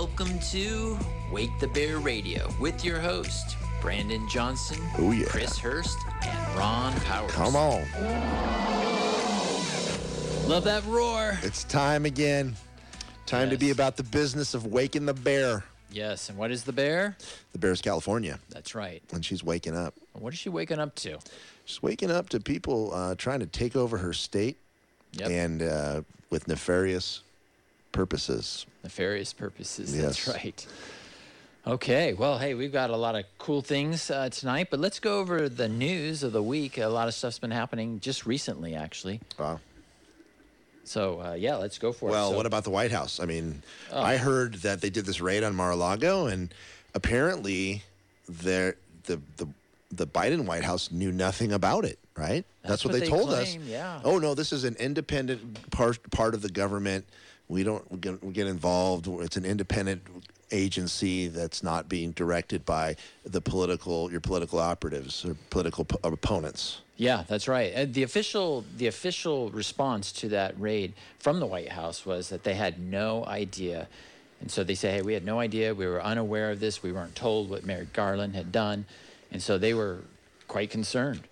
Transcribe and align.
Welcome 0.00 0.38
to 0.52 0.98
Wake 1.30 1.50
the 1.60 1.66
Bear 1.68 1.98
Radio 1.98 2.48
with 2.58 2.82
your 2.86 2.98
host, 2.98 3.58
Brandon 3.82 4.26
Johnson, 4.30 4.78
Oh, 4.98 5.12
yeah. 5.12 5.26
Chris 5.26 5.58
Hurst, 5.58 5.98
and 6.22 6.56
Ron 6.58 6.94
Powers. 7.02 7.30
Come 7.32 7.54
on. 7.54 7.82
Love 10.48 10.64
that 10.64 10.82
roar. 10.86 11.38
It's 11.42 11.64
time 11.64 12.06
again. 12.06 12.56
Time 13.26 13.50
to 13.50 13.58
be 13.58 13.68
about 13.72 13.98
the 13.98 14.02
business 14.02 14.54
of 14.54 14.64
waking 14.64 15.04
the 15.04 15.12
bear. 15.12 15.64
Yes, 15.92 16.30
and 16.30 16.38
what 16.38 16.50
is 16.50 16.64
the 16.64 16.72
bear? 16.72 17.14
The 17.52 17.58
bear's 17.58 17.82
California, 17.82 18.40
That's 18.48 18.74
right. 18.74 19.02
and 19.12 19.22
she's 19.22 19.44
waking 19.44 19.76
up. 19.76 19.92
What 20.14 20.32
is 20.32 20.38
she 20.38 20.48
waking 20.48 20.78
up 20.78 20.94
to? 20.94 21.18
She's 21.66 21.82
waking 21.82 22.10
up 22.10 22.30
to 22.30 22.40
people 22.40 22.94
uh, 22.94 23.16
trying 23.16 23.40
to 23.40 23.46
take 23.46 23.76
over 23.76 23.98
her 23.98 24.14
state 24.14 24.56
Yep. 25.12 25.28
and 25.30 25.62
uh, 25.62 26.00
with 26.30 26.48
nefarious 26.48 27.20
purposes. 27.92 28.66
Nefarious 28.82 29.32
purposes. 29.32 29.94
Yes. 29.96 30.24
That's 30.24 30.28
right. 30.28 30.66
Okay, 31.66 32.14
well, 32.14 32.38
hey, 32.38 32.54
we've 32.54 32.72
got 32.72 32.88
a 32.88 32.96
lot 32.96 33.14
of 33.14 33.24
cool 33.38 33.60
things 33.60 34.10
uh, 34.10 34.30
tonight, 34.30 34.68
but 34.70 34.80
let's 34.80 34.98
go 34.98 35.18
over 35.18 35.46
the 35.48 35.68
news 35.68 36.22
of 36.22 36.32
the 36.32 36.42
week. 36.42 36.78
A 36.78 36.86
lot 36.86 37.06
of 37.06 37.12
stuff's 37.14 37.38
been 37.38 37.50
happening 37.50 38.00
just 38.00 38.24
recently, 38.24 38.74
actually. 38.74 39.20
Wow. 39.38 39.60
So, 40.84 41.20
uh, 41.20 41.32
yeah, 41.34 41.56
let's 41.56 41.78
go 41.78 41.92
for 41.92 42.08
it. 42.08 42.12
Well, 42.12 42.30
So- 42.30 42.36
what 42.36 42.46
about 42.46 42.64
the 42.64 42.70
White 42.70 42.90
House? 42.92 43.20
I 43.20 43.26
mean, 43.26 43.62
Oh. 43.92 44.00
I 44.00 44.16
heard 44.16 44.54
that 44.62 44.80
they 44.80 44.88
did 44.88 45.04
this 45.04 45.20
raid 45.20 45.44
on 45.44 45.54
Mar-a-Lago, 45.54 46.26
and 46.26 46.52
apparently, 46.94 47.82
there 48.28 48.76
the 49.04 49.20
the 49.36 49.46
the 49.92 50.06
Biden 50.06 50.46
White 50.46 50.64
House 50.64 50.90
knew 50.90 51.12
nothing 51.12 51.52
about 51.52 51.84
it. 51.84 51.98
Right? 52.16 52.44
That's 52.62 52.84
what, 52.84 52.92
what 52.92 53.00
they, 53.00 53.06
they 53.06 53.10
told 53.10 53.28
claim, 53.28 53.42
us. 53.42 53.56
yeah. 53.66 54.00
Oh 54.04 54.18
no, 54.18 54.34
this 54.34 54.52
is 54.52 54.64
an 54.64 54.76
independent 54.76 55.70
part 55.70 55.98
part 56.10 56.34
of 56.34 56.42
the 56.42 56.50
government. 56.50 57.06
We 57.50 57.64
don't 57.64 58.00
get, 58.00 58.32
get 58.32 58.46
involved. 58.46 59.08
It's 59.08 59.36
an 59.36 59.44
independent 59.44 60.02
agency 60.52 61.26
that's 61.26 61.64
not 61.64 61.88
being 61.88 62.12
directed 62.12 62.64
by 62.64 62.94
the 63.24 63.40
political 63.40 64.10
your 64.10 64.20
political 64.20 64.60
operatives 64.60 65.24
or 65.24 65.36
political 65.50 65.84
p- 65.84 65.96
opponents. 66.04 66.80
Yeah, 66.96 67.24
that's 67.26 67.48
right. 67.48 67.72
And 67.74 67.92
the 67.92 68.04
official 68.04 68.64
the 68.76 68.86
official 68.86 69.50
response 69.50 70.12
to 70.12 70.28
that 70.28 70.54
raid 70.60 70.92
from 71.18 71.40
the 71.40 71.46
White 71.46 71.72
House 71.72 72.06
was 72.06 72.28
that 72.28 72.44
they 72.44 72.54
had 72.54 72.78
no 72.78 73.24
idea. 73.26 73.88
And 74.40 74.48
so 74.48 74.62
they 74.62 74.76
say, 74.76 74.92
"Hey, 74.92 75.02
we 75.02 75.14
had 75.14 75.24
no 75.24 75.40
idea. 75.40 75.74
We 75.74 75.86
were 75.86 76.02
unaware 76.02 76.52
of 76.52 76.60
this. 76.60 76.84
We 76.84 76.92
weren't 76.92 77.16
told 77.16 77.50
what 77.50 77.66
Merrick 77.66 77.92
Garland 77.92 78.36
had 78.36 78.52
done." 78.52 78.86
And 79.32 79.42
so 79.42 79.58
they 79.58 79.74
were 79.74 79.98
quite 80.46 80.70
concerned. 80.70 81.22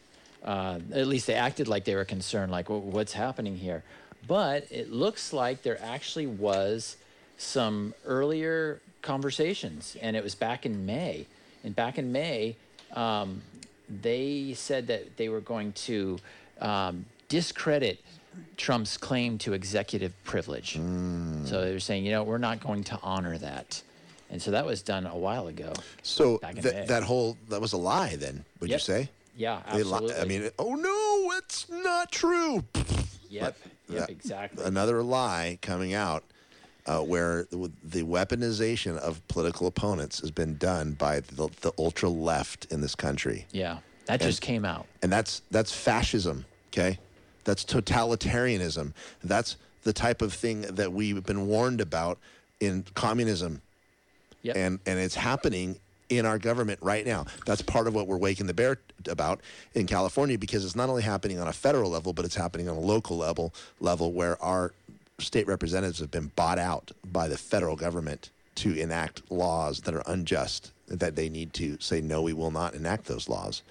Uh, 0.44 0.80
at 0.92 1.06
least 1.06 1.28
they 1.28 1.34
acted 1.34 1.68
like 1.68 1.84
they 1.84 1.94
were 1.94 2.04
concerned, 2.04 2.50
like, 2.50 2.68
well, 2.68 2.80
"What's 2.80 3.12
happening 3.12 3.56
here?" 3.56 3.84
But 4.26 4.66
it 4.70 4.90
looks 4.92 5.32
like 5.32 5.62
there 5.62 5.80
actually 5.82 6.26
was 6.26 6.96
some 7.38 7.94
earlier 8.04 8.80
conversations, 9.02 9.96
and 10.02 10.16
it 10.16 10.22
was 10.24 10.34
back 10.34 10.66
in 10.66 10.84
May. 10.86 11.26
And 11.64 11.74
back 11.74 11.98
in 11.98 12.12
May, 12.12 12.56
um, 12.94 13.42
they 13.88 14.54
said 14.54 14.86
that 14.88 15.16
they 15.16 15.28
were 15.28 15.40
going 15.40 15.72
to 15.72 16.18
um, 16.60 17.06
discredit 17.28 18.00
Trump's 18.56 18.96
claim 18.96 19.38
to 19.38 19.52
executive 19.52 20.12
privilege. 20.24 20.74
So 21.44 21.64
they 21.64 21.72
were 21.72 21.80
saying, 21.80 22.04
you 22.04 22.12
know, 22.12 22.22
we're 22.22 22.38
not 22.38 22.60
going 22.60 22.84
to 22.84 22.98
honor 23.02 23.38
that. 23.38 23.82
And 24.30 24.40
so 24.42 24.50
that 24.50 24.66
was 24.66 24.82
done 24.82 25.06
a 25.06 25.16
while 25.16 25.48
ago. 25.48 25.72
So 26.02 26.38
in 26.38 26.86
that 26.86 27.02
whole 27.02 27.36
that 27.48 27.60
was 27.60 27.72
a 27.72 27.78
lie. 27.78 28.16
Then 28.16 28.44
would 28.60 28.68
Yep. 28.68 28.76
you 28.76 28.80
say? 28.80 29.08
Yeah, 29.36 29.62
They 29.72 29.82
li- 29.82 29.92
absolutely. 29.92 30.14
I 30.20 30.24
mean, 30.24 30.50
oh 30.58 30.74
no, 30.74 31.32
it's 31.38 31.66
not 31.70 32.12
true. 32.12 32.62
yep, 32.74 32.86
yep, 33.30 33.56
that- 33.88 34.10
exactly. 34.10 34.64
Another 34.64 35.02
lie 35.02 35.58
coming 35.62 35.94
out 35.94 36.24
uh, 36.86 37.00
where 37.00 37.44
the, 37.50 37.70
the 37.84 38.02
weaponization 38.02 38.96
of 38.98 39.26
political 39.28 39.66
opponents 39.66 40.20
has 40.20 40.30
been 40.30 40.56
done 40.56 40.92
by 40.92 41.20
the, 41.20 41.48
the 41.60 41.72
ultra 41.78 42.08
left 42.08 42.66
in 42.70 42.80
this 42.80 42.94
country, 42.94 43.46
yeah, 43.52 43.78
that 44.06 44.20
just 44.20 44.40
came 44.40 44.64
out. 44.64 44.86
and 45.02 45.12
that's 45.12 45.42
that's 45.50 45.72
fascism. 45.72 46.44
Okay, 46.72 46.98
that's 47.44 47.64
totalitarianism. 47.64 48.92
That's 49.22 49.56
the 49.82 49.92
type 49.92 50.22
of 50.22 50.32
thing 50.32 50.62
that 50.62 50.92
we've 50.92 51.22
been 51.24 51.46
warned 51.46 51.80
about 51.80 52.18
in 52.60 52.84
communism 52.94 53.62
Yep. 54.42 54.56
and 54.56 54.78
and 54.86 54.98
it's 54.98 55.14
happening 55.14 55.78
in 56.08 56.26
our 56.26 56.38
government 56.38 56.78
right 56.82 57.06
now. 57.06 57.26
That's 57.46 57.62
part 57.62 57.86
of 57.86 57.94
what 57.94 58.06
we're 58.06 58.16
waking 58.16 58.46
the 58.46 58.54
bear 58.54 58.78
about 59.08 59.40
in 59.74 59.86
California 59.86 60.38
because 60.38 60.64
it's 60.64 60.76
not 60.76 60.88
only 60.88 61.02
happening 61.02 61.38
on 61.38 61.48
a 61.48 61.52
federal 61.52 61.90
level, 61.90 62.12
but 62.12 62.24
it's 62.24 62.34
happening 62.34 62.68
on 62.68 62.76
a 62.76 62.80
local 62.80 63.16
level 63.16 63.52
level 63.80 64.12
where 64.12 64.40
our 64.42 64.72
state 65.18 65.46
representatives 65.46 65.98
have 65.98 66.10
been 66.10 66.30
bought 66.36 66.58
out 66.58 66.92
by 67.12 67.28
the 67.28 67.36
federal 67.36 67.76
government 67.76 68.30
to 68.56 68.74
enact 68.74 69.22
laws 69.30 69.80
that 69.82 69.94
are 69.94 70.02
unjust. 70.06 70.72
That 70.88 71.16
they 71.16 71.28
need 71.28 71.52
to 71.54 71.76
say 71.80 72.00
no, 72.00 72.22
we 72.22 72.32
will 72.32 72.50
not 72.50 72.74
enact 72.74 73.04
those 73.04 73.28
laws. 73.28 73.62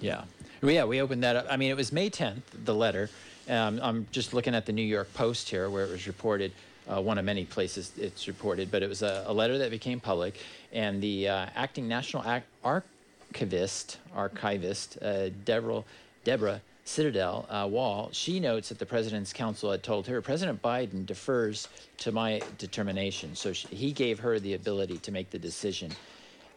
Yeah. 0.00 0.24
Yeah, 0.60 0.84
we 0.84 1.00
opened 1.00 1.22
that 1.22 1.36
up. 1.36 1.46
I 1.48 1.56
mean, 1.56 1.70
it 1.70 1.76
was 1.76 1.92
May 1.92 2.10
10th, 2.10 2.42
the 2.64 2.74
letter. 2.74 3.10
Um, 3.48 3.78
I'm 3.82 4.06
just 4.10 4.34
looking 4.34 4.54
at 4.54 4.66
the 4.66 4.72
New 4.72 4.82
York 4.82 5.12
Post 5.14 5.48
here 5.48 5.68
where 5.68 5.84
it 5.84 5.90
was 5.90 6.06
reported, 6.06 6.52
uh, 6.88 7.00
one 7.00 7.18
of 7.18 7.24
many 7.24 7.44
places 7.44 7.92
it's 7.98 8.26
reported, 8.26 8.70
but 8.70 8.82
it 8.82 8.88
was 8.88 9.02
a, 9.02 9.24
a 9.26 9.32
letter 9.32 9.58
that 9.58 9.70
became 9.70 10.00
public. 10.00 10.36
And 10.74 11.00
the 11.00 11.28
uh, 11.28 11.46
acting 11.54 11.88
national 11.88 12.28
Ac- 12.28 12.44
archivist, 12.64 13.98
archivist, 14.14 14.98
uh, 15.00 15.28
Deborah, 15.44 15.84
Deborah 16.24 16.60
Steidel 16.84 17.46
uh, 17.48 17.66
Wall, 17.66 18.10
she 18.12 18.40
notes 18.40 18.68
that 18.68 18.78
the 18.78 18.84
president's 18.84 19.32
counsel 19.32 19.70
had 19.70 19.82
told 19.82 20.06
her, 20.06 20.20
President 20.20 20.60
Biden 20.60 21.06
defers 21.06 21.68
to 21.98 22.12
my 22.12 22.42
determination. 22.58 23.34
So 23.34 23.52
she, 23.52 23.68
he 23.68 23.92
gave 23.92 24.18
her 24.18 24.38
the 24.38 24.54
ability 24.54 24.98
to 24.98 25.12
make 25.12 25.30
the 25.30 25.38
decision 25.38 25.92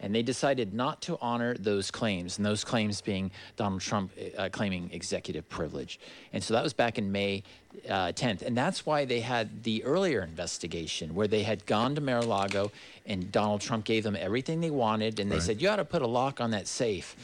and 0.00 0.14
they 0.14 0.22
decided 0.22 0.74
not 0.74 1.00
to 1.02 1.18
honor 1.20 1.54
those 1.54 1.90
claims, 1.90 2.38
and 2.38 2.46
those 2.46 2.64
claims 2.64 3.00
being 3.00 3.30
Donald 3.56 3.80
Trump 3.80 4.12
uh, 4.36 4.48
claiming 4.50 4.90
executive 4.92 5.48
privilege. 5.48 5.98
And 6.32 6.42
so 6.42 6.54
that 6.54 6.62
was 6.62 6.72
back 6.72 6.98
in 6.98 7.10
May 7.10 7.42
uh, 7.88 8.12
10th, 8.12 8.42
and 8.42 8.56
that's 8.56 8.86
why 8.86 9.04
they 9.04 9.20
had 9.20 9.62
the 9.62 9.84
earlier 9.84 10.22
investigation 10.22 11.14
where 11.14 11.28
they 11.28 11.42
had 11.42 11.64
gone 11.66 11.94
to 11.94 12.00
Mar-a-Lago, 12.00 12.70
and 13.06 13.30
Donald 13.30 13.60
Trump 13.60 13.84
gave 13.84 14.04
them 14.04 14.16
everything 14.16 14.60
they 14.60 14.70
wanted, 14.70 15.20
and 15.20 15.30
they 15.30 15.40
said 15.40 15.60
you 15.60 15.68
ought 15.68 15.76
to 15.76 15.84
put 15.84 16.02
a 16.02 16.06
lock 16.06 16.40
on 16.40 16.50
that 16.52 16.66
safe. 16.66 17.16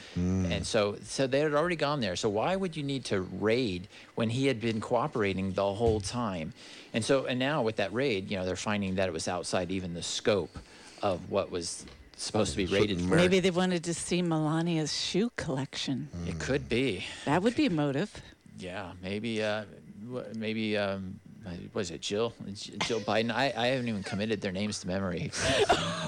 And 0.52 0.66
so, 0.66 0.96
so 1.04 1.26
they 1.26 1.40
had 1.40 1.54
already 1.54 1.76
gone 1.76 2.00
there. 2.00 2.16
So 2.16 2.28
why 2.28 2.56
would 2.56 2.76
you 2.76 2.82
need 2.82 3.04
to 3.06 3.22
raid 3.22 3.88
when 4.14 4.30
he 4.30 4.46
had 4.46 4.60
been 4.60 4.80
cooperating 4.80 5.52
the 5.52 5.74
whole 5.74 6.00
time? 6.00 6.52
And 6.92 7.04
so, 7.04 7.26
and 7.26 7.38
now 7.38 7.62
with 7.62 7.76
that 7.76 7.92
raid, 7.92 8.30
you 8.30 8.36
know, 8.36 8.44
they're 8.44 8.56
finding 8.56 8.94
that 8.96 9.08
it 9.08 9.12
was 9.12 9.28
outside 9.28 9.70
even 9.70 9.94
the 9.94 10.02
scope 10.02 10.56
of 11.02 11.30
what 11.30 11.50
was 11.50 11.84
supposed 12.16 12.52
to 12.52 12.56
be 12.56 12.66
rated 12.66 13.00
for. 13.00 13.14
Maybe 13.16 13.40
they 13.40 13.50
wanted 13.50 13.84
to 13.84 13.94
see 13.94 14.22
Melania's 14.22 14.94
shoe 14.96 15.30
collection. 15.36 16.08
It 16.26 16.38
could 16.38 16.68
be. 16.68 17.04
That 17.24 17.42
would 17.42 17.56
be 17.56 17.66
a 17.66 17.70
motive. 17.70 18.10
Yeah, 18.58 18.92
maybe. 19.02 19.42
Uh, 19.42 19.64
maybe. 20.34 20.76
Um, 20.76 21.20
was 21.74 21.90
it 21.90 22.00
Jill? 22.00 22.32
J- 22.54 22.72
Jill 22.86 23.00
Biden? 23.00 23.30
I, 23.30 23.52
I 23.56 23.66
haven't 23.66 23.88
even 23.88 24.02
committed 24.02 24.40
their 24.40 24.52
names 24.52 24.80
to 24.80 24.86
memory. 24.86 25.30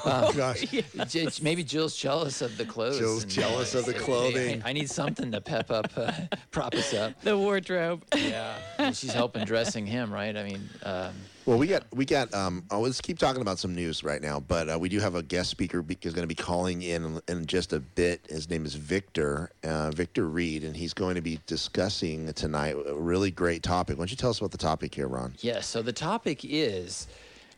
Oh 0.09 0.33
gosh. 0.37 0.65
J- 1.09 1.29
maybe 1.43 1.65
Jill's 1.65 1.97
jealous 1.97 2.41
of 2.41 2.57
the 2.57 2.65
clothes. 2.65 2.99
Jill's 2.99 3.25
and, 3.25 3.33
jealous 3.33 3.75
of 3.75 3.87
the 3.87 3.93
clothing. 3.95 4.63
I, 4.65 4.71
I 4.71 4.73
need 4.73 4.89
something 4.89 5.33
to 5.33 5.41
pep 5.41 5.69
up, 5.69 5.91
uh, 5.97 6.13
prop 6.53 6.75
us 6.77 6.95
up. 6.95 7.21
The 7.23 7.37
wardrobe. 7.37 8.05
Yeah, 8.15 8.55
and 8.79 8.97
she's 8.97 9.13
helping 9.13 9.45
dressing 9.45 9.85
him, 9.85 10.13
right? 10.13 10.37
I 10.37 10.45
mean, 10.45 10.69
um, 10.85 11.13
Well, 11.47 11.59
we 11.59 11.69
got 11.69 11.85
we 11.95 12.05
got. 12.05 12.35
Um, 12.35 12.65
oh, 12.73 12.81
let's 12.81 13.01
keep 13.01 13.21
talking 13.21 13.41
about 13.41 13.61
some 13.61 13.73
news 13.73 14.03
right 14.03 14.21
now. 14.21 14.41
But 14.41 14.69
uh, 14.69 14.79
we 14.81 14.89
do 14.89 14.99
have 14.99 15.15
a 15.15 15.23
guest 15.23 15.49
speaker 15.49 15.81
be- 15.81 15.97
who's 16.03 16.13
going 16.13 16.25
to 16.25 16.29
be 16.29 16.35
calling 16.35 16.83
in 16.83 17.21
in 17.29 17.47
just 17.47 17.73
a 17.73 17.79
bit. 17.79 18.27
His 18.29 18.51
name 18.51 18.67
is 18.67 18.75
Victor 18.75 19.51
uh, 19.63 19.93
Victor 19.93 20.27
Reed, 20.27 20.65
and 20.65 20.77
he's 20.77 20.93
going 20.93 21.15
to 21.15 21.21
be 21.21 21.39
discussing 21.47 22.33
tonight 22.33 22.75
a 22.87 22.95
really 22.97 23.31
great 23.31 23.63
topic. 23.63 23.97
Why 23.97 24.03
don't 24.03 24.11
you 24.11 24.17
tell 24.17 24.31
us 24.31 24.39
about 24.39 24.51
the 24.51 24.59
topic 24.59 24.93
here, 24.93 25.07
Ron? 25.07 25.35
Yes. 25.39 25.69
So 25.69 25.83
the 25.83 25.93
topic 25.93 26.41
is 26.43 27.07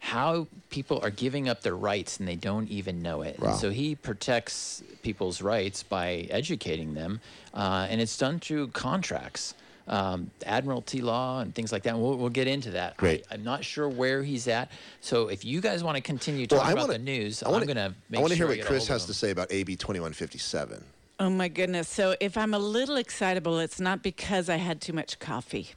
how 0.01 0.47
people 0.69 1.01
are 1.03 1.11
giving 1.11 1.49
up 1.49 1.63
their 1.63 1.75
rights 1.75 2.19
and 2.19 2.29
they 2.29 2.37
don't 2.37 2.69
even 2.69 3.01
know 3.01 3.23
it. 3.23 3.41
Wow. 3.41 3.55
So 3.55 3.71
he 3.71 3.95
protects 3.95 4.83
people's 5.03 5.41
rights 5.41 5.83
by 5.83 6.29
educating 6.31 6.93
them, 6.93 7.21
uh, 7.55 7.87
and 7.89 8.03
it's 8.03 8.19
done 8.19 8.39
through 8.39 8.69
contracts. 8.69 9.55
Um, 9.89 10.31
admiralty 10.45 11.01
law 11.01 11.41
and 11.41 11.55
things 11.55 11.73
like 11.73 11.83
that. 11.85 11.95
And 11.95 12.03
we'll, 12.03 12.17
we'll 12.17 12.29
get 12.29 12.47
into 12.47 12.73
that. 12.73 12.99
Great. 12.99 13.25
I, 13.31 13.35
am 13.35 13.43
not 13.43 13.65
sure 13.65 13.89
where 13.89 14.23
he's 14.23 14.47
at. 14.47 14.71
So 15.01 15.29
if 15.29 15.45
you 15.47 15.63
guys 15.63 15.83
want 15.83 15.97
to 15.97 16.03
continue 16.03 16.47
Well, 16.51 16.61
talking 16.61 16.69
I 16.69 16.73
about 16.73 16.89
wanna- 16.89 16.99
the 16.99 17.05
news, 17.05 17.43
I 17.43 17.49
wanna- 17.49 17.61
I'm 17.63 17.67
going 17.75 17.77
to 17.91 17.95
make 18.11 18.19
I 18.19 18.21
want 18.21 18.33
to 18.33 18.37
sure 18.37 18.49
hear 18.49 18.59
what 18.59 18.67
Chris 18.67 18.87
has 18.89 19.07
to 19.07 19.15
say 19.15 19.31
about 19.31 19.51
AB 19.51 19.77
2157. 19.77 20.85
Oh 21.21 21.31
my 21.31 21.49
goodness. 21.49 21.89
So 21.89 22.15
if 22.21 22.37
I'm 22.37 22.55
a 22.55 22.59
little 22.61 22.95
excitable, 22.97 23.59
it's 23.59 23.81
not 23.81 24.03
because 24.05 24.49
I 24.49 24.57
had 24.57 24.81
too 24.81 24.93
much 24.93 25.19
coffee. 25.19 25.71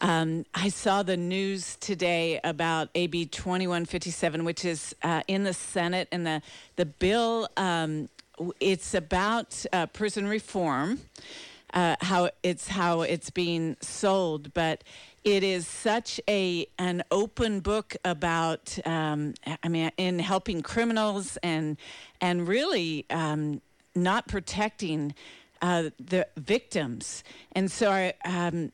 Um, 0.00 0.46
I 0.52 0.68
saw 0.68 1.04
the 1.04 1.16
news 1.16 1.76
today 1.76 2.40
about 2.42 2.88
AB 2.96 3.26
2157, 3.26 4.44
which 4.44 4.64
is 4.64 4.92
uh, 5.02 5.22
in 5.28 5.44
the 5.44 5.52
Senate, 5.54 6.08
and 6.10 6.26
the, 6.26 6.42
the 6.74 6.86
bill, 6.86 7.46
um, 7.56 8.08
it's 8.58 8.94
about 8.94 9.64
uh, 9.72 9.86
prison 9.86 10.26
reform. 10.26 10.98
Uh, 11.74 11.96
how 12.02 12.30
it's 12.44 12.68
how 12.68 13.00
it's 13.00 13.30
being 13.30 13.76
sold, 13.80 14.54
but 14.54 14.84
it 15.24 15.42
is 15.42 15.66
such 15.66 16.20
a 16.28 16.68
an 16.78 17.02
open 17.10 17.58
book 17.58 17.96
about 18.04 18.78
um, 18.86 19.34
I 19.60 19.68
mean 19.68 19.90
in 19.96 20.20
helping 20.20 20.62
criminals 20.62 21.36
and 21.42 21.76
and 22.20 22.46
really 22.46 23.06
um, 23.10 23.60
not 23.94 24.28
protecting 24.28 25.14
uh, 25.62 25.90
the 25.98 26.28
victims. 26.36 27.24
And 27.52 27.70
so 27.70 27.90
I, 27.90 28.14
um, 28.24 28.70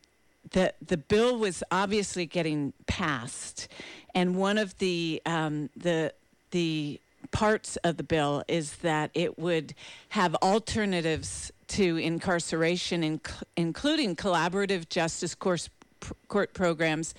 the 0.51 0.73
the 0.85 0.97
bill 0.97 1.37
was 1.39 1.63
obviously 1.71 2.25
getting 2.25 2.73
passed, 2.85 3.67
and 4.13 4.35
one 4.35 4.57
of 4.57 4.77
the 4.77 5.21
um, 5.25 5.69
the 5.75 6.13
the 6.51 6.99
parts 7.31 7.77
of 7.77 7.97
the 7.97 8.03
bill 8.03 8.43
is 8.47 8.77
that 8.77 9.09
it 9.13 9.39
would 9.39 9.73
have 10.09 10.35
alternatives 10.35 11.51
to 11.71 11.97
incarceration, 11.97 13.01
inc- 13.01 13.43
including 13.55 14.15
collaborative 14.15 14.89
justice 14.89 15.35
course, 15.35 15.69
pr- 15.99 16.13
court 16.27 16.53
programs, 16.53 17.13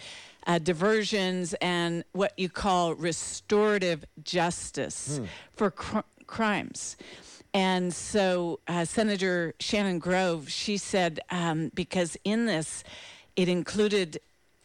uh, 0.47 0.59
diversions, 0.59 1.55
and 1.61 2.05
what 2.13 2.33
you 2.39 2.49
call 2.49 2.95
restorative 2.95 4.05
justice 4.23 5.19
hmm. 5.19 5.25
for 5.55 5.71
cr- 5.71 6.01
crimes. 6.27 6.97
And 7.55 7.93
so 7.93 8.61
uh, 8.67 8.85
Senator 8.85 9.55
Shannon 9.61 9.99
Grove, 9.99 10.51
she 10.51 10.77
said, 10.77 11.21
um, 11.31 11.71
because 11.75 12.17
in 12.25 12.47
this, 12.47 12.83
it 13.37 13.49
included 13.49 14.21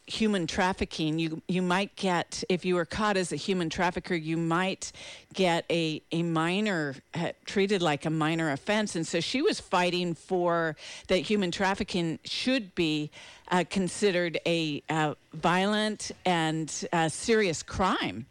human 0.08 0.46
trafficking, 0.46 1.18
you 1.18 1.42
you 1.48 1.62
might 1.62 1.94
get 1.96 2.42
if 2.48 2.64
you 2.64 2.74
were 2.74 2.84
caught 2.84 3.16
as 3.16 3.32
a 3.32 3.36
human 3.36 3.68
trafficker, 3.70 4.14
you 4.14 4.36
might 4.36 4.92
get 5.34 5.64
a 5.70 6.02
a 6.10 6.22
minor 6.22 6.96
uh, 7.14 7.32
treated 7.44 7.82
like 7.82 8.06
a 8.06 8.10
minor 8.10 8.50
offense, 8.50 8.96
and 8.96 9.06
so 9.06 9.20
she 9.20 9.42
was 9.42 9.60
fighting 9.60 10.14
for 10.14 10.76
that 11.08 11.18
human 11.18 11.50
trafficking 11.50 12.18
should 12.24 12.74
be 12.74 13.10
uh, 13.50 13.64
considered 13.68 14.38
a 14.46 14.82
uh, 14.88 15.14
violent 15.34 16.10
and 16.24 16.86
uh, 16.92 17.08
serious 17.08 17.62
crime, 17.62 18.26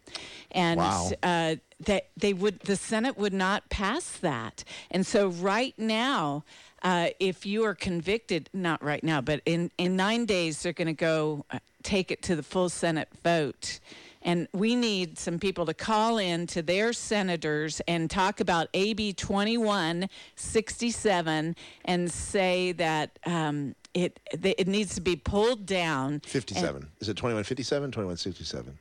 and 0.50 0.78
wow. 0.78 1.10
Uh, 1.22 1.56
that 1.80 2.08
they 2.16 2.32
would 2.32 2.58
the 2.60 2.76
Senate 2.76 3.16
would 3.16 3.32
not 3.32 3.68
pass 3.70 4.18
that, 4.18 4.64
and 4.90 5.06
so 5.06 5.28
right 5.28 5.74
now. 5.78 6.44
Uh, 6.80 7.08
if 7.18 7.44
you 7.44 7.64
are 7.64 7.74
convicted, 7.74 8.48
not 8.52 8.80
right 8.84 9.02
now, 9.02 9.20
but 9.20 9.42
in, 9.44 9.68
in 9.78 9.96
nine 9.96 10.24
days, 10.24 10.62
they're 10.62 10.72
going 10.72 10.86
to 10.86 10.92
go 10.92 11.44
take 11.82 12.10
it 12.10 12.22
to 12.22 12.36
the 12.36 12.42
full 12.42 12.68
Senate 12.68 13.08
vote. 13.22 13.80
And 14.22 14.48
we 14.52 14.74
need 14.74 15.16
some 15.18 15.38
people 15.38 15.64
to 15.66 15.74
call 15.74 16.18
in 16.18 16.48
to 16.48 16.60
their 16.60 16.92
senators 16.92 17.80
and 17.86 18.10
talk 18.10 18.40
about 18.40 18.66
AB 18.74 19.12
2167 19.12 21.54
and 21.84 22.12
say 22.12 22.72
that 22.72 23.16
um, 23.24 23.76
it 23.94 24.18
it 24.42 24.66
needs 24.66 24.96
to 24.96 25.00
be 25.00 25.14
pulled 25.16 25.66
down. 25.66 26.18
57. 26.20 26.88
Is 27.00 27.08
it 27.08 27.16
2157, 27.16 27.92
2167? 27.92 28.76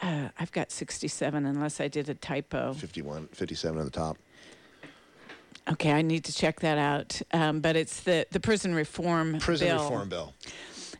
Uh, 0.00 0.28
I've 0.38 0.52
got 0.52 0.70
67 0.72 1.46
unless 1.46 1.80
I 1.80 1.88
did 1.88 2.08
a 2.08 2.14
typo. 2.14 2.72
51, 2.74 3.26
57 3.28 3.78
on 3.78 3.84
the 3.84 3.90
top. 3.90 4.16
Okay, 5.70 5.92
I 5.92 6.02
need 6.02 6.24
to 6.24 6.32
check 6.32 6.58
that 6.60 6.76
out. 6.76 7.22
Um, 7.32 7.60
but 7.60 7.76
it's 7.76 8.00
the, 8.00 8.26
the 8.32 8.40
prison 8.40 8.74
reform 8.74 9.38
prison 9.38 9.68
bill. 9.68 9.84
reform 9.84 10.08
bill. 10.08 10.34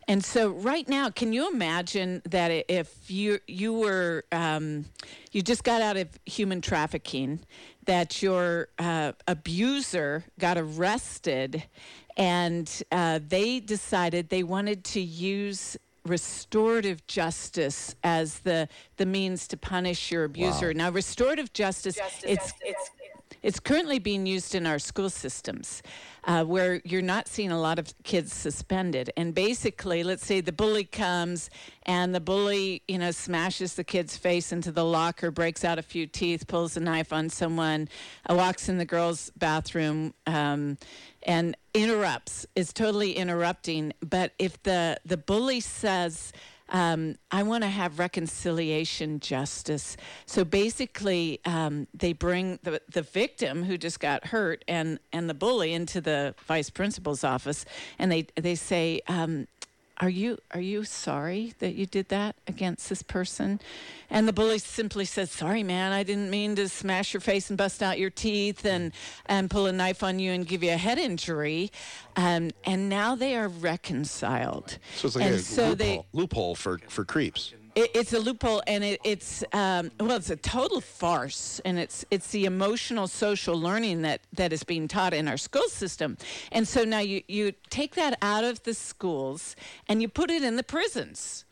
And 0.07 0.23
so, 0.23 0.49
right 0.49 0.87
now, 0.87 1.09
can 1.09 1.33
you 1.33 1.49
imagine 1.51 2.21
that 2.29 2.49
if 2.67 3.09
you 3.09 3.39
you 3.47 3.73
were 3.73 4.25
um, 4.31 4.85
you 5.31 5.41
just 5.41 5.63
got 5.63 5.81
out 5.81 5.97
of 5.97 6.07
human 6.25 6.61
trafficking, 6.61 7.39
that 7.85 8.21
your 8.21 8.67
uh, 8.79 9.13
abuser 9.27 10.25
got 10.39 10.57
arrested, 10.57 11.63
and 12.17 12.83
uh, 12.91 13.19
they 13.25 13.59
decided 13.59 14.29
they 14.29 14.43
wanted 14.43 14.83
to 14.85 15.01
use 15.01 15.77
restorative 16.05 17.05
justice 17.07 17.95
as 18.03 18.39
the 18.39 18.67
the 18.97 19.05
means 19.05 19.47
to 19.47 19.57
punish 19.57 20.11
your 20.11 20.25
abuser. 20.25 20.67
Wow. 20.67 20.73
Now, 20.75 20.89
restorative 20.89 21.53
justice, 21.53 21.95
justice 21.95 22.23
it's, 22.27 22.53
it's 22.61 22.89
it's 23.43 23.59
currently 23.59 23.99
being 23.99 24.25
used 24.25 24.55
in 24.55 24.65
our 24.65 24.79
school 24.79 25.09
systems 25.09 25.83
uh, 26.23 26.43
where 26.43 26.81
you're 26.85 27.01
not 27.01 27.27
seeing 27.27 27.51
a 27.51 27.59
lot 27.59 27.77
of 27.77 27.93
kids 28.03 28.33
suspended. 28.33 29.11
And 29.17 29.35
basically, 29.35 30.03
let's 30.03 30.25
say 30.25 30.41
the 30.41 30.53
bully 30.53 30.85
comes 30.85 31.49
and 31.83 32.15
the 32.15 32.21
bully, 32.21 32.81
you 32.87 32.97
know, 32.97 33.11
smashes 33.11 33.75
the 33.75 33.83
kid's 33.83 34.15
face 34.15 34.51
into 34.51 34.71
the 34.71 34.85
locker, 34.85 35.29
breaks 35.29 35.65
out 35.65 35.77
a 35.77 35.83
few 35.83 36.07
teeth, 36.07 36.47
pulls 36.47 36.77
a 36.77 36.79
knife 36.79 37.11
on 37.11 37.29
someone, 37.29 37.89
uh, 38.29 38.35
walks 38.35 38.69
in 38.69 38.77
the 38.77 38.85
girls' 38.85 39.31
bathroom. 39.37 40.13
Um, 40.25 40.77
and 41.25 41.55
interrupts 41.73 42.45
is 42.55 42.71
totally 42.71 43.13
interrupting 43.13 43.93
but 44.01 44.33
if 44.37 44.61
the 44.63 44.97
the 45.05 45.17
bully 45.17 45.59
says 45.59 46.31
um, 46.69 47.15
I 47.31 47.43
want 47.43 47.63
to 47.63 47.69
have 47.69 47.99
reconciliation 47.99 49.19
justice. 49.19 49.97
So 50.25 50.43
basically, 50.43 51.39
um, 51.45 51.87
they 51.93 52.13
bring 52.13 52.59
the, 52.63 52.81
the 52.91 53.01
victim 53.01 53.63
who 53.63 53.77
just 53.77 53.99
got 53.99 54.27
hurt 54.27 54.63
and, 54.67 54.99
and 55.11 55.29
the 55.29 55.33
bully 55.33 55.73
into 55.73 56.01
the 56.01 56.35
vice 56.45 56.69
principal's 56.69 57.23
office, 57.23 57.65
and 57.99 58.11
they, 58.11 58.27
they 58.35 58.55
say, 58.55 59.01
um, 59.07 59.47
are 60.03 60.09
you 60.09 60.37
are 60.51 60.59
you 60.59 60.83
sorry 60.83 61.53
that 61.59 61.75
you 61.75 61.85
did 61.85 62.09
that 62.09 62.35
against 62.45 62.89
this 62.89 63.01
person? 63.01 63.61
And 64.09 64.27
the 64.27 64.33
bully 64.33 64.59
simply 64.59 65.05
says 65.05 65.31
sorry 65.31 65.63
man 65.63 65.93
i 65.93 66.03
didn't 66.03 66.29
mean 66.29 66.57
to 66.57 66.67
smash 66.67 67.13
your 67.13 67.21
face 67.21 67.49
and 67.49 67.57
bust 67.57 67.81
out 67.81 67.97
your 67.97 68.09
teeth 68.09 68.65
and 68.65 68.91
and 69.27 69.49
pull 69.49 69.65
a 69.65 69.71
knife 69.71 70.03
on 70.03 70.19
you 70.19 70.33
and 70.33 70.45
give 70.45 70.61
you 70.61 70.73
a 70.73 70.77
head 70.77 70.99
injury. 70.99 71.71
Um, 72.17 72.51
and 72.65 72.89
now 72.89 73.15
they 73.15 73.37
are 73.37 73.47
reconciled. 73.47 74.77
So 74.95 75.07
it's 75.07 75.15
like 75.15 75.25
and 75.25 75.35
a 75.35 75.39
so 75.39 75.69
loophole, 75.69 75.75
they, 75.75 76.05
loophole 76.11 76.55
for 76.55 76.79
for 76.89 77.05
creeps 77.05 77.53
it, 77.75 77.91
it's 77.93 78.13
a 78.13 78.19
loophole, 78.19 78.61
and 78.67 78.83
it, 78.83 78.99
it's 79.03 79.43
um, 79.53 79.91
well, 79.99 80.17
it's 80.17 80.29
a 80.29 80.35
total 80.35 80.81
farce, 80.81 81.59
and 81.65 81.79
it's 81.79 82.05
it's 82.11 82.29
the 82.31 82.45
emotional 82.45 83.07
social 83.07 83.59
learning 83.59 84.01
that 84.03 84.21
that 84.33 84.53
is 84.53 84.63
being 84.63 84.87
taught 84.87 85.13
in 85.13 85.27
our 85.27 85.37
school 85.37 85.67
system, 85.67 86.17
and 86.51 86.67
so 86.67 86.83
now 86.83 86.99
you 86.99 87.21
you 87.27 87.53
take 87.69 87.95
that 87.95 88.17
out 88.21 88.43
of 88.43 88.63
the 88.63 88.73
schools 88.73 89.55
and 89.87 90.01
you 90.01 90.07
put 90.07 90.29
it 90.29 90.43
in 90.43 90.55
the 90.55 90.63
prisons. 90.63 91.45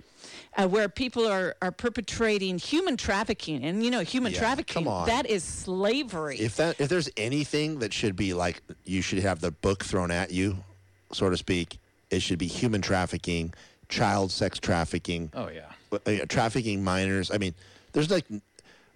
Uh, 0.55 0.67
where 0.67 0.87
people 0.89 1.25
are, 1.25 1.55
are 1.61 1.71
perpetrating 1.71 2.57
human 2.57 2.95
trafficking. 2.97 3.63
And 3.63 3.83
you 3.83 3.89
know 3.89 4.01
human 4.01 4.33
yeah, 4.33 4.39
trafficking 4.39 4.83
that 4.83 5.25
is 5.25 5.43
slavery. 5.43 6.37
If 6.37 6.57
that 6.57 6.79
if 6.79 6.89
there's 6.89 7.09
anything 7.17 7.79
that 7.79 7.91
should 7.91 8.15
be 8.15 8.33
like 8.33 8.61
you 8.85 9.01
should 9.01 9.19
have 9.19 9.39
the 9.39 9.51
book 9.51 9.83
thrown 9.83 10.11
at 10.11 10.31
you 10.31 10.57
so 11.13 11.29
to 11.29 11.37
speak 11.37 11.79
it 12.09 12.21
should 12.21 12.39
be 12.39 12.47
human 12.47 12.81
trafficking 12.81 13.53
child 13.89 14.31
sex 14.31 14.59
trafficking 14.59 15.29
oh 15.33 15.49
yeah 15.49 15.71
uh, 15.91 16.25
trafficking 16.27 16.83
minors. 16.83 17.31
I 17.31 17.37
mean, 17.37 17.53
there's 17.93 18.09
like, 18.09 18.25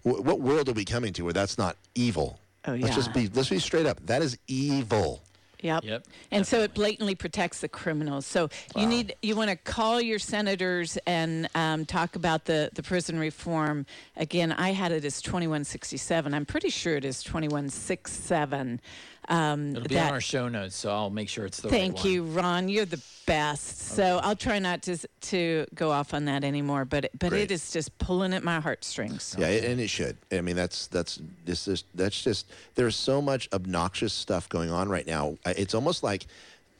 w- 0.04 0.22
what 0.22 0.40
world 0.40 0.68
are 0.68 0.72
we 0.72 0.84
coming 0.84 1.12
to 1.14 1.22
where 1.24 1.32
that's 1.32 1.58
not 1.58 1.76
evil? 1.94 2.38
Oh 2.66 2.72
yeah. 2.72 2.84
Let's 2.84 2.96
just 2.96 3.14
be 3.14 3.28
let's 3.28 3.48
be 3.48 3.58
straight 3.58 3.86
up. 3.86 4.04
That 4.06 4.22
is 4.22 4.38
evil. 4.48 5.22
Yep. 5.62 5.84
Yep. 5.84 6.04
And 6.30 6.44
definitely. 6.44 6.44
so 6.44 6.60
it 6.62 6.74
blatantly 6.74 7.14
protects 7.14 7.60
the 7.60 7.68
criminals. 7.68 8.26
So 8.26 8.50
wow. 8.74 8.82
you 8.82 8.88
need 8.88 9.16
you 9.22 9.36
want 9.36 9.50
to 9.50 9.56
call 9.56 10.00
your 10.00 10.18
senators 10.18 10.98
and 11.06 11.48
um, 11.54 11.86
talk 11.86 12.16
about 12.16 12.44
the 12.44 12.70
the 12.74 12.82
prison 12.82 13.18
reform. 13.18 13.86
Again, 14.16 14.52
I 14.52 14.70
had 14.70 14.92
it 14.92 15.04
as 15.04 15.22
2167. 15.22 16.34
I'm 16.34 16.44
pretty 16.44 16.70
sure 16.70 16.96
it 16.96 17.04
is 17.04 17.22
2167. 17.22 18.80
Um, 19.28 19.70
It'll 19.70 19.88
be 19.88 19.94
that, 19.94 20.08
on 20.08 20.12
our 20.14 20.20
show 20.20 20.48
notes, 20.48 20.76
so 20.76 20.90
I'll 20.90 21.10
make 21.10 21.28
sure 21.28 21.46
it's 21.46 21.60
the 21.60 21.68
thank 21.68 21.96
right 21.96 22.04
you, 22.04 22.24
Ron. 22.24 22.68
You're 22.68 22.84
the 22.84 23.02
best. 23.26 23.92
Okay. 23.92 24.02
So 24.02 24.20
I'll 24.22 24.36
try 24.36 24.58
not 24.58 24.82
to 24.82 24.96
to 25.22 25.66
go 25.74 25.90
off 25.90 26.14
on 26.14 26.26
that 26.26 26.44
anymore. 26.44 26.84
But 26.84 27.10
but 27.18 27.30
Great. 27.30 27.42
it 27.42 27.50
is 27.50 27.72
just 27.72 27.96
pulling 27.98 28.32
at 28.32 28.44
my 28.44 28.60
heartstrings. 28.60 29.34
Yeah, 29.38 29.48
and 29.48 29.80
it 29.80 29.88
should. 29.88 30.16
I 30.30 30.40
mean, 30.40 30.56
that's 30.56 30.86
that's 30.86 31.20
this 31.44 31.66
is 31.66 31.84
that's 31.94 32.22
just 32.22 32.46
there's 32.76 32.96
so 32.96 33.20
much 33.20 33.48
obnoxious 33.52 34.12
stuff 34.12 34.48
going 34.48 34.70
on 34.70 34.88
right 34.88 35.06
now. 35.06 35.36
It's 35.44 35.74
almost 35.74 36.02
like 36.02 36.26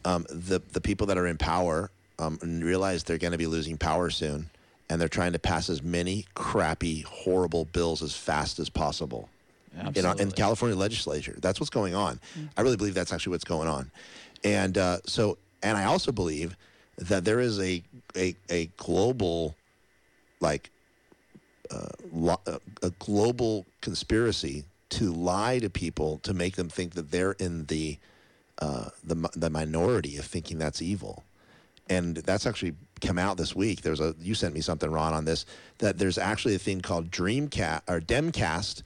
um, 0.05 0.25
the 0.31 0.61
the 0.73 0.81
people 0.81 1.09
that 1.09 1.19
are 1.19 1.26
in 1.26 1.38
power 1.38 1.91
um, 2.19 2.38
realize 2.43 3.03
they're 3.03 3.19
going 3.19 3.33
to 3.33 3.38
be 3.38 3.49
losing 3.49 3.76
power 3.76 4.09
soon, 4.11 4.50
and 4.88 5.00
they're 5.00 5.09
trying 5.09 5.33
to 5.33 5.41
pass 5.41 5.69
as 5.69 5.83
many 5.83 6.26
crappy, 6.35 7.03
horrible 7.03 7.65
bills 7.65 8.03
as 8.03 8.15
fast 8.15 8.61
as 8.61 8.69
possible 8.69 9.29
in, 9.95 10.21
in 10.21 10.30
California 10.30 10.76
legislature. 10.76 11.37
That's 11.40 11.61
what's 11.61 11.71
going 11.71 11.95
on. 11.95 12.16
Mm-hmm. 12.16 12.47
I 12.56 12.62
really 12.62 12.76
believe 12.76 12.95
that's 12.95 13.12
actually 13.12 13.33
what's 13.33 13.45
going 13.45 13.68
on. 13.68 13.90
And 14.45 14.78
uh, 14.78 14.99
so, 15.06 15.38
and 15.62 15.76
I 15.76 15.85
also 15.85 16.12
believe 16.12 16.56
that 16.99 17.25
there 17.25 17.40
is 17.40 17.61
a 17.61 17.83
a, 18.16 18.35
a 18.49 18.66
global, 18.76 19.54
like, 20.40 20.71
uh, 21.71 21.88
lo- 22.12 22.40
uh, 22.47 22.59
a 22.83 22.90
global 22.99 23.66
conspiracy 23.80 24.64
to 24.88 25.12
lie 25.12 25.59
to 25.59 25.68
people 25.68 26.18
to 26.18 26.33
make 26.33 26.56
them 26.56 26.68
think 26.68 26.95
that 26.95 27.11
they're 27.11 27.33
in 27.33 27.66
the 27.66 27.99
uh, 28.59 28.90
the 29.04 29.28
the 29.35 29.50
minority 29.50 30.16
of 30.16 30.25
thinking 30.25 30.59
that's 30.59 30.80
evil. 30.80 31.25
And 31.88 32.16
that's 32.16 32.47
actually 32.47 32.75
come 33.00 33.16
out 33.16 33.37
this 33.37 33.54
week. 33.54 33.83
There's 33.83 34.00
a 34.00 34.14
you 34.21 34.35
sent 34.35 34.54
me 34.54 34.61
something, 34.61 34.90
Ron, 34.90 35.12
on 35.12 35.25
this 35.25 35.47
that 35.78 35.99
there's 35.99 36.18
actually 36.18 36.54
a 36.54 36.59
thing 36.59 36.80
called 36.80 37.11
Dreamcast 37.11 37.83
or 37.88 38.00
Demcast, 38.00 38.83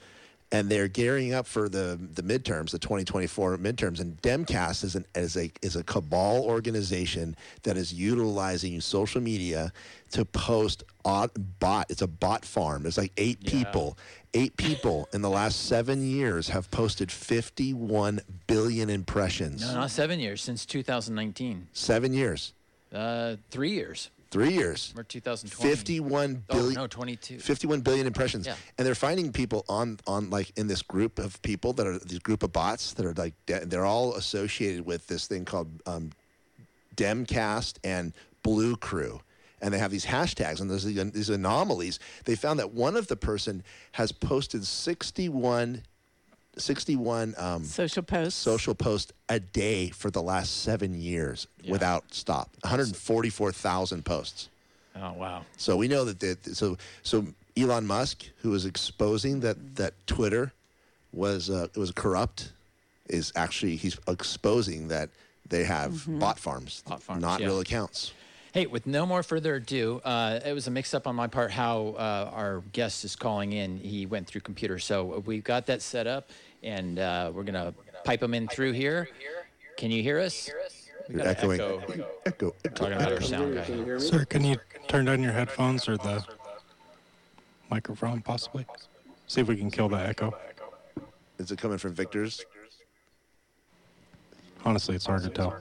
and 0.52 0.68
they're 0.68 0.88
gearing 0.88 1.32
up 1.32 1.46
for 1.46 1.68
the 1.68 1.98
the 2.14 2.22
midterms, 2.22 2.70
the 2.70 2.78
2024 2.78 3.58
midterms. 3.58 4.00
And 4.00 4.20
Demcast 4.22 4.82
is 4.84 4.94
an 4.96 5.04
is 5.14 5.36
a 5.36 5.50
is 5.62 5.76
a 5.76 5.84
cabal 5.84 6.42
organization 6.44 7.36
that 7.62 7.76
is 7.76 7.92
utilizing 7.92 8.80
social 8.80 9.20
media 9.20 9.72
to 10.12 10.24
post 10.24 10.82
bot. 11.04 11.86
It's 11.88 12.02
a 12.02 12.06
bot 12.08 12.44
farm. 12.44 12.84
It's 12.86 12.98
like 12.98 13.12
eight 13.16 13.38
Yeah. 13.42 13.50
people. 13.50 13.98
Eight 14.34 14.56
people 14.56 15.08
in 15.12 15.22
the 15.22 15.30
last 15.30 15.66
seven 15.66 16.08
years 16.08 16.48
have 16.50 16.70
posted 16.70 17.10
51 17.10 18.20
billion 18.46 18.88
impressions. 18.88 19.60
No, 19.62 19.74
not 19.74 19.90
seven 19.90 20.20
years 20.20 20.40
since 20.40 20.64
2019. 20.66 21.66
Seven 21.72 22.12
years, 22.14 22.52
Uh, 22.92 23.36
three 23.50 23.70
years. 23.72 24.10
Three 24.30 24.52
years. 24.52 24.94
Or 24.96 25.02
2020. 25.02 25.70
51 25.76 26.44
Oh, 26.50 26.54
billion. 26.54 26.74
no, 26.74 26.86
22. 26.86 27.38
51 27.40 27.80
billion 27.80 28.06
impressions 28.06 28.46
Yeah. 28.46 28.54
and 28.78 28.86
they're 28.86 28.94
finding 28.94 29.32
people 29.32 29.64
on 29.68 29.98
on 30.06 30.30
like 30.30 30.52
in 30.56 30.66
this 30.68 30.82
group 30.82 31.18
of 31.18 31.40
people 31.42 31.72
that 31.74 31.86
are 31.86 31.98
these 31.98 32.20
group 32.20 32.42
of 32.42 32.52
bots 32.52 32.92
that 32.94 33.04
are 33.06 33.14
like 33.14 33.34
de- 33.46 33.66
they're 33.66 33.84
all 33.86 34.14
associated 34.14 34.86
with 34.86 35.06
this 35.08 35.26
thing 35.26 35.44
called 35.44 35.68
um, 35.86 36.12
demcast 36.96 37.78
and 37.84 38.12
blue 38.42 38.76
crew 38.76 39.20
and 39.62 39.74
they 39.74 39.78
have 39.78 39.90
these 39.90 40.06
hashtags 40.06 40.60
and 40.60 40.70
these 41.12 41.28
anomalies 41.28 41.98
they 42.24 42.34
found 42.34 42.58
that 42.58 42.72
one 42.72 42.96
of 42.96 43.06
the 43.08 43.16
person 43.16 43.62
has 43.92 44.12
posted 44.12 44.64
61 44.64 45.82
61 46.60 47.34
um, 47.38 47.64
Social 47.64 48.02
posts. 48.02 48.38
social 48.38 48.74
posts 48.74 49.12
a 49.28 49.40
day 49.40 49.90
for 49.90 50.10
the 50.10 50.22
last 50.22 50.62
seven 50.62 51.00
years 51.00 51.46
Yeah. 51.62 51.72
without 51.72 52.04
stop 52.12 52.50
144000 52.64 54.04
posts 54.04 54.48
Oh, 54.96 55.12
wow. 55.14 55.42
so 55.56 55.76
we 55.76 55.88
know 55.88 56.04
that 56.04 56.20
the, 56.20 56.54
so 56.54 56.76
so 57.02 57.26
Elon 57.56 57.86
Musk, 57.86 58.24
who 58.42 58.54
is 58.54 58.64
exposing 58.64 59.40
that 59.40 59.76
that 59.76 59.94
Twitter 60.06 60.52
was 61.12 61.48
uh, 61.50 61.68
was 61.76 61.90
corrupt, 61.92 62.52
is 63.08 63.32
actually 63.36 63.76
he's 63.76 63.98
exposing 64.08 64.88
that 64.88 65.08
they 65.48 65.64
have 65.64 65.92
Mm-hmm. 65.92 66.18
bot 66.20 66.38
farms, 66.38 66.82
Bot 66.88 67.02
farms, 67.02 67.22
not 67.22 67.40
yeah. 67.40 67.46
real 67.46 67.60
accounts. 67.60 68.12
Hey, 68.52 68.66
with 68.66 68.84
no 68.86 69.06
more 69.06 69.22
further 69.22 69.54
ado, 69.56 70.00
uh, 70.04 70.40
it 70.44 70.52
was 70.52 70.66
a 70.66 70.70
mix 70.72 70.92
up 70.92 71.06
on 71.06 71.14
my 71.14 71.28
part 71.28 71.52
how 71.52 71.94
uh, 71.96 72.30
our 72.32 72.62
guest 72.72 73.04
is 73.04 73.14
calling 73.14 73.52
in. 73.52 73.78
He 73.78 74.06
went 74.06 74.26
through 74.26 74.40
computer. 74.40 74.78
So 74.80 75.22
we've 75.24 75.44
got 75.44 75.66
that 75.66 75.82
set 75.82 76.06
up, 76.08 76.30
and 76.62 76.98
uh, 76.98 77.30
we're 77.34 77.42
going 77.44 77.54
to 77.54 77.74
pipe 78.04 78.20
them 78.20 78.34
in 78.34 78.48
through 78.48 78.72
here. 78.72 79.08
Can 79.76 79.90
you 79.90 80.02
hear 80.02 80.18
us? 80.18 80.50
You're 81.08 81.26
echoing. 81.26 81.60
echo. 81.60 81.78
Echo. 82.26 82.54
echo, 82.64 82.68
Talking 82.74 82.92
about 82.94 83.12
our 83.12 83.20
sound 83.20 83.54
guy. 83.54 83.98
Sir, 83.98 84.24
can 84.24 84.44
you 84.44 84.56
turn 84.88 85.06
down 85.06 85.22
your 85.22 85.32
headphones 85.32 85.88
or 85.88 85.96
the 85.96 86.24
microphone, 87.70 88.20
possibly? 88.20 88.66
See 89.26 89.40
if 89.40 89.48
we 89.48 89.56
can 89.56 89.70
kill 89.70 89.88
the 89.88 89.96
echo. 89.96 90.36
Is 91.38 91.50
it 91.50 91.58
coming 91.58 91.78
from 91.78 91.94
Victor's? 91.94 92.44
Honestly, 94.64 94.94
it's 94.94 95.06
hard 95.06 95.22
to 95.22 95.30
tell. 95.30 95.56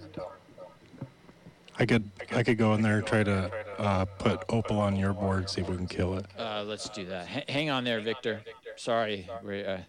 I 1.77 1.86
could 1.86 2.10
I 2.32 2.44
could 2.44 2.58
go 2.58 2.74
in 2.74 2.82
there 2.82 2.98
and 2.98 3.08
try 3.08 3.24
to 3.24 3.50
uh, 3.77 4.03
put 4.03 4.44
Opal 4.50 4.79
on 4.82 4.98
your 4.98 5.13
board, 5.13 5.50
see 5.50 5.62
if 5.62 5.70
we 5.70 5.77
can 5.77 5.88
kill 5.88 6.18
it. 6.18 6.25
Uh, 6.38 6.63
let's 6.68 6.89
do 6.89 7.06
that. 7.06 7.27
H- 7.34 7.46
hang 7.48 7.70
on 7.70 7.86
there, 7.86 8.01
Victor. 8.01 8.41
Sorry. 8.75 9.29
We're, 9.41 9.65
uh, 9.65 9.82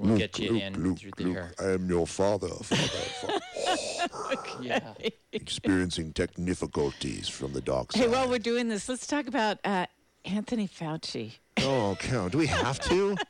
we'll 0.00 0.18
get 0.18 0.38
you 0.38 0.56
in 0.56 0.74
through 0.96 1.32
there. 1.32 1.52
I 1.60 1.70
am 1.72 1.88
your 1.88 2.06
father, 2.06 2.48
father, 2.48 2.82
father 3.20 4.36
Yeah. 4.60 4.92
experiencing 5.32 6.12
tech 6.12 6.30
difficulties 6.34 7.28
from 7.28 7.52
the 7.52 7.60
dark 7.60 7.92
side. 7.92 8.02
Hey, 8.02 8.08
while 8.08 8.28
we're 8.28 8.38
doing 8.38 8.68
this, 8.68 8.88
let's 8.88 9.06
talk 9.06 9.26
about 9.26 9.58
uh, 9.64 9.86
Anthony 10.24 10.68
Fauci. 10.68 11.34
oh, 11.62 11.96
count. 11.98 12.32
Do 12.32 12.38
we 12.38 12.46
have 12.46 12.80
to? 12.80 13.16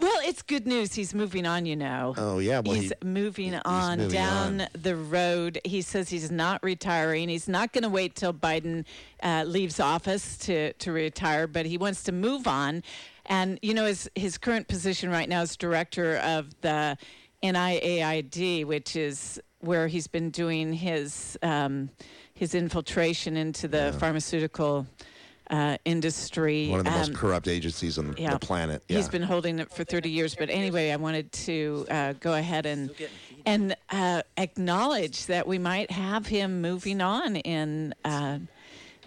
Well, 0.00 0.20
it's 0.24 0.42
good 0.42 0.66
news. 0.66 0.94
He's 0.94 1.14
moving 1.14 1.46
on, 1.46 1.64
you 1.64 1.76
know. 1.76 2.12
Oh, 2.18 2.38
yeah. 2.40 2.58
Well, 2.58 2.74
he's 2.74 2.92
he- 3.00 3.06
moving 3.06 3.54
on 3.54 3.98
moving 3.98 4.12
down 4.12 4.60
on. 4.62 4.68
the 4.74 4.96
road. 4.96 5.60
He 5.64 5.80
says 5.80 6.08
he's 6.08 6.28
not 6.28 6.60
retiring. 6.64 7.28
He's 7.28 7.48
not 7.48 7.72
going 7.72 7.84
to 7.84 7.88
wait 7.88 8.16
till 8.16 8.34
Biden 8.34 8.84
uh, 9.22 9.44
leaves 9.46 9.78
office 9.78 10.36
to, 10.38 10.72
to 10.72 10.90
retire, 10.90 11.46
but 11.46 11.66
he 11.66 11.78
wants 11.78 12.02
to 12.02 12.12
move 12.12 12.48
on. 12.48 12.82
And, 13.26 13.58
you 13.62 13.74
know, 13.74 13.86
his, 13.86 14.10
his 14.14 14.38
current 14.38 14.68
position 14.68 15.10
right 15.10 15.28
now 15.28 15.42
is 15.42 15.56
director 15.56 16.16
of 16.18 16.50
the 16.60 16.96
NIAID, 17.42 18.64
which 18.66 18.96
is 18.96 19.40
where 19.60 19.88
he's 19.88 20.06
been 20.06 20.30
doing 20.30 20.72
his, 20.72 21.38
um, 21.42 21.90
his 22.34 22.54
infiltration 22.54 23.36
into 23.36 23.68
the 23.68 23.94
pharmaceutical 23.98 24.86
uh, 25.50 25.76
industry. 25.84 26.68
one 26.68 26.80
of 26.80 26.84
the 26.86 26.90
most 26.90 27.08
Um, 27.10 27.14
corrupt 27.14 27.48
agencies 27.48 27.98
on 27.98 28.14
yeah. 28.18 28.30
the 28.30 28.38
planet. 28.38 28.82
Yeah. 28.88 28.96
He's 28.96 29.08
been 29.08 29.22
holding 29.22 29.58
it 29.58 29.70
for 29.70 29.84
30 29.84 30.08
years. 30.10 30.34
But 30.34 30.48
anyway, 30.50 30.90
I 30.90 30.96
wanted 30.96 31.32
to 31.32 31.86
uh, 31.90 32.12
go 32.14 32.34
ahead 32.34 32.66
and 32.66 32.90
and 33.46 33.76
uh, 33.90 34.22
acknowledge 34.38 35.26
that 35.26 35.46
we 35.46 35.58
might 35.58 35.90
have 35.90 36.26
him 36.26 36.62
moving 36.62 37.02
on 37.02 37.36
in 37.36 37.94
uh, 38.06 38.38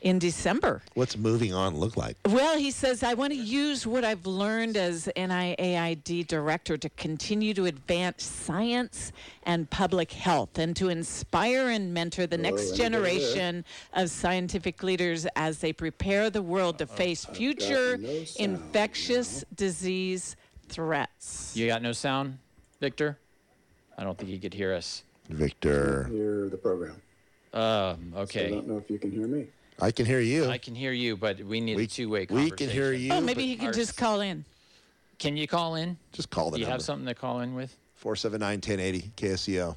in 0.02 0.20
December. 0.20 0.82
What's 0.94 1.18
moving 1.18 1.54
on 1.54 1.76
look 1.76 1.98
like? 1.98 2.18
Well, 2.26 2.58
he 2.58 2.72
says, 2.72 3.04
I 3.04 3.14
want 3.14 3.34
to 3.34 3.40
use 3.40 3.86
what 3.86 4.04
I've 4.04 4.26
learned 4.26 4.78
as 4.78 5.10
NIAID 5.16 6.28
director 6.28 6.78
to 6.78 6.90
continue 6.90 7.54
to 7.54 7.66
advance 7.66 8.24
science 8.24 9.12
and 9.44 9.70
public 9.70 10.12
health 10.12 10.58
and 10.58 10.76
to 10.76 10.90
inspire 10.90 11.70
and 11.70 11.94
mentor 11.94 12.28
the 12.28 12.38
next 12.38 12.76
generation 12.76 13.66
of 13.94 14.10
scientific 14.10 14.84
leaders 14.84 15.26
as 15.36 15.60
they 15.60 15.74
prepare 15.74 16.30
the 16.30 16.42
world 16.42 16.78
to 16.80 16.86
face 16.86 17.26
future 17.26 18.00
infectious 18.38 19.44
disease 19.56 20.36
threats. 20.70 21.54
You 21.56 21.68
got 21.68 21.82
no 21.82 21.92
sound, 21.92 22.38
Victor? 22.80 23.18
I 23.98 24.04
don't 24.04 24.18
think 24.18 24.30
he 24.30 24.38
could 24.38 24.54
hear 24.54 24.74
us. 24.74 25.04
Victor, 25.30 26.08
hear 26.12 26.50
the 26.50 26.58
program. 26.58 27.02
Um, 27.54 28.14
I 28.16 28.20
okay. 28.20 28.50
don't 28.50 28.68
know 28.68 28.78
if 28.78 28.90
you 28.90 29.00
can 29.00 29.12
hear 29.12 29.28
me. 29.28 29.48
I 29.80 29.92
can 29.92 30.06
hear 30.06 30.20
you. 30.20 30.46
I 30.48 30.58
can 30.58 30.74
hear 30.74 30.92
you, 30.92 31.16
but 31.16 31.40
we 31.42 31.62
need 31.62 31.78
we, 31.78 31.84
a 31.84 31.88
two-way 31.88 32.22
we 32.22 32.26
conversation. 32.26 32.58
can 32.58 32.70
hear 32.70 32.94
you. 32.94 33.14
Oh, 33.14 33.22
maybe 33.22 33.36
but 33.36 33.44
he 33.44 33.56
can 33.58 33.74
just 33.74 33.96
call 33.96 34.22
in. 34.22 34.44
Can 35.20 35.38
you 35.38 35.48
call 35.48 35.76
in? 35.76 35.98
just 36.14 36.30
call 36.30 36.50
the 36.50 36.58
Do 36.58 36.62
you 36.62 36.66
number. 36.66 36.74
have 36.74 36.82
something 36.82 37.06
to 37.06 37.14
call 37.14 37.42
in 37.42 37.54
with? 37.54 37.76
479 37.96 38.58
1080 38.58 39.12
KSCO. 39.16 39.76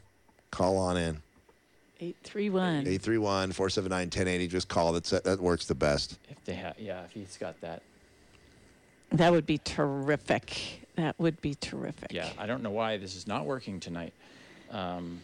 Call 0.51 0.77
on 0.79 0.97
in. 0.97 1.23
831. 2.01 2.63
831 2.81 3.53
479 3.53 4.07
1080. 4.07 4.49
Just 4.49 4.69
call. 4.69 4.93
That's, 4.93 5.11
that 5.11 5.41
works 5.41 5.67
the 5.67 5.75
best. 5.75 6.19
If 6.29 6.43
they 6.45 6.55
have, 6.55 6.79
yeah, 6.79 7.05
if 7.05 7.13
he's 7.13 7.37
got 7.37 7.61
that. 7.61 7.83
That 9.13 9.33
would 9.33 9.47
be 9.47 9.59
terrific. 9.59 10.87
That 10.97 11.19
would 11.19 11.41
be 11.41 11.55
terrific. 11.55 12.13
Yeah, 12.13 12.31
I 12.39 12.47
don't 12.47 12.63
know 12.63 12.71
why 12.71 12.97
this 12.97 13.17
is 13.17 13.27
not 13.27 13.45
working 13.45 13.81
tonight. 13.81 14.13
Um, 14.71 15.21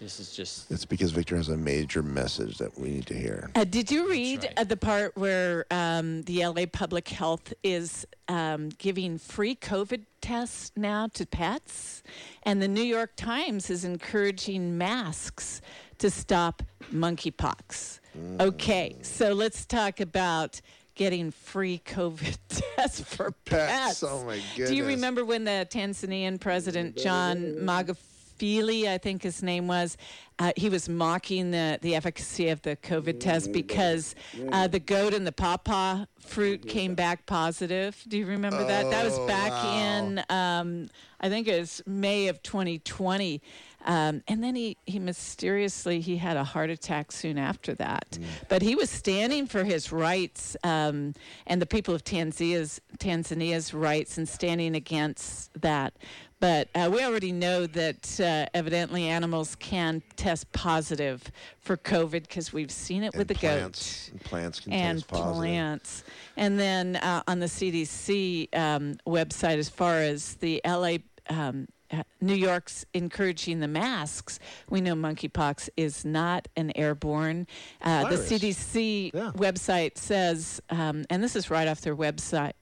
this 0.00 0.18
is 0.18 0.34
just 0.34 0.70
It's 0.70 0.86
because 0.86 1.12
Victor 1.12 1.36
has 1.36 1.48
a 1.50 1.56
major 1.56 2.02
message 2.02 2.56
that 2.58 2.76
we 2.78 2.88
need 2.88 3.06
to 3.06 3.14
hear. 3.14 3.50
Uh, 3.54 3.64
did 3.64 3.90
you 3.90 4.08
read 4.08 4.44
right. 4.44 4.58
uh, 4.58 4.64
the 4.64 4.76
part 4.76 5.16
where 5.16 5.66
um, 5.70 6.22
the 6.22 6.46
LA 6.46 6.64
Public 6.66 7.08
Health 7.08 7.52
is 7.62 8.06
um, 8.28 8.70
giving 8.78 9.18
free 9.18 9.54
COVID 9.54 10.06
tests 10.22 10.72
now 10.74 11.08
to 11.08 11.26
pets? 11.26 12.02
And 12.44 12.62
the 12.62 12.68
New 12.68 12.82
York 12.82 13.14
Times 13.16 13.68
is 13.68 13.84
encouraging 13.84 14.78
masks 14.78 15.60
to 15.98 16.10
stop 16.10 16.62
monkeypox. 16.92 18.00
Okay, 18.40 18.96
so 19.02 19.32
let's 19.34 19.66
talk 19.66 20.00
about 20.00 20.60
getting 20.94 21.30
free 21.30 21.80
COVID 21.84 22.36
tests 22.48 23.00
for 23.02 23.32
Pets, 23.44 24.00
pets. 24.00 24.02
oh 24.02 24.24
my 24.24 24.40
goodness. 24.56 24.70
Do 24.70 24.76
you 24.76 24.84
remember 24.84 25.24
when 25.24 25.44
the 25.44 25.66
Tanzanian 25.70 26.40
president, 26.40 26.96
John 26.96 27.56
Magufuli, 27.60 28.09
I 28.42 28.98
think 28.98 29.22
his 29.22 29.42
name 29.42 29.68
was, 29.68 29.96
uh, 30.38 30.52
he 30.56 30.68
was 30.68 30.88
mocking 30.88 31.50
the, 31.50 31.78
the 31.82 31.94
efficacy 31.94 32.48
of 32.48 32.62
the 32.62 32.76
COVID 32.76 33.20
test 33.20 33.52
because 33.52 34.14
uh, 34.52 34.66
the 34.66 34.80
goat 34.80 35.12
and 35.14 35.26
the 35.26 35.32
pawpaw 35.32 36.06
fruit 36.18 36.66
came 36.66 36.94
back 36.94 37.26
positive. 37.26 38.02
Do 38.08 38.16
you 38.18 38.26
remember 38.26 38.64
that? 38.64 38.90
That 38.90 39.04
was 39.04 39.18
Oh, 39.18 39.26
back 39.26 39.50
wow. 39.52 39.98
in, 39.98 40.24
um, 40.30 40.88
I 41.20 41.28
think 41.28 41.48
it 41.48 41.58
was 41.58 41.82
May 41.86 42.28
of 42.28 42.42
2020. 42.42 43.42
Um, 43.86 44.22
and 44.28 44.44
then 44.44 44.54
he, 44.56 44.76
he 44.84 44.98
mysteriously 44.98 46.00
he 46.00 46.18
had 46.18 46.36
a 46.36 46.44
heart 46.44 46.68
attack 46.70 47.12
soon 47.12 47.38
after 47.38 47.74
that. 47.76 48.18
But 48.48 48.60
he 48.62 48.74
was 48.74 48.90
standing 48.90 49.46
for 49.46 49.64
his 49.64 49.90
rights 49.90 50.54
um, 50.62 51.14
and 51.46 51.62
the 51.62 51.66
people 51.66 51.94
of 51.94 52.04
Tanzania's 52.04 52.80
Tanzania's 52.98 53.72
rights 53.72 54.18
and 54.18 54.28
standing 54.28 54.74
against 54.74 55.58
that. 55.62 55.94
But 56.40 56.68
uh, 56.74 56.88
we 56.92 57.04
already 57.04 57.32
know 57.32 57.66
that 57.66 58.18
uh, 58.18 58.46
evidently 58.54 59.04
animals 59.06 59.54
can 59.56 60.02
test 60.16 60.50
positive 60.52 61.22
for 61.60 61.76
COVID 61.76 62.22
because 62.22 62.50
we've 62.52 62.70
seen 62.70 63.02
it 63.02 63.14
with 63.14 63.28
the 63.28 63.34
and 63.34 63.40
plants, 63.40 64.06
goat 64.08 64.12
and 64.12 64.24
plants 64.24 64.60
can 64.60 64.72
and 64.72 64.98
taste 64.98 65.08
positive. 65.08 65.34
plants. 65.36 66.04
And 66.38 66.58
then 66.58 66.96
uh, 66.96 67.22
on 67.28 67.40
the 67.40 67.46
CDC 67.46 68.56
um, 68.56 68.96
website, 69.06 69.58
as 69.58 69.68
far 69.68 69.96
as 69.98 70.36
the 70.36 70.62
LA, 70.66 70.96
um, 71.28 71.68
uh, 71.92 72.04
New 72.22 72.34
York's 72.34 72.86
encouraging 72.94 73.60
the 73.60 73.68
masks, 73.68 74.38
we 74.70 74.80
know 74.80 74.94
monkeypox 74.94 75.68
is 75.76 76.06
not 76.06 76.48
an 76.56 76.72
airborne. 76.74 77.46
Uh, 77.82 78.08
the 78.08 78.16
CDC 78.16 79.10
Yeah. 79.12 79.32
website 79.34 79.98
says, 79.98 80.62
um, 80.70 81.04
and 81.10 81.22
this 81.22 81.36
is 81.36 81.50
right 81.50 81.68
off 81.68 81.82
their 81.82 81.96
website. 81.96 82.52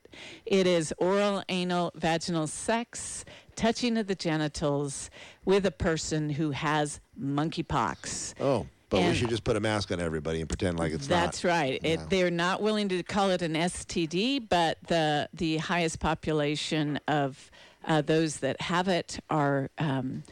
It 0.47 0.67
is 0.67 0.93
oral, 0.99 1.45
anal, 1.51 1.93
vaginal 1.95 2.47
sex, 2.47 3.27
touching 3.59 3.99
of 3.99 4.07
the 4.07 4.15
genitals 4.15 5.11
with 5.45 5.67
a 5.67 5.71
person 5.71 6.31
who 6.31 6.53
has 6.53 7.01
monkeypox. 7.21 8.35
Oh, 8.41 8.67
but 8.91 9.03
we 9.03 9.15
should 9.15 9.29
just 9.29 9.45
put 9.45 9.57
a 9.57 9.61
mask 9.61 9.91
on 9.93 10.01
everybody 10.01 10.41
and 10.41 10.49
pretend 10.49 10.79
like 10.79 10.93
it's 10.93 11.09
not. 11.11 11.17
That's 11.25 11.45
not. 11.45 11.51
right. 11.51 11.81
Yeah. 11.83 11.91
It, 11.91 12.01
they're 12.09 12.31
not 12.31 12.63
willing 12.63 12.89
to 12.89 13.03
call 13.03 13.31
it 13.31 13.43
an 13.43 13.55
STD, 13.55 14.49
but 14.49 14.79
the 14.87 15.29
the 15.35 15.59
highest 15.59 16.01
population 16.01 16.99
of 17.07 17.51
uh, 17.85 18.01
those 18.01 18.39
that 18.39 18.61
have 18.63 18.89
it 18.89 19.19
are 19.29 19.69
um, 19.77 20.23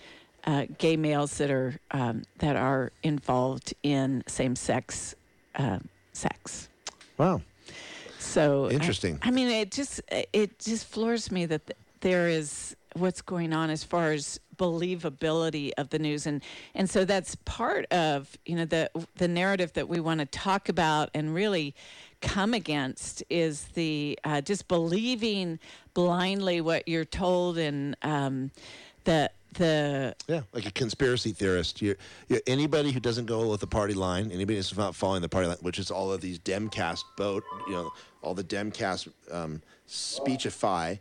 uh, 0.45 0.67
gay 0.79 0.97
males 0.97 1.37
that 1.39 1.51
are 1.51 1.79
um, 1.91 2.23
that 2.39 2.57
are 2.57 2.93
involved 3.03 3.75
in 3.83 4.23
same 4.27 4.57
sex 4.57 5.15
uh, 5.57 5.81
sex. 6.13 6.69
Wow. 7.19 7.43
So 8.19 8.67
I- 8.67 8.71
Interesting. 8.71 9.19
I, 9.23 9.31
mean, 9.31 9.49
it 9.49 9.71
just 9.71 10.01
it 10.11 10.59
just 10.59 10.87
floors 10.87 11.31
me 11.31 11.45
that 11.47 11.67
th- 11.67 11.77
there 12.01 12.29
is 12.29 12.75
what's 12.97 13.23
going 13.23 13.53
on 13.53 13.71
as 13.71 13.85
far 13.85 14.13
as 14.13 14.41
believability 14.57 15.73
of 15.77 15.91
the 15.91 15.99
news, 15.99 16.27
and 16.27 16.43
and 16.75 16.89
so 16.89 17.05
that's 17.05 17.35
part 17.45 17.87
of 17.93 18.37
you 18.47 18.57
know 18.57 18.65
the 18.65 18.91
the 19.17 19.29
narrative 19.29 19.73
that 19.75 19.89
we 19.89 20.01
want 20.01 20.21
to 20.21 20.27
talk 20.27 20.69
about 20.69 21.11
and 21.15 21.35
really 21.35 21.75
come 22.21 22.55
against 22.55 23.23
is 23.29 23.65
the 23.75 24.19
uh, 24.25 24.41
just 24.41 24.69
believing 24.69 25.59
blindly 25.95 26.61
what 26.61 26.87
you're 26.89 27.05
told 27.05 27.59
and 27.59 27.97
um, 28.03 28.51
the 29.05 29.31
the 29.55 30.15
Yeah, 30.27 30.43
like 30.53 30.67
a 30.67 30.71
conspiracy 30.71 31.33
theorist. 31.33 31.81
You're, 31.83 31.97
you're, 32.29 32.41
anybody 32.47 32.93
who 32.93 33.01
doesn't 33.01 33.27
go 33.27 33.49
with 33.49 33.61
the 33.61 33.67
party 33.67 33.95
line, 33.95 34.31
anybody 34.31 34.57
who's 34.57 34.77
not 34.77 34.95
following 34.95 35.23
the 35.23 35.29
party 35.29 35.49
line, 35.49 35.59
which 35.61 35.79
is 35.79 35.91
all 35.91 36.13
of 36.13 36.21
these 36.21 36.39
Demcast 36.39 37.05
vote, 37.17 37.45
you 37.67 37.75
know, 37.75 37.91
all 38.23 38.35
the 38.35 38.45
Demcast 38.45 39.09
um, 39.31 39.63
speechify, 39.87 40.97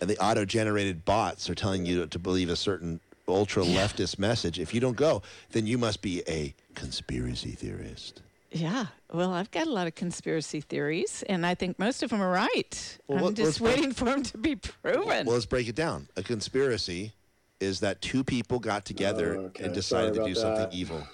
and 0.00 0.08
the 0.10 0.18
auto-generated 0.18 1.04
bots 1.04 1.48
are 1.50 1.54
telling 1.54 1.84
you 1.86 2.00
to, 2.02 2.06
to 2.08 2.18
believe 2.18 2.48
a 2.48 2.56
certain 2.56 3.00
ultra 3.28 3.62
leftist 3.62 4.18
message. 4.18 4.58
If 4.58 4.74
you 4.74 4.80
don't 4.80 4.96
go, 4.96 5.22
then 5.52 5.66
you 5.66 5.78
must 5.78 6.02
be 6.02 6.22
a 6.28 6.54
conspiracy 6.74 7.50
theorist. 7.52 8.22
Yeah, 8.50 8.86
well, 9.12 9.32
I've 9.32 9.50
got 9.52 9.68
a 9.68 9.70
lot 9.70 9.86
of 9.86 9.94
conspiracy 9.94 10.60
theories, 10.60 11.22
and 11.28 11.46
I 11.46 11.54
think 11.54 11.78
most 11.78 12.02
of 12.02 12.10
them 12.10 12.20
are 12.20 12.30
right. 12.32 12.98
Well, 13.06 13.18
I'm 13.18 13.24
let- 13.26 13.38
let's 13.38 13.50
just 13.50 13.60
break- 13.60 13.76
waiting 13.76 13.92
for 13.92 14.06
them 14.06 14.22
to 14.24 14.38
be 14.38 14.56
proven. 14.56 15.26
Well, 15.26 15.34
let's 15.34 15.46
break 15.46 15.68
it 15.68 15.76
down. 15.76 16.08
A 16.16 16.22
conspiracy 16.24 17.12
is 17.60 17.78
that 17.80 18.00
two 18.02 18.24
people 18.24 18.58
got 18.58 18.84
together 18.84 19.36
Oh, 19.36 19.40
okay. 19.46 19.64
and 19.64 19.74
decided 19.74 20.14
to 20.14 20.20
do 20.24 20.32
about 20.32 20.36
something 20.36 20.62
that. 20.64 20.74
evil, 20.74 21.06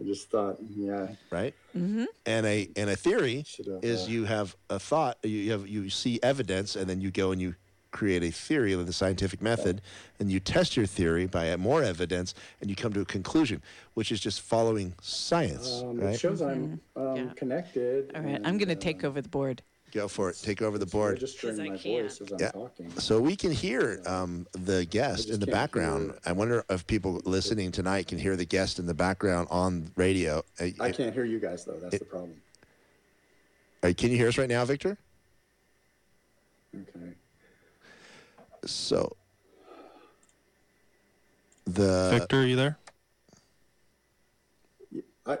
I 0.00 0.04
just 0.04 0.30
thought, 0.30 0.56
yeah, 0.74 1.08
right? 1.30 1.52
Mm-hmm. 1.76 2.04
And 2.24 2.46
a 2.46 2.70
and 2.76 2.88
a 2.88 2.96
theory 2.96 3.44
is 3.82 4.04
uh, 4.06 4.10
you 4.10 4.24
have 4.24 4.56
a 4.70 4.78
thought, 4.78 5.18
you 5.24 5.50
have 5.50 5.66
you 5.68 5.90
see 5.90 6.20
evidence, 6.22 6.74
and 6.76 6.88
then 6.88 7.00
you 7.02 7.10
go 7.10 7.32
and 7.32 7.40
you 7.42 7.56
create 7.90 8.22
a 8.22 8.30
theory 8.30 8.76
with 8.76 8.86
the 8.86 8.92
scientific 8.92 9.40
method, 9.40 9.80
and 10.18 10.30
you 10.30 10.40
test 10.40 10.76
your 10.76 10.86
theory 10.86 11.26
by 11.26 11.54
more 11.56 11.82
evidence, 11.82 12.34
and 12.60 12.68
you 12.70 12.76
come 12.76 12.92
to 12.92 13.00
a 13.00 13.04
conclusion, 13.04 13.62
which 13.94 14.12
is 14.12 14.20
just 14.20 14.40
following 14.40 14.94
science, 15.00 15.82
um, 15.82 15.98
right? 15.98 16.14
it 16.14 16.20
shows 16.20 16.42
I'm 16.42 16.80
um, 16.96 17.16
Yeah. 17.16 17.30
connected. 17.34 18.12
All 18.14 18.22
right, 18.22 18.40
I'm 18.44 18.58
going 18.58 18.68
to 18.68 18.76
uh, 18.76 18.80
take 18.80 19.04
over 19.04 19.20
the 19.20 19.28
board. 19.28 19.62
Go 19.90 20.06
for 20.06 20.28
it. 20.30 20.36
Take 20.42 20.60
over 20.60 20.76
the 20.78 20.84
board. 20.86 21.14
registering 21.14 21.56
'Cause 21.56 21.60
I 21.60 21.68
my 21.70 21.76
voice 21.76 22.20
as 22.20 22.30
I'm 22.32 22.40
Yeah. 22.40 22.50
talking. 22.50 22.90
So 22.98 23.20
we 23.20 23.36
can 23.36 23.52
hear 23.52 24.02
um, 24.06 24.46
the 24.52 24.84
guest 24.84 25.30
in 25.30 25.40
the 25.40 25.46
background. 25.46 26.12
I 26.26 26.32
wonder 26.32 26.62
if 26.68 26.86
people 26.86 27.22
listening 27.24 27.72
tonight 27.72 28.06
can 28.06 28.18
hear 28.18 28.36
the 28.36 28.44
guest 28.44 28.78
in 28.78 28.84
the 28.86 28.94
background 28.94 29.48
on 29.50 29.90
radio. 29.96 30.42
Uh, 30.60 30.66
I 30.80 30.90
can't 30.90 31.14
hear 31.14 31.24
you 31.24 31.38
guys 31.38 31.64
though. 31.64 31.78
That's 31.80 31.98
the 31.98 32.04
problem. 32.04 32.42
uh, 33.82 33.92
can 33.96 34.10
you 34.10 34.16
hear 34.18 34.28
us 34.28 34.36
right 34.36 34.48
now, 34.48 34.64
Victor? 34.66 34.98
Okay. 36.74 37.14
So 38.64 39.16
the 41.64 42.08
Victor, 42.18 42.40
are 42.40 42.46
you 42.46 42.56
there? 42.56 42.78
I. 45.26 45.38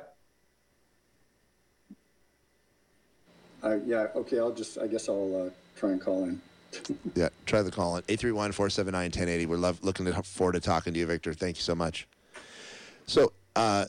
I 3.62 3.74
yeah 3.86 4.06
okay. 4.14 4.38
I'll 4.38 4.52
just 4.52 4.78
I 4.78 4.86
guess 4.86 5.08
I'll 5.08 5.46
uh, 5.46 5.50
try 5.78 5.90
and 5.90 6.00
call 6.00 6.24
in. 6.24 6.40
yeah, 7.14 7.28
try 7.46 7.62
the 7.62 7.70
call 7.70 7.96
in 7.96 8.02
831-479-1080. 8.04 9.46
We're 9.46 9.56
love, 9.56 9.82
looking 9.82 10.10
forward 10.22 10.52
to 10.52 10.60
talking 10.60 10.92
to 10.92 10.98
you, 10.98 11.06
Victor. 11.06 11.32
Thank 11.32 11.56
you 11.56 11.62
so 11.62 11.74
much. 11.74 12.06
So, 13.06 13.32
uh, 13.56 13.86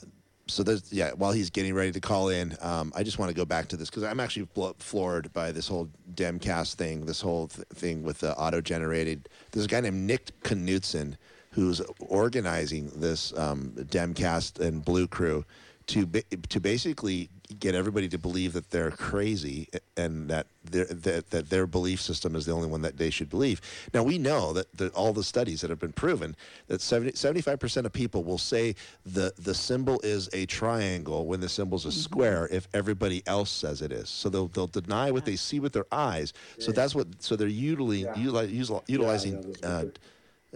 so 0.49 0.63
there's 0.63 0.91
yeah. 0.91 1.11
While 1.11 1.31
he's 1.31 1.49
getting 1.49 1.73
ready 1.73 1.91
to 1.91 1.99
call 1.99 2.29
in, 2.29 2.57
um, 2.61 2.91
I 2.95 3.03
just 3.03 3.19
want 3.19 3.29
to 3.29 3.35
go 3.35 3.45
back 3.45 3.67
to 3.69 3.77
this 3.77 3.89
because 3.89 4.03
I'm 4.03 4.19
actually 4.19 4.47
blo- 4.53 4.75
floored 4.79 5.31
by 5.33 5.51
this 5.51 5.67
whole 5.67 5.89
Demcast 6.13 6.75
thing. 6.75 7.05
This 7.05 7.21
whole 7.21 7.47
th- 7.47 7.67
thing 7.69 8.03
with 8.03 8.19
the 8.19 8.35
auto-generated. 8.35 9.29
There's 9.51 9.65
a 9.65 9.69
guy 9.69 9.81
named 9.81 10.07
Nick 10.07 10.31
Knudsen 10.43 11.17
who's 11.51 11.81
organizing 11.99 12.91
this 12.95 13.35
um, 13.37 13.71
Demcast 13.75 14.59
and 14.59 14.83
Blue 14.83 15.07
Crew 15.07 15.45
to 15.89 16.05
ba- 16.05 16.23
to 16.49 16.59
basically 16.59 17.29
get 17.59 17.73
everybody 17.73 18.07
to 18.07 18.17
believe 18.19 18.53
that 18.53 18.69
they're 18.69 18.91
crazy 18.91 19.67
and 19.97 20.29
that 20.29 20.45
their 20.63 20.85
that, 20.85 21.31
that 21.31 21.49
their 21.49 21.65
belief 21.65 21.99
system 21.99 22.35
is 22.35 22.45
the 22.45 22.51
only 22.51 22.67
one 22.67 22.83
that 22.83 22.97
they 22.97 23.09
should 23.09 23.29
believe. 23.29 23.59
Now 23.93 24.03
we 24.03 24.19
know 24.19 24.53
that 24.53 24.67
the, 24.77 24.89
all 24.89 25.13
the 25.13 25.23
studies 25.23 25.61
that 25.61 25.69
have 25.71 25.79
been 25.79 25.91
proven 25.93 26.35
that 26.67 26.79
75 26.81 27.59
percent 27.59 27.87
of 27.87 27.91
people 27.93 28.23
will 28.23 28.37
say 28.37 28.75
the 29.05 29.33
the 29.37 29.55
symbol 29.55 29.99
is 30.03 30.29
a 30.33 30.45
triangle 30.45 31.25
when 31.25 31.39
the 31.39 31.49
symbol's 31.49 31.85
a 31.87 31.91
square 31.91 32.47
if 32.51 32.67
everybody 32.73 33.23
else 33.25 33.49
says 33.49 33.81
it 33.81 33.91
is. 33.91 34.09
So 34.09 34.29
they'll 34.29 34.47
they'll 34.49 34.67
deny 34.67 35.09
what 35.09 35.25
they 35.25 35.35
see 35.35 35.59
with 35.59 35.73
their 35.73 35.87
eyes. 35.91 36.33
So 36.59 36.71
that's 36.71 36.93
what 36.93 37.07
so 37.19 37.35
they're 37.35 37.47
utilizing 37.47 38.05
Yeah. 38.05 38.13
util- 38.13 38.83
utilizing 38.87 39.55
yeah, 39.63 39.67
uh, 39.69 39.85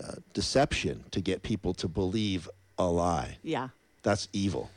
uh, 0.02 0.12
deception 0.34 1.04
to 1.12 1.22
get 1.22 1.42
people 1.42 1.74
to 1.76 1.88
believe 1.88 2.48
a 2.78 2.86
lie. 2.86 3.38
Yeah. 3.44 3.70
That's 4.04 4.28
evil. 4.34 4.70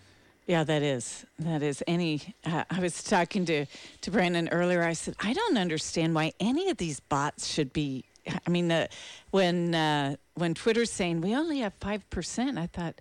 Yeah, 0.47 0.63
that 0.65 0.83
is. 0.83 1.27
That 1.41 1.63
is. 1.63 1.83
Any. 1.87 2.35
Uh, 2.45 2.65
I 2.71 2.79
was 2.81 3.03
talking 3.03 3.45
to 3.47 3.67
to 4.03 4.11
Brandon 4.11 4.49
earlier. 4.51 4.83
I 4.83 4.93
said 4.93 5.17
I 5.21 5.33
don't 5.33 5.59
understand 5.59 6.15
why 6.15 6.33
any 6.39 6.71
of 6.71 6.77
these 6.77 7.01
bots 7.01 7.47
should 7.47 7.73
be. 7.73 8.05
I 8.47 8.51
mean, 8.51 8.71
uh, 8.71 8.87
when 9.31 9.75
uh, 9.75 10.17
when 10.35 10.55
Twitter's 10.55 10.91
saying 10.93 11.21
we 11.21 11.35
only 11.35 11.61
have 11.61 11.75
five 11.81 12.09
percent, 12.11 12.59
I 12.59 12.67
thought, 12.69 12.95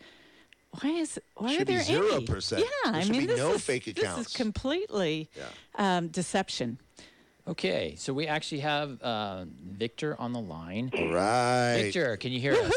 why 0.81 0.89
is 0.89 1.19
why 1.35 1.51
Should 1.53 1.61
are 1.61 1.65
be 1.65 1.73
there 1.75 1.81
any? 1.87 2.25
0%. 2.25 2.51
Yeah, 2.51 2.65
There 2.85 2.93
I 2.95 3.01
should 3.01 3.11
mean, 3.11 3.21
be 3.21 3.27
this 3.27 3.37
no 3.37 3.53
is, 3.53 3.63
fake 3.63 3.85
This 3.85 3.97
accounts. 4.03 4.29
is 4.31 4.35
completely 4.35 5.29
um, 5.75 6.07
deception. 6.09 6.79
Okay, 7.47 7.93
so 7.95 8.11
we 8.11 8.25
actually 8.25 8.61
have 8.61 8.99
uh, 9.03 9.45
Victor 9.63 10.15
on 10.19 10.33
the 10.33 10.39
line. 10.39 10.89
All 10.97 11.11
right. 11.13 11.77
Victor, 11.83 12.17
can 12.17 12.31
you 12.31 12.39
hear 12.39 12.53
us? 12.53 12.73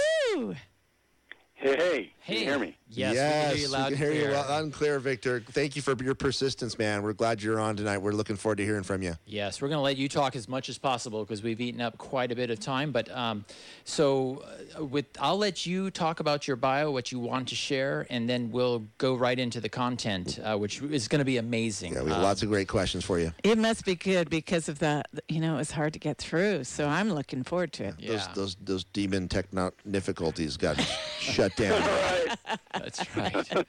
Woo! 1.63 1.71
Hey, 1.71 1.77
hey, 1.77 2.13
Hey, 2.21 2.35
can 2.35 2.43
you 2.45 2.51
hear 2.51 2.59
me? 2.59 2.77
Yes, 2.91 3.15
yes, 3.15 3.53
we 3.53 3.57
can 3.57 3.57
hear 3.57 3.67
you 3.67 3.73
loud 3.73 3.87
and 3.89 3.97
hear 3.99 4.11
clear. 4.11 4.29
you 4.29 4.35
loud 4.35 4.63
and 4.65 4.73
clear, 4.73 4.99
Victor. 4.99 5.43
Thank 5.51 5.77
you 5.77 5.83
for 5.83 5.97
your 6.05 6.15
persistence, 6.15 6.79
man. 6.79 7.03
We're 7.03 7.15
glad 7.15 7.43
you're 7.43 7.59
on 7.59 7.75
tonight. 7.75 7.99
We're 7.99 8.13
looking 8.13 8.37
forward 8.37 8.57
to 8.59 8.65
hearing 8.67 8.83
from 8.83 9.03
you. 9.03 9.15
Yes, 9.25 9.63
we're 9.63 9.69
going 9.69 9.79
to 9.79 9.83
let 9.83 9.97
you 9.97 10.11
talk 10.11 10.37
as 10.37 10.47
much 10.47 10.69
as 10.69 10.77
possible 10.77 11.25
because 11.25 11.43
we've 11.43 11.59
eaten 11.61 11.81
up 11.81 11.97
quite 11.97 12.31
a 12.31 12.35
bit 12.37 12.51
of 12.51 12.61
time. 12.61 12.93
But 12.93 13.11
um, 13.11 13.47
so, 13.85 14.45
uh, 14.79 14.85
with 14.85 15.07
I'll 15.19 15.39
let 15.39 15.65
you 15.65 15.91
talk 15.91 16.21
about 16.21 16.47
your 16.47 16.57
bio, 16.57 16.91
what 16.91 17.13
you 17.13 17.19
want 17.19 17.49
to 17.49 17.55
share, 17.55 18.07
and 18.11 18.29
then 18.29 18.51
we'll 18.51 18.85
go 18.99 19.15
right 19.15 19.39
into 19.39 19.59
the 19.63 19.71
content, 19.71 20.39
uh, 20.45 20.57
which 20.59 20.83
is 20.83 21.09
going 21.09 21.21
to 21.21 21.25
be 21.25 21.39
amazing. 21.39 21.95
Yeah, 21.95 22.03
we 22.03 22.09
have 22.11 22.19
Um, 22.19 22.25
lots 22.25 22.43
of 22.43 22.51
great 22.51 22.69
questions 22.69 23.05
for 23.07 23.19
you. 23.19 23.33
It 23.43 23.57
must 23.57 23.87
be 23.87 23.95
good 23.95 24.29
because 24.29 24.69
of 24.69 24.79
the. 24.81 25.03
You 25.29 25.41
know, 25.41 25.57
it's 25.59 25.71
hard 25.71 25.95
to 25.95 25.99
get 25.99 26.19
through. 26.19 26.65
So 26.65 26.87
I'm 26.87 27.11
looking 27.11 27.43
forward 27.43 27.73
to 27.75 27.85
it. 27.85 27.95
Yeah, 27.99 28.11
Those 28.13 28.29
those 28.35 28.57
those 28.61 28.85
demon 28.85 29.29
techno 29.29 29.73
difficulties 29.91 30.59
got 30.59 30.79
shut 31.19 31.48
down. 31.57 31.83
that's 32.73 33.17
right. 33.17 33.67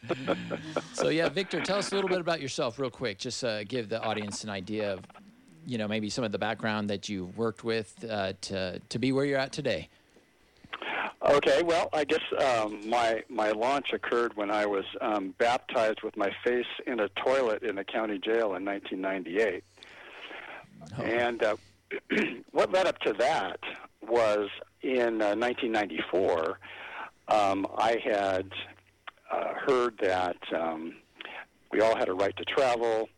so 0.94 1.10
yeah, 1.10 1.30
Victor, 1.30 1.62
tell 1.62 1.78
us 1.78 1.92
a 1.92 1.96
little 1.96 2.10
bit 2.10 2.20
about 2.20 2.42
yourself, 2.42 2.80
real 2.80 2.90
quick. 2.90 3.18
Just 3.18 3.44
uh, 3.44 3.64
give 3.64 3.90
the 3.90 4.02
audience 4.02 4.44
an 4.44 4.50
idea 4.50 4.94
of, 4.94 5.02
you 5.66 5.78
know, 5.78 5.88
maybe 5.88 6.10
some 6.10 6.24
of 6.24 6.32
the 6.32 6.40
background 6.40 6.90
that 6.90 7.10
you've 7.10 7.38
worked 7.38 7.64
with 7.64 8.06
uh, 8.10 8.34
to 8.42 8.80
to 8.80 9.00
be 9.00 9.12
where 9.12 9.26
you're 9.26 9.40
at 9.40 9.52
today. 9.52 9.90
Okay, 11.22 11.62
well, 11.64 11.90
I 11.92 12.06
guess 12.06 12.22
um, 12.42 12.88
my 12.90 13.24
my 13.30 13.52
launch 13.52 13.92
occurred 13.94 14.36
when 14.38 14.50
I 14.50 14.66
was 14.66 14.86
um, 15.02 15.36
baptized 15.38 16.02
with 16.02 16.16
my 16.16 16.32
face 16.44 16.66
in 16.88 17.02
a 17.02 17.10
toilet 17.10 17.62
in 17.64 17.78
a 17.78 17.84
county 17.84 18.18
jail 18.18 18.56
in 18.56 18.66
1998. 18.66 19.64
And 20.98 21.44
uh, 21.44 21.56
what 22.52 22.72
led 22.72 22.88
up 22.88 23.00
to 23.00 23.14
that 23.14 23.60
was 24.02 24.50
in 24.82 25.22
uh, 25.22 25.36
1994, 25.36 26.60
um, 27.30 27.68
I 27.78 27.98
had 28.04 28.50
uh, 29.32 29.54
heard 29.66 29.98
that 30.02 30.38
um, 30.56 30.96
we 31.72 31.82
all 31.82 31.96
had 31.98 32.10
a 32.10 32.14
right 32.14 32.36
to 32.38 32.46
travel, 32.46 33.10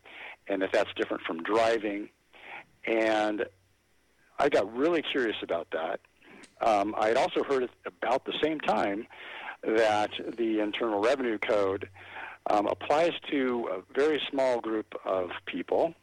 and 0.47 0.61
that 0.61 0.71
that's 0.73 0.89
different 0.95 1.23
from 1.23 1.41
driving. 1.43 2.09
And 2.85 3.45
I 4.37 4.49
got 4.49 4.75
really 4.75 5.01
curious 5.01 5.37
about 5.41 5.67
that. 5.71 5.99
Um, 6.61 6.95
I 6.97 7.07
had 7.07 7.17
also 7.17 7.43
heard 7.43 7.69
about 7.85 8.25
the 8.25 8.33
same 8.43 8.59
time 8.59 9.07
that 9.63 10.11
the 10.37 10.59
Internal 10.59 10.99
Revenue 10.99 11.37
Code 11.37 11.89
um, 12.49 12.67
applies 12.67 13.11
to 13.29 13.69
a 13.71 13.93
very 13.93 14.21
small 14.29 14.59
group 14.59 14.93
of 15.05 15.29
people, 15.45 15.93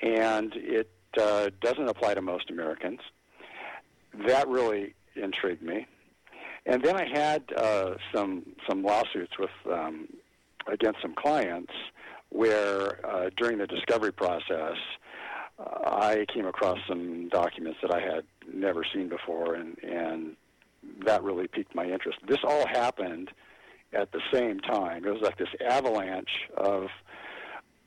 and 0.00 0.52
it 0.56 0.90
uh, 1.20 1.50
doesn't 1.60 1.88
apply 1.88 2.14
to 2.14 2.22
most 2.22 2.50
Americans. 2.50 3.00
That 4.26 4.48
really 4.48 4.94
intrigued 5.14 5.62
me. 5.62 5.86
And 6.66 6.82
then 6.82 6.96
I 6.96 7.06
had 7.12 7.42
uh, 7.56 7.94
some 8.14 8.54
some 8.68 8.82
lawsuits 8.82 9.32
with 9.38 9.50
um, 9.70 10.08
against 10.70 11.02
some 11.02 11.14
clients 11.14 11.72
where 12.28 13.04
uh, 13.04 13.30
during 13.36 13.58
the 13.58 13.66
discovery 13.66 14.12
process 14.12 14.76
uh, 15.58 15.90
I 15.90 16.26
came 16.32 16.46
across 16.46 16.78
some 16.88 17.28
documents 17.28 17.78
that 17.82 17.92
I 17.92 18.00
had 18.00 18.24
never 18.52 18.84
seen 18.94 19.08
before, 19.08 19.54
and 19.54 19.76
and 19.82 20.36
that 21.04 21.22
really 21.22 21.46
piqued 21.48 21.74
my 21.74 21.84
interest. 21.84 22.18
This 22.26 22.38
all 22.44 22.66
happened 22.66 23.30
at 23.92 24.10
the 24.12 24.20
same 24.32 24.60
time. 24.60 25.04
It 25.04 25.10
was 25.10 25.22
like 25.22 25.38
this 25.38 25.48
avalanche 25.68 26.48
of 26.56 26.88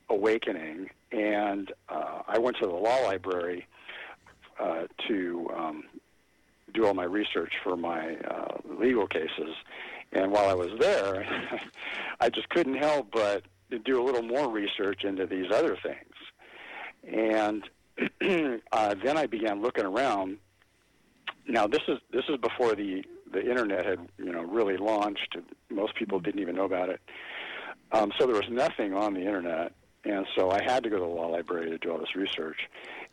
awakening, 0.08 0.90
and 1.12 1.72
uh, 1.88 2.22
I 2.28 2.38
went 2.38 2.56
to 2.60 2.66
the 2.66 2.74
law 2.74 2.98
library 3.02 3.66
uh, 4.60 4.84
to 5.08 5.50
um, 5.56 5.84
do 6.76 6.86
all 6.86 6.94
my 6.94 7.04
research 7.04 7.52
for 7.64 7.76
my 7.76 8.16
uh, 8.16 8.58
legal 8.78 9.06
cases. 9.06 9.54
And 10.12 10.30
while 10.30 10.48
I 10.48 10.54
was 10.54 10.70
there, 10.78 11.26
I 12.20 12.28
just 12.30 12.48
couldn't 12.50 12.76
help 12.76 13.10
but 13.10 13.42
do 13.84 14.00
a 14.00 14.04
little 14.04 14.22
more 14.22 14.48
research 14.48 15.04
into 15.04 15.26
these 15.26 15.50
other 15.52 15.76
things. 15.82 16.14
And 17.12 17.64
uh, 18.72 18.94
then 19.02 19.16
I 19.16 19.26
began 19.26 19.62
looking 19.62 19.84
around. 19.84 20.38
Now 21.48 21.66
this 21.66 21.82
is 21.88 21.98
this 22.12 22.24
is 22.28 22.36
before 22.38 22.74
the 22.74 23.04
the 23.32 23.48
internet 23.48 23.86
had 23.86 24.08
you 24.18 24.32
know 24.32 24.42
really 24.42 24.76
launched. 24.76 25.36
Most 25.70 25.94
people 25.96 26.20
didn't 26.20 26.40
even 26.40 26.56
know 26.56 26.64
about 26.64 26.90
it. 26.90 27.00
Um, 27.92 28.12
so 28.18 28.26
there 28.26 28.36
was 28.36 28.50
nothing 28.50 28.94
on 28.94 29.14
the 29.14 29.20
internet, 29.20 29.72
and 30.04 30.26
so 30.36 30.50
I 30.50 30.62
had 30.62 30.82
to 30.84 30.90
go 30.90 30.96
to 30.96 31.04
the 31.04 31.08
law 31.08 31.28
library 31.28 31.70
to 31.70 31.78
do 31.78 31.92
all 31.92 31.98
this 31.98 32.16
research. 32.16 32.68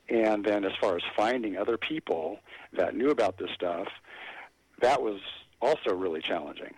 And 0.10 0.44
then, 0.44 0.66
as 0.66 0.74
far 0.82 0.96
as 0.96 1.02
finding 1.16 1.58
other 1.58 1.78
people 1.78 2.40
that 2.74 2.96
knew 2.96 3.10
about 3.10 3.38
this 3.38 3.50
stuff, 3.56 3.88
that 4.82 5.02
was 5.02 5.20
also 5.62 5.94
really 5.94 6.22
challenging. 6.22 6.74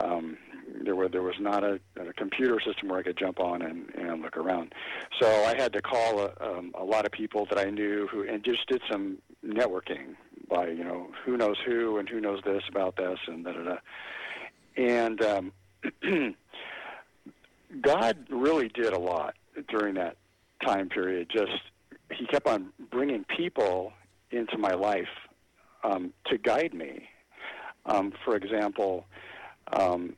Um, 0.00 0.38
there 0.84 0.96
were 0.96 1.08
there 1.08 1.22
was 1.22 1.34
not 1.38 1.64
a, 1.64 1.78
a 2.00 2.12
computer 2.14 2.58
system 2.64 2.88
where 2.88 2.98
I 2.98 3.02
could 3.02 3.18
jump 3.18 3.40
on 3.40 3.62
and, 3.62 3.90
and 3.94 4.22
look 4.22 4.36
around. 4.36 4.74
So 5.20 5.28
I 5.44 5.54
had 5.56 5.72
to 5.74 5.82
call 5.82 6.20
a, 6.20 6.32
um, 6.40 6.72
a 6.74 6.84
lot 6.84 7.04
of 7.04 7.12
people 7.12 7.46
that 7.50 7.58
I 7.58 7.70
knew 7.70 8.06
who 8.10 8.26
and 8.26 8.42
just 8.42 8.66
did 8.68 8.80
some 8.90 9.18
networking 9.44 10.14
by 10.48 10.68
you 10.68 10.84
know 10.84 11.08
who 11.24 11.36
knows 11.36 11.56
who 11.66 11.98
and 11.98 12.08
who 12.08 12.20
knows 12.20 12.40
this 12.44 12.62
about 12.68 12.96
this 12.96 13.18
and 13.26 13.44
da 13.44 13.52
da 13.52 13.62
da. 13.64 13.76
And 14.76 15.22
um, 15.22 15.52
God 17.82 18.26
really 18.30 18.68
did 18.68 18.92
a 18.92 18.98
lot 18.98 19.34
during 19.68 19.94
that 19.94 20.16
time 20.64 20.88
period. 20.88 21.28
Just 21.30 21.60
he 22.18 22.26
kept 22.26 22.46
on 22.46 22.72
bringing 22.90 23.24
people 23.24 23.92
into 24.30 24.58
my 24.58 24.72
life 24.72 25.08
um, 25.84 26.12
to 26.26 26.38
guide 26.38 26.74
me. 26.74 27.08
Um, 27.86 28.12
for 28.24 28.36
example, 28.36 29.04
um, 29.72 30.14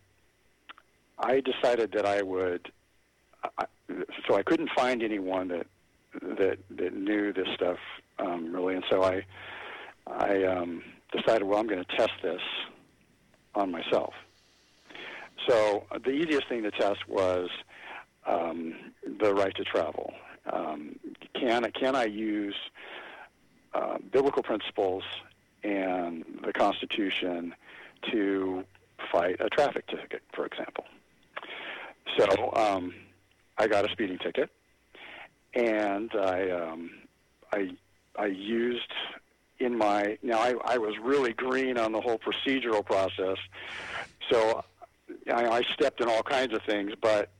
I 1.18 1.40
decided 1.40 1.92
that 1.92 2.06
I 2.06 2.22
would. 2.22 2.70
I, 3.58 3.64
so 4.26 4.36
I 4.36 4.42
couldn't 4.42 4.70
find 4.76 5.02
anyone 5.02 5.48
that 5.48 5.66
that 6.38 6.58
that 6.70 6.94
knew 6.94 7.32
this 7.32 7.48
stuff 7.54 7.78
um, 8.18 8.54
really, 8.54 8.74
and 8.74 8.84
so 8.90 9.02
I 9.02 9.24
I 10.06 10.44
um, 10.44 10.82
decided, 11.12 11.44
well, 11.44 11.58
I'm 11.58 11.66
going 11.66 11.84
to 11.84 11.96
test 11.96 12.12
this 12.22 12.40
on 13.54 13.70
myself. 13.70 14.14
So 15.48 15.84
the 16.04 16.10
easiest 16.10 16.48
thing 16.48 16.62
to 16.62 16.70
test 16.70 17.08
was 17.08 17.48
um, 18.26 18.74
the 19.20 19.34
right 19.34 19.54
to 19.56 19.64
travel. 19.64 20.12
Um, 20.52 20.98
can 21.34 21.70
can 21.72 21.96
I 21.96 22.04
use 22.04 22.56
uh, 23.72 23.98
biblical 24.12 24.42
principles 24.42 25.02
and 25.62 26.24
the 26.44 26.52
Constitution 26.52 27.54
to 28.10 28.64
fight 29.10 29.36
a 29.40 29.48
traffic 29.48 29.86
ticket, 29.86 30.22
for 30.32 30.46
example? 30.46 30.84
So 32.18 32.52
um, 32.54 32.94
I 33.58 33.66
got 33.66 33.88
a 33.88 33.92
speeding 33.92 34.18
ticket, 34.18 34.50
and 35.54 36.10
I 36.14 36.50
um, 36.50 36.90
I 37.52 37.70
I 38.16 38.26
used 38.26 38.92
in 39.58 39.76
my 39.78 40.18
now 40.22 40.38
I, 40.38 40.54
I 40.64 40.78
was 40.78 40.94
really 40.98 41.32
green 41.32 41.78
on 41.78 41.92
the 41.92 42.00
whole 42.00 42.18
procedural 42.18 42.84
process, 42.84 43.38
so 44.30 44.64
I, 45.32 45.46
I 45.46 45.62
stepped 45.62 46.00
in 46.00 46.08
all 46.08 46.22
kinds 46.22 46.52
of 46.52 46.62
things, 46.62 46.92
but 47.00 47.30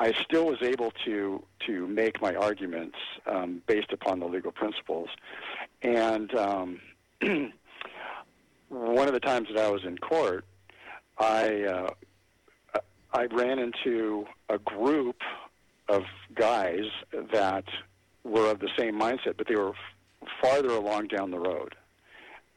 I 0.00 0.14
still 0.22 0.46
was 0.46 0.56
able 0.62 0.92
to 1.04 1.44
to 1.66 1.86
make 1.86 2.22
my 2.22 2.34
arguments 2.34 2.96
um, 3.26 3.62
based 3.66 3.92
upon 3.92 4.18
the 4.18 4.26
legal 4.26 4.50
principles. 4.50 5.10
And 5.82 6.34
um, 6.34 6.80
one 8.70 9.06
of 9.06 9.12
the 9.12 9.20
times 9.20 9.48
that 9.52 9.62
I 9.62 9.68
was 9.70 9.84
in 9.84 9.98
court, 9.98 10.46
I 11.18 11.64
uh, 11.64 12.80
I 13.12 13.26
ran 13.26 13.58
into 13.58 14.26
a 14.48 14.58
group 14.58 15.20
of 15.90 16.04
guys 16.34 16.86
that 17.32 17.64
were 18.24 18.50
of 18.50 18.60
the 18.60 18.70
same 18.78 18.98
mindset, 18.98 19.36
but 19.36 19.48
they 19.48 19.56
were 19.56 19.70
f- 19.70 20.28
farther 20.40 20.70
along 20.70 21.08
down 21.08 21.30
the 21.30 21.38
road. 21.38 21.74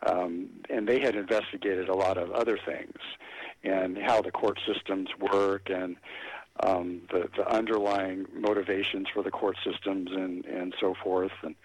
Um, 0.05 0.49
and 0.69 0.87
they 0.87 0.99
had 0.99 1.15
investigated 1.15 1.89
a 1.89 1.95
lot 1.95 2.17
of 2.17 2.31
other 2.31 2.57
things 2.65 2.97
and 3.63 3.97
how 3.97 4.21
the 4.21 4.31
court 4.31 4.59
systems 4.67 5.07
work 5.19 5.69
and 5.69 5.95
um, 6.59 7.01
the, 7.11 7.29
the 7.35 7.47
underlying 7.51 8.25
motivations 8.33 9.07
for 9.13 9.23
the 9.23 9.31
court 9.31 9.57
systems 9.63 10.09
and, 10.11 10.45
and 10.45 10.73
so 10.79 10.93
forth, 11.03 11.31
and 11.41 11.55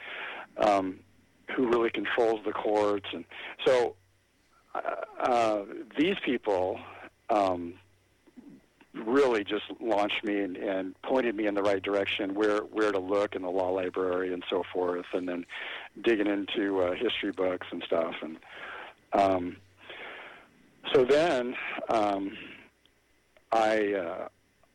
um, 0.57 1.01
who 1.55 1.69
really 1.69 1.91
controls 1.91 2.41
the 2.45 2.53
courts. 2.53 3.07
And 3.13 3.25
so 3.67 3.97
uh, 4.75 4.81
uh, 5.21 5.65
these 5.99 6.17
people 6.25 6.81
um, 7.29 7.75
really 8.95 9.45
just 9.45 9.65
launched 9.81 10.25
me 10.25 10.41
and, 10.41 10.57
and 10.57 11.01
pointed 11.03 11.37
me 11.37 11.47
in 11.47 11.55
the 11.55 11.63
right 11.63 11.83
direction, 11.83 12.35
where 12.35 12.61
where 12.61 12.91
to 12.91 12.99
look 12.99 13.37
in 13.37 13.43
the 13.43 13.51
law 13.51 13.71
library 13.71 14.33
and 14.33 14.43
so 14.49 14.63
forth, 14.73 15.07
and 15.13 15.29
then 15.29 15.45
digging 16.03 16.27
into 16.27 16.81
uh, 16.81 16.95
history 16.95 17.33
books 17.33 17.67
and 17.71 17.83
stuff. 17.87 18.15
And 18.23 18.39
um, 19.13 19.57
so 20.95 21.05
then 21.05 21.55
um, 21.91 22.37
I. 23.53 23.93
Uh, 23.93 24.29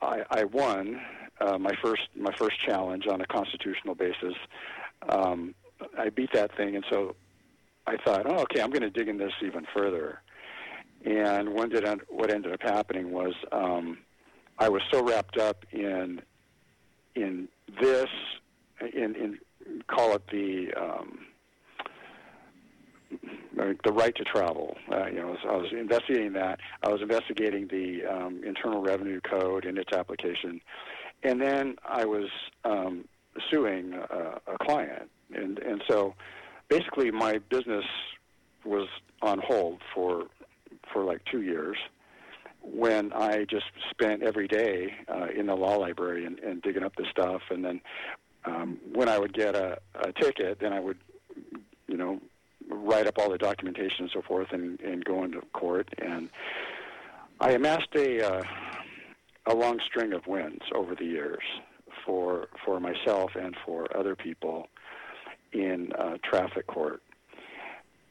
I, 0.04 0.24
I 0.30 0.44
won 0.46 1.00
uh, 1.42 1.58
my 1.58 1.74
first 1.82 2.04
my 2.16 2.34
first 2.38 2.56
challenge 2.66 3.08
on 3.08 3.22
a 3.22 3.26
constitutional 3.26 3.96
basis. 3.96 4.36
Um, 5.10 5.56
I 5.98 6.10
beat 6.10 6.32
that 6.34 6.56
thing, 6.56 6.76
and 6.76 6.86
so 6.90 7.16
I 7.86 7.98
thought, 7.98 8.26
oh, 8.26 8.42
okay, 8.44 8.62
I'm 8.62 8.70
going 8.70 8.82
to 8.82 8.90
dig 8.90 9.08
in 9.08 9.18
this 9.18 9.34
even 9.42 9.66
further. 9.74 10.22
And 11.06 11.54
what 11.54 11.70
did 11.70 11.86
what 12.10 12.32
ended 12.32 12.54
up 12.54 12.62
happening 12.62 13.12
was 13.12 13.34
um, 13.52 13.98
I 14.58 14.70
was 14.70 14.82
so 14.92 15.04
wrapped 15.04 15.38
up 15.38 15.66
in 15.72 16.22
in 17.16 17.48
this 17.82 18.08
in 18.94 19.16
in 19.16 19.40
call 19.88 20.16
it 20.16 20.24
the 20.32 20.74
um, 20.74 21.20
the 23.56 23.92
right 23.92 24.16
to 24.16 24.24
travel. 24.24 24.76
Uh, 24.92 25.08
you 25.08 25.18
know, 25.18 25.36
I 25.48 25.56
was 25.56 25.72
investigating 25.72 26.34
that. 26.34 26.60
I 26.82 26.90
was 26.90 27.02
investigating 27.02 27.68
the 27.68 28.06
um, 28.06 28.42
Internal 28.44 28.82
Revenue 28.82 29.22
Code 29.22 29.66
and 29.66 29.78
its 29.78 29.94
application, 29.94 30.62
and 31.24 31.42
then 31.42 31.76
I 31.88 32.06
was 32.06 32.30
um, 32.64 33.06
suing 33.50 33.94
a, 33.94 34.40
a 34.48 34.58
client, 34.62 35.10
and 35.34 35.60
and 35.60 35.84
so 35.88 36.16
basically 36.70 37.12
my 37.12 37.40
business 37.50 37.86
was 38.66 38.88
on 39.22 39.40
hold 39.40 39.82
for 39.94 40.28
for 40.92 41.04
like 41.04 41.22
two 41.26 41.42
years 41.42 41.78
when 42.62 43.12
I 43.12 43.46
just 43.46 43.66
spent 43.90 44.24
every 44.24 44.48
day 44.48 44.94
uh, 45.10 45.28
in 45.36 45.48
the 45.48 45.56
law 45.56 45.76
library 45.76 46.26
and, 46.26 46.40
and 46.40 46.62
digging 46.62 46.84
up 46.84 46.96
the 46.96 47.06
stuff, 47.12 47.42
and 47.50 47.64
then 47.64 47.82
um, 48.46 48.80
when 48.94 49.10
I 49.10 49.20
would 49.20 49.34
get 49.34 49.56
a, 49.56 49.80
a 49.96 50.12
ticket, 50.14 50.60
then 50.60 50.74
I 50.74 50.80
would, 50.80 50.98
you 51.88 51.98
know, 51.98 52.22
write 52.70 53.08
up 53.08 53.18
all 53.18 53.30
the 53.30 53.38
documentation 53.38 54.06
and 54.06 54.12
so 54.14 54.22
forth 54.22 54.48
and, 54.52 54.80
and 54.82 55.04
go 55.04 55.24
into 55.24 55.42
court. 55.54 55.90
And 55.98 56.30
I 57.40 57.52
amassed 57.52 57.96
a, 57.96 58.22
uh, 58.22 58.44
a 59.48 59.56
long 59.56 59.80
string 59.86 60.14
of 60.14 60.28
wins 60.28 60.62
over 60.74 60.96
the 60.96 61.06
years 61.06 61.44
for, 62.06 62.48
for 62.66 62.80
myself 62.80 63.32
and 63.36 63.56
for 63.66 63.96
other 63.98 64.16
people 64.16 64.68
in 65.52 65.92
uh, 65.94 66.18
traffic 66.24 66.68
court. 66.68 67.02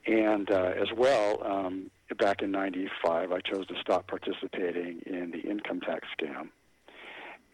And 0.06 0.50
uh, 0.50 0.72
as 0.80 0.88
well, 0.96 1.42
um, 1.44 1.90
back 2.18 2.42
in 2.42 2.50
95, 2.50 3.32
I 3.32 3.40
chose 3.40 3.66
to 3.68 3.74
stop 3.80 4.06
participating 4.06 5.00
in 5.06 5.30
the 5.30 5.40
income 5.40 5.80
tax 5.80 6.08
scam. 6.18 6.48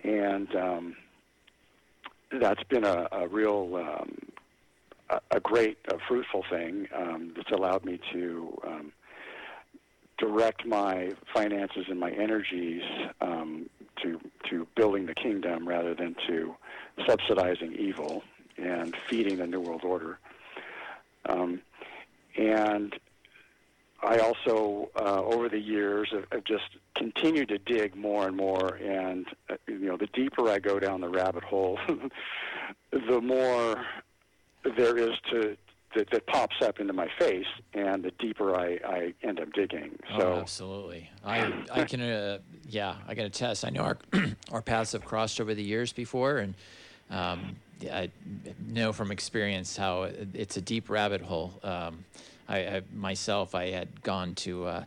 And 0.03 0.55
um, 0.55 0.97
that's 2.41 2.63
been 2.65 2.85
a, 2.85 3.09
a 3.13 3.29
real 3.29 3.77
um, 3.77 4.19
a, 5.31 5.41
great, 5.41 5.79
a 5.89 5.99
fruitful 6.07 6.45
thing 6.51 6.89
um, 6.95 7.33
that's 7.35 7.51
allowed 7.51 7.85
me 7.85 7.99
to 8.13 8.59
um, 8.67 8.93
direct 10.19 10.67
my 10.67 11.13
finances 11.33 11.87
and 11.89 11.99
my 11.99 12.11
energies 12.11 12.83
um, 13.21 13.69
to 14.03 14.21
to 14.51 14.67
building 14.75 15.07
the 15.07 15.15
kingdom 15.15 15.69
rather 15.69 15.95
than 15.95 16.15
to 16.27 16.55
subsidizing 17.07 17.73
evil. 17.75 18.23
and 18.59 18.97
feeding 19.09 19.37
the 19.39 19.47
New 19.47 19.61
World 19.61 19.85
Order. 19.85 20.19
Um, 21.27 21.61
and 22.37 22.99
I 24.03 24.19
also, 24.19 24.91
uh, 24.97 25.23
over 25.23 25.49
the 25.49 25.59
years, 25.59 26.11
have, 26.13 26.27
have 26.31 26.45
just 26.45 26.77
continued 26.95 27.49
to 27.49 27.59
dig 27.59 27.97
more 27.97 28.27
and 28.27 28.37
more. 28.37 28.77
And 28.77 29.27
uh, 29.51 29.57
you 29.67 29.87
know, 29.87 29.97
the 29.97 30.07
deeper 30.09 30.49
I 30.49 30.59
go 30.59 30.79
down 30.79 31.01
the 31.01 31.09
rabbit 31.09 31.45
hole, 31.45 31.79
the 32.91 33.21
more 33.21 33.85
there 34.77 34.99
is 34.99 35.17
to 35.31 35.57
that, 35.95 36.11
that 36.11 36.27
pops 36.27 36.57
up 36.63 36.81
into 36.81 36.93
my 36.93 37.09
face, 37.19 37.47
and 37.75 38.05
the 38.05 38.11
deeper 38.19 38.55
I, 38.55 38.79
I 38.85 39.15
end 39.23 39.41
up 39.41 39.53
digging. 39.53 39.99
So 40.17 40.35
oh, 40.35 40.39
absolutely, 40.41 41.11
I 41.25 41.53
I 41.73 41.85
can 41.85 42.01
uh, 42.01 42.39
yeah 42.69 42.97
I 43.07 43.15
can 43.15 43.25
attest. 43.25 43.65
I 43.65 43.71
know 43.71 43.83
our 43.83 43.99
our 44.53 44.63
paths 44.63 44.93
have 44.93 45.05
crossed 45.05 45.41
over 45.41 45.55
the 45.55 45.63
years 45.63 45.93
before, 45.93 46.39
and 46.39 46.55
um, 47.11 47.57
I 47.91 48.11
know 48.67 48.93
from 48.93 49.11
experience 49.11 49.77
how 49.77 50.03
it's 50.35 50.57
a 50.57 50.61
deep 50.61 50.91
rabbit 50.91 51.23
hole. 51.23 51.59
Um, 51.63 52.05
I, 52.49 52.59
I, 52.59 52.83
myself 52.95 53.55
I 53.55 53.71
had 53.71 54.03
gone 54.03 54.35
to 54.37 54.67
uh, 54.67 54.85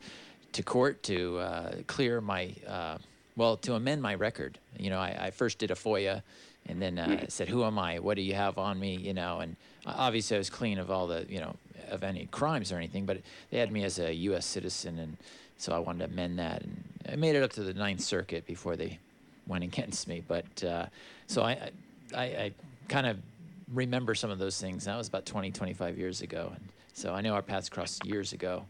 to 0.53 0.63
court 0.63 1.03
to 1.03 1.39
uh, 1.39 1.71
clear 1.87 2.21
my 2.21 2.53
uh, 2.67 2.97
well 3.35 3.57
to 3.57 3.75
amend 3.75 4.01
my 4.01 4.15
record. 4.15 4.59
You 4.77 4.89
know, 4.89 4.99
I, 4.99 5.17
I 5.19 5.31
first 5.31 5.57
did 5.57 5.71
a 5.71 5.75
FOIA 5.75 6.21
and 6.67 6.81
then 6.81 6.99
uh, 6.99 7.07
mm. 7.07 7.31
said, 7.31 7.49
"Who 7.49 7.63
am 7.63 7.79
I? 7.79 7.99
What 7.99 8.15
do 8.15 8.21
you 8.21 8.33
have 8.33 8.57
on 8.57 8.79
me?" 8.79 8.95
You 8.95 9.13
know, 9.13 9.39
and 9.39 9.55
obviously 9.85 10.37
I 10.37 10.39
was 10.39 10.49
clean 10.49 10.77
of 10.77 10.91
all 10.91 11.07
the 11.07 11.25
you 11.27 11.39
know 11.39 11.55
of 11.89 12.03
any 12.03 12.27
crimes 12.27 12.71
or 12.71 12.77
anything, 12.77 13.05
but 13.05 13.19
they 13.49 13.57
had 13.57 13.71
me 13.71 13.83
as 13.83 13.99
a 13.99 14.13
U.S. 14.13 14.45
citizen, 14.45 14.99
and 14.99 15.17
so 15.57 15.73
I 15.73 15.79
wanted 15.79 16.07
to 16.07 16.13
amend 16.13 16.39
that, 16.39 16.63
and 16.63 16.83
I 17.11 17.15
made 17.15 17.35
it 17.35 17.43
up 17.43 17.51
to 17.53 17.63
the 17.63 17.73
Ninth 17.73 18.01
Circuit 18.01 18.45
before 18.45 18.75
they 18.75 18.99
went 19.47 19.63
against 19.63 20.07
me. 20.07 20.23
But 20.27 20.63
uh, 20.63 20.85
so 21.27 21.43
I, 21.43 21.71
I, 22.15 22.23
I 22.23 22.51
kind 22.87 23.07
of 23.07 23.17
remember 23.73 24.15
some 24.15 24.31
of 24.31 24.39
those 24.39 24.59
things. 24.59 24.85
That 24.85 24.97
was 24.97 25.07
about 25.07 25.25
20, 25.25 25.51
25 25.51 25.97
years 25.97 26.21
ago, 26.21 26.51
and 26.55 26.67
so 26.93 27.13
I 27.13 27.21
know 27.21 27.33
our 27.33 27.41
paths 27.41 27.69
crossed 27.69 28.05
years 28.05 28.33
ago. 28.33 28.65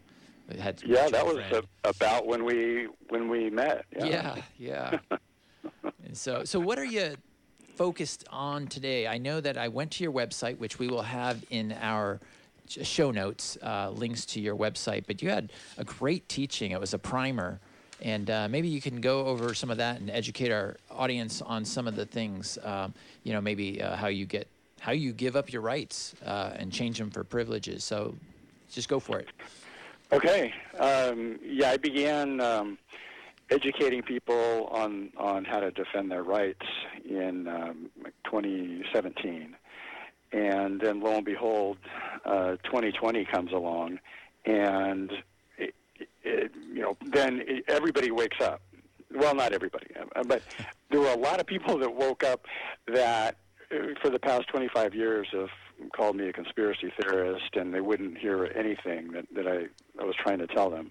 yeah, 0.48 1.08
that 1.08 1.24
was 1.24 1.36
a, 1.36 1.62
about 1.84 2.26
when 2.26 2.44
we 2.44 2.88
when 3.08 3.28
we 3.28 3.50
met. 3.50 3.84
Yeah, 3.96 4.36
yeah. 4.58 4.98
yeah. 5.02 5.18
and 6.04 6.16
so, 6.16 6.44
so 6.44 6.58
what 6.58 6.78
are 6.78 6.84
you 6.84 7.14
focused 7.76 8.24
on 8.30 8.66
today? 8.66 9.06
I 9.06 9.18
know 9.18 9.40
that 9.40 9.56
I 9.56 9.68
went 9.68 9.90
to 9.92 10.04
your 10.04 10.12
website, 10.12 10.58
which 10.58 10.78
we 10.78 10.88
will 10.88 11.02
have 11.02 11.44
in 11.50 11.72
our 11.80 12.20
show 12.68 13.10
notes, 13.10 13.58
uh, 13.62 13.90
links 13.90 14.24
to 14.26 14.40
your 14.40 14.56
website. 14.56 15.04
But 15.06 15.22
you 15.22 15.30
had 15.30 15.52
a 15.78 15.84
great 15.84 16.28
teaching. 16.28 16.70
It 16.70 16.80
was 16.80 16.94
a 16.94 16.98
primer. 16.98 17.60
And 18.00 18.30
uh, 18.30 18.48
maybe 18.48 18.68
you 18.68 18.80
can 18.80 19.00
go 19.00 19.26
over 19.26 19.54
some 19.54 19.70
of 19.70 19.76
that 19.78 20.00
and 20.00 20.10
educate 20.10 20.50
our 20.50 20.76
audience 20.90 21.40
on 21.40 21.64
some 21.64 21.86
of 21.86 21.94
the 21.94 22.04
things, 22.04 22.58
um, 22.64 22.92
you 23.22 23.32
know, 23.32 23.40
maybe 23.40 23.80
uh, 23.80 23.94
how 23.94 24.08
you 24.08 24.26
get, 24.26 24.48
how 24.80 24.92
you 24.92 25.12
give 25.12 25.36
up 25.36 25.52
your 25.52 25.62
rights 25.62 26.14
uh, 26.26 26.50
and 26.56 26.72
change 26.72 26.98
them 26.98 27.10
for 27.10 27.22
privileges. 27.22 27.84
So 27.84 28.14
just 28.70 28.88
go 28.88 28.98
for 28.98 29.20
it. 29.20 29.28
Okay. 30.12 30.52
Um, 30.78 31.38
yeah, 31.44 31.70
I 31.70 31.76
began 31.76 32.40
um, 32.40 32.78
educating 33.52 34.02
people 34.02 34.68
on, 34.70 35.10
on 35.16 35.44
how 35.44 35.60
to 35.60 35.70
defend 35.70 36.10
their 36.10 36.22
rights 36.22 36.66
in 37.04 37.46
um, 37.48 37.90
2017. 38.24 39.54
And 40.32 40.80
then 40.80 41.00
lo 41.00 41.16
and 41.16 41.24
behold, 41.24 41.76
2020 42.24 43.20
uh, 43.26 43.30
comes 43.30 43.52
along, 43.52 43.98
and 44.46 45.12
it, 45.58 45.74
it, 46.22 46.50
you 46.72 46.80
know, 46.80 46.96
then 47.12 47.42
it, 47.46 47.64
everybody 47.68 48.10
wakes 48.10 48.40
up. 48.40 48.62
Well, 49.14 49.34
not 49.34 49.52
everybody, 49.52 49.88
uh, 50.16 50.22
but 50.24 50.40
there 50.90 51.00
were 51.00 51.10
a 51.10 51.18
lot 51.18 51.38
of 51.38 51.46
people 51.46 51.76
that 51.78 51.94
woke 51.94 52.24
up 52.24 52.46
that, 52.86 53.36
uh, 53.70 53.88
for 54.00 54.08
the 54.08 54.18
past 54.18 54.48
25 54.48 54.94
years, 54.94 55.28
have 55.32 55.50
called 55.94 56.16
me 56.16 56.28
a 56.28 56.32
conspiracy 56.32 56.90
theorist, 56.98 57.54
and 57.54 57.74
they 57.74 57.82
wouldn't 57.82 58.16
hear 58.16 58.50
anything 58.56 59.12
that, 59.12 59.26
that 59.34 59.46
I, 59.46 59.66
I 60.00 60.06
was 60.06 60.14
trying 60.16 60.38
to 60.38 60.46
tell 60.46 60.70
them. 60.70 60.90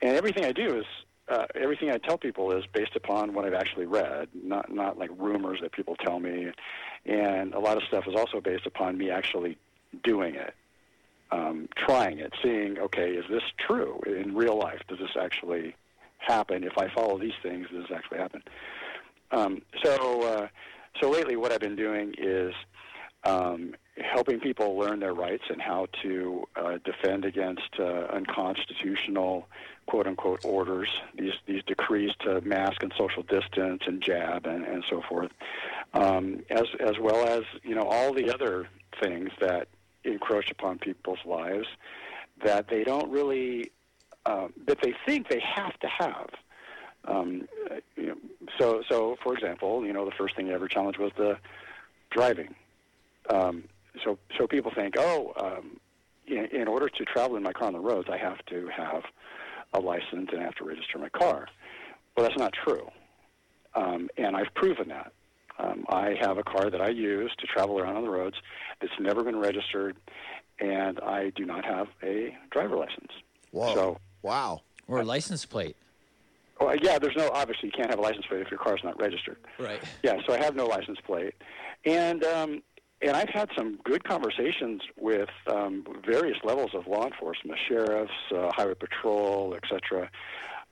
And 0.00 0.16
everything 0.16 0.46
I 0.46 0.52
do 0.52 0.78
is 0.78 0.86
uh, 1.28 1.46
everything 1.54 1.90
I 1.90 1.98
tell 1.98 2.18
people 2.18 2.52
is 2.52 2.64
based 2.72 2.96
upon 2.96 3.32
what 3.32 3.44
I've 3.44 3.54
actually 3.54 3.86
read, 3.86 4.28
not 4.34 4.72
not 4.72 4.98
like 4.98 5.10
rumors 5.16 5.60
that 5.62 5.72
people 5.72 5.96
tell 5.96 6.20
me, 6.20 6.50
and 7.06 7.54
a 7.54 7.58
lot 7.58 7.76
of 7.76 7.82
stuff 7.84 8.04
is 8.06 8.14
also 8.14 8.40
based 8.40 8.66
upon 8.66 8.98
me 8.98 9.10
actually 9.10 9.56
doing 10.02 10.34
it, 10.34 10.54
um, 11.30 11.68
trying 11.76 12.18
it, 12.18 12.32
seeing 12.42 12.78
okay, 12.78 13.12
is 13.12 13.24
this 13.30 13.42
true 13.58 14.00
in 14.06 14.34
real 14.34 14.58
life? 14.58 14.80
Does 14.88 14.98
this 14.98 15.16
actually 15.18 15.74
happen? 16.18 16.62
If 16.64 16.76
I 16.76 16.88
follow 16.94 17.18
these 17.18 17.32
things, 17.42 17.68
does 17.72 17.84
this 17.88 17.96
actually 17.96 18.18
happen? 18.18 18.42
Um, 19.30 19.62
so 19.82 20.22
uh, 20.22 20.48
so 21.00 21.10
lately, 21.10 21.36
what 21.36 21.52
I've 21.52 21.60
been 21.60 21.76
doing 21.76 22.14
is 22.18 22.52
um, 23.24 23.74
helping 23.96 24.40
people 24.40 24.76
learn 24.76 25.00
their 25.00 25.14
rights 25.14 25.44
and 25.48 25.60
how 25.60 25.86
to 26.02 26.44
uh, 26.56 26.78
defend 26.84 27.24
against 27.24 27.70
uh, 27.78 28.08
unconstitutional 28.12 29.48
quote 29.86 30.06
unquote 30.06 30.44
orders, 30.44 30.88
these 31.16 31.34
these 31.46 31.62
decrees 31.64 32.12
to 32.20 32.40
mask 32.42 32.82
and 32.82 32.92
social 32.96 33.22
distance 33.22 33.82
and 33.86 34.00
jab 34.02 34.46
and, 34.46 34.64
and 34.64 34.84
so 34.88 35.02
forth, 35.08 35.30
um, 35.92 36.42
as 36.50 36.66
as 36.80 36.98
well 37.00 37.26
as 37.26 37.44
you 37.62 37.74
know 37.74 37.84
all 37.84 38.12
the 38.12 38.32
other 38.32 38.68
things 39.02 39.30
that 39.40 39.68
encroach 40.04 40.50
upon 40.50 40.78
people's 40.78 41.18
lives 41.24 41.66
that 42.42 42.68
they 42.68 42.84
don't 42.84 43.10
really 43.10 43.70
uh, 44.26 44.48
that 44.66 44.80
they 44.82 44.94
think 45.06 45.28
they 45.28 45.40
have 45.40 45.78
to 45.80 45.88
have. 45.88 46.28
Um, 47.06 47.46
you 47.96 48.06
know, 48.06 48.16
so 48.58 48.82
so 48.88 49.16
for 49.22 49.34
example, 49.34 49.84
you 49.86 49.92
know 49.92 50.04
the 50.04 50.16
first 50.16 50.36
thing 50.36 50.46
you 50.46 50.54
ever 50.54 50.68
challenged 50.68 50.98
was 50.98 51.12
the 51.16 51.36
driving. 52.10 52.54
Um, 53.28 53.64
so 54.02 54.18
so 54.36 54.46
people 54.46 54.72
think, 54.74 54.94
oh, 54.98 55.32
um, 55.36 55.78
in, 56.26 56.46
in 56.46 56.68
order 56.68 56.88
to 56.88 57.04
travel 57.04 57.36
in 57.36 57.42
my 57.42 57.52
car 57.52 57.66
on 57.68 57.74
the 57.74 57.80
roads, 57.80 58.08
I 58.10 58.16
have 58.16 58.44
to 58.46 58.68
have 58.68 59.04
a 59.74 59.80
license 59.80 60.30
and 60.32 60.40
have 60.40 60.54
to 60.56 60.64
register 60.64 60.98
my 60.98 61.08
car. 61.08 61.48
Well, 62.16 62.26
that's 62.26 62.38
not 62.38 62.52
true, 62.52 62.88
um, 63.74 64.08
and 64.16 64.36
I've 64.36 64.52
proven 64.54 64.88
that. 64.88 65.12
Um, 65.58 65.84
I 65.88 66.16
have 66.20 66.38
a 66.38 66.42
car 66.42 66.70
that 66.70 66.80
I 66.80 66.88
use 66.88 67.32
to 67.38 67.46
travel 67.46 67.78
around 67.78 67.96
on 67.96 68.02
the 68.02 68.10
roads 68.10 68.36
that's 68.80 68.92
never 68.98 69.22
been 69.22 69.38
registered, 69.38 69.96
and 70.60 70.98
I 71.00 71.30
do 71.30 71.44
not 71.44 71.64
have 71.64 71.88
a 72.02 72.36
driver 72.50 72.76
license. 72.76 73.12
Whoa! 73.50 73.74
So, 73.74 73.98
wow! 74.22 74.62
Or 74.86 75.00
a 75.00 75.04
license 75.04 75.44
plate. 75.44 75.76
Well, 76.60 76.76
yeah, 76.76 76.98
there's 76.98 77.16
no 77.16 77.30
obviously 77.32 77.68
you 77.68 77.72
can't 77.72 77.90
have 77.90 77.98
a 77.98 78.02
license 78.02 78.26
plate 78.26 78.40
if 78.40 78.50
your 78.50 78.58
car's 78.58 78.80
not 78.84 78.98
registered. 79.00 79.38
Right. 79.58 79.82
Yeah, 80.02 80.14
so 80.26 80.34
I 80.34 80.42
have 80.42 80.54
no 80.54 80.66
license 80.66 80.98
plate, 81.04 81.34
and 81.84 82.24
um, 82.24 82.62
and 83.04 83.16
I've 83.16 83.28
had 83.28 83.50
some 83.56 83.78
good 83.84 84.02
conversations 84.04 84.82
with 84.96 85.28
um, 85.46 85.84
various 86.06 86.38
levels 86.42 86.70
of 86.74 86.86
law 86.86 87.04
enforcement, 87.04 87.58
sheriffs, 87.68 88.12
uh, 88.34 88.50
highway 88.52 88.74
patrol, 88.74 89.54
etc., 89.54 90.10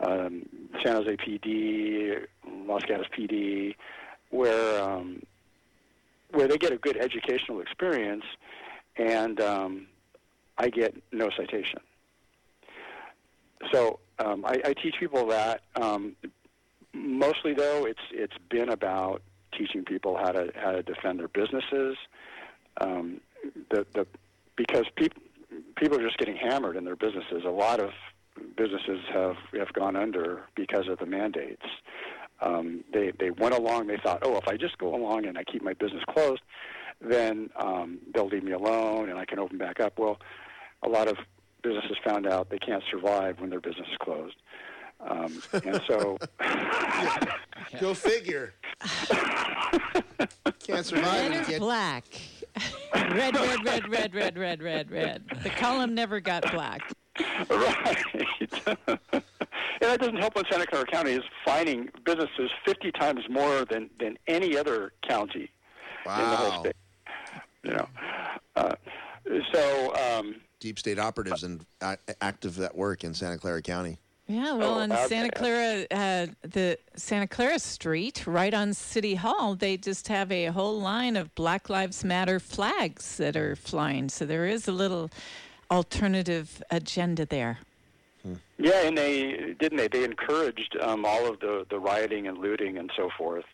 um, 0.01 0.49
San 0.83 0.97
Jose 0.97 1.17
PD, 1.17 2.25
Los 2.67 2.83
Gatos 2.85 3.07
PD, 3.17 3.75
where 4.31 4.83
um, 4.83 5.23
where 6.31 6.49
they 6.49 6.57
get 6.57 6.73
a 6.73 6.79
good 6.79 6.97
educational 6.97 7.61
experience, 7.61 8.25
and 8.97 9.41
um, 9.41 9.87
I 10.57 10.71
get 10.71 10.97
no 11.13 11.29
citation. 11.37 11.81
So 13.71 14.01
um, 14.19 14.45
I, 14.45 14.61
I, 14.65 14.73
teach 14.73 14.97
people 14.99 15.27
that. 15.27 15.61
Um, 15.77 16.17
mostly, 16.95 17.53
though, 17.55 17.85
it's 17.85 18.01
it's 18.11 18.37
been 18.51 18.71
about 18.71 19.23
teaching 19.57 19.85
people 19.85 20.17
how 20.17 20.33
to 20.33 20.53
how 20.55 20.73
to 20.73 20.83
defend 20.83 21.21
their 21.21 21.29
businesses. 21.29 21.97
Um, 22.81 23.21
the 23.71 23.87
the 23.95 24.07
because 24.57 24.87
people 24.97 25.23
people 25.77 25.99
are 25.99 26.03
just 26.03 26.19
getting 26.19 26.37
hammered 26.37 26.77
in 26.77 26.85
their 26.85 26.97
businesses. 26.97 27.45
A 27.45 27.51
lot 27.51 27.81
of 27.81 27.91
businesses 28.57 29.01
have 29.13 29.37
have 29.55 29.73
gone 29.73 29.97
under 29.97 30.43
because 30.55 30.89
of 30.89 30.99
the 30.99 31.07
mandates. 31.07 31.67
Um, 32.41 32.85
they 32.93 33.13
they 33.19 33.31
went 33.31 33.55
along. 33.55 33.87
They 33.87 33.99
thought, 33.99 34.21
oh, 34.23 34.37
if 34.37 34.49
I 34.49 34.57
just 34.57 34.79
go 34.79 34.95
along 34.95 35.27
and 35.27 35.39
I 35.39 35.45
keep 35.45 35.63
my 35.63 35.75
business 35.75 36.03
closed, 36.09 36.43
then 37.01 37.51
um, 37.57 37.99
they'll 38.15 38.29
leave 38.29 38.45
me 38.45 38.53
alone 38.53 39.09
and 39.09 39.19
I 39.19 39.25
can 39.25 39.39
open 39.39 39.59
back 39.59 39.81
up. 39.81 39.99
Well, 39.99 40.19
a 40.83 40.89
lot 40.89 41.09
of 41.09 41.17
businesses 41.63 41.97
found 42.05 42.27
out 42.27 42.51
they 42.51 42.59
can't 42.59 42.83
survive 42.91 43.41
when 43.41 43.51
their 43.51 43.61
business 43.61 43.87
is 43.91 43.97
closed. 43.99 44.37
Um, 45.07 45.43
and 45.53 45.81
so, 45.87 46.19
go 47.81 47.95
figure. 47.95 48.55
Can't 50.65 50.87
survive. 50.87 51.31
Red 51.31 51.49
is 51.49 51.59
black. 51.59 52.05
red, 52.95 53.35
red, 53.35 53.65
red, 53.65 53.89
red, 53.89 54.15
red, 54.15 54.37
red, 54.37 54.63
red, 54.63 54.91
red. 54.91 55.25
The 55.43 55.51
column 55.51 55.95
never 55.95 56.21
got 56.21 56.51
black. 56.53 56.83
Right. 57.51 57.97
and 58.67 59.31
that 59.81 60.01
doesn't 60.01 60.17
help 60.17 60.37
when 60.37 60.45
Santa 60.51 60.67
Clara 60.67 60.87
County 60.87 61.13
is 61.13 61.23
fining 61.45 61.89
businesses 62.05 62.51
50 62.65 62.93
times 62.93 63.21
more 63.29 63.65
than, 63.65 63.91
than 63.99 64.17
any 64.29 64.57
other 64.57 64.93
county 65.07 65.51
wow. 66.07 66.23
in 66.23 66.31
the 66.31 66.37
whole 66.37 66.61
state. 66.61 66.77
You 67.65 67.71
know, 67.73 67.89
uh, 68.57 68.75
so 69.53 69.95
um, 69.95 70.37
deep 70.59 70.79
state 70.79 70.99
operatives 70.99 71.45
and 71.45 71.65
active 72.21 72.57
that 72.57 72.75
work 72.75 73.05
in 73.05 73.15
Santa 73.15 73.39
Clara 73.39 73.63
County. 73.63 73.99
Yeah, 74.29 74.55
well, 74.55 74.75
Oh, 74.77 74.81
on 74.81 74.93
okay. 74.93 75.07
Santa 75.09 75.31
Clara, 75.31 75.87
uh, 75.91 76.27
the 76.43 76.79
Santa 76.97 77.27
Clara 77.27 77.59
Street, 77.59 78.27
right 78.27 78.55
on 78.55 78.73
City 78.73 79.15
Hall, 79.17 79.55
they 79.55 79.77
just 79.77 80.09
have 80.09 80.31
a 80.33 80.47
whole 80.47 80.81
line 80.81 81.17
of 81.17 81.35
Black 81.35 81.69
Lives 81.69 82.05
Matter 82.05 82.39
flags 82.41 83.17
that 83.19 83.37
are 83.37 83.57
flying. 83.57 84.09
So 84.09 84.25
there 84.25 84.47
is 84.47 84.69
a 84.69 84.73
little 84.73 85.11
alternative 85.71 86.63
agenda 86.71 87.27
there. 87.27 87.59
Yeah, 88.59 88.83
and 88.87 88.97
they 88.97 89.55
didn't 89.59 89.79
they? 89.79 89.89
They 89.89 90.05
encouraged 90.05 90.77
um, 90.81 91.05
all 91.05 91.27
of 91.27 91.41
the 91.41 91.67
the 91.69 91.81
rioting 91.81 92.29
and 92.29 92.39
looting 92.39 92.79
and 92.79 92.89
so 92.97 93.11
forth, 93.19 93.45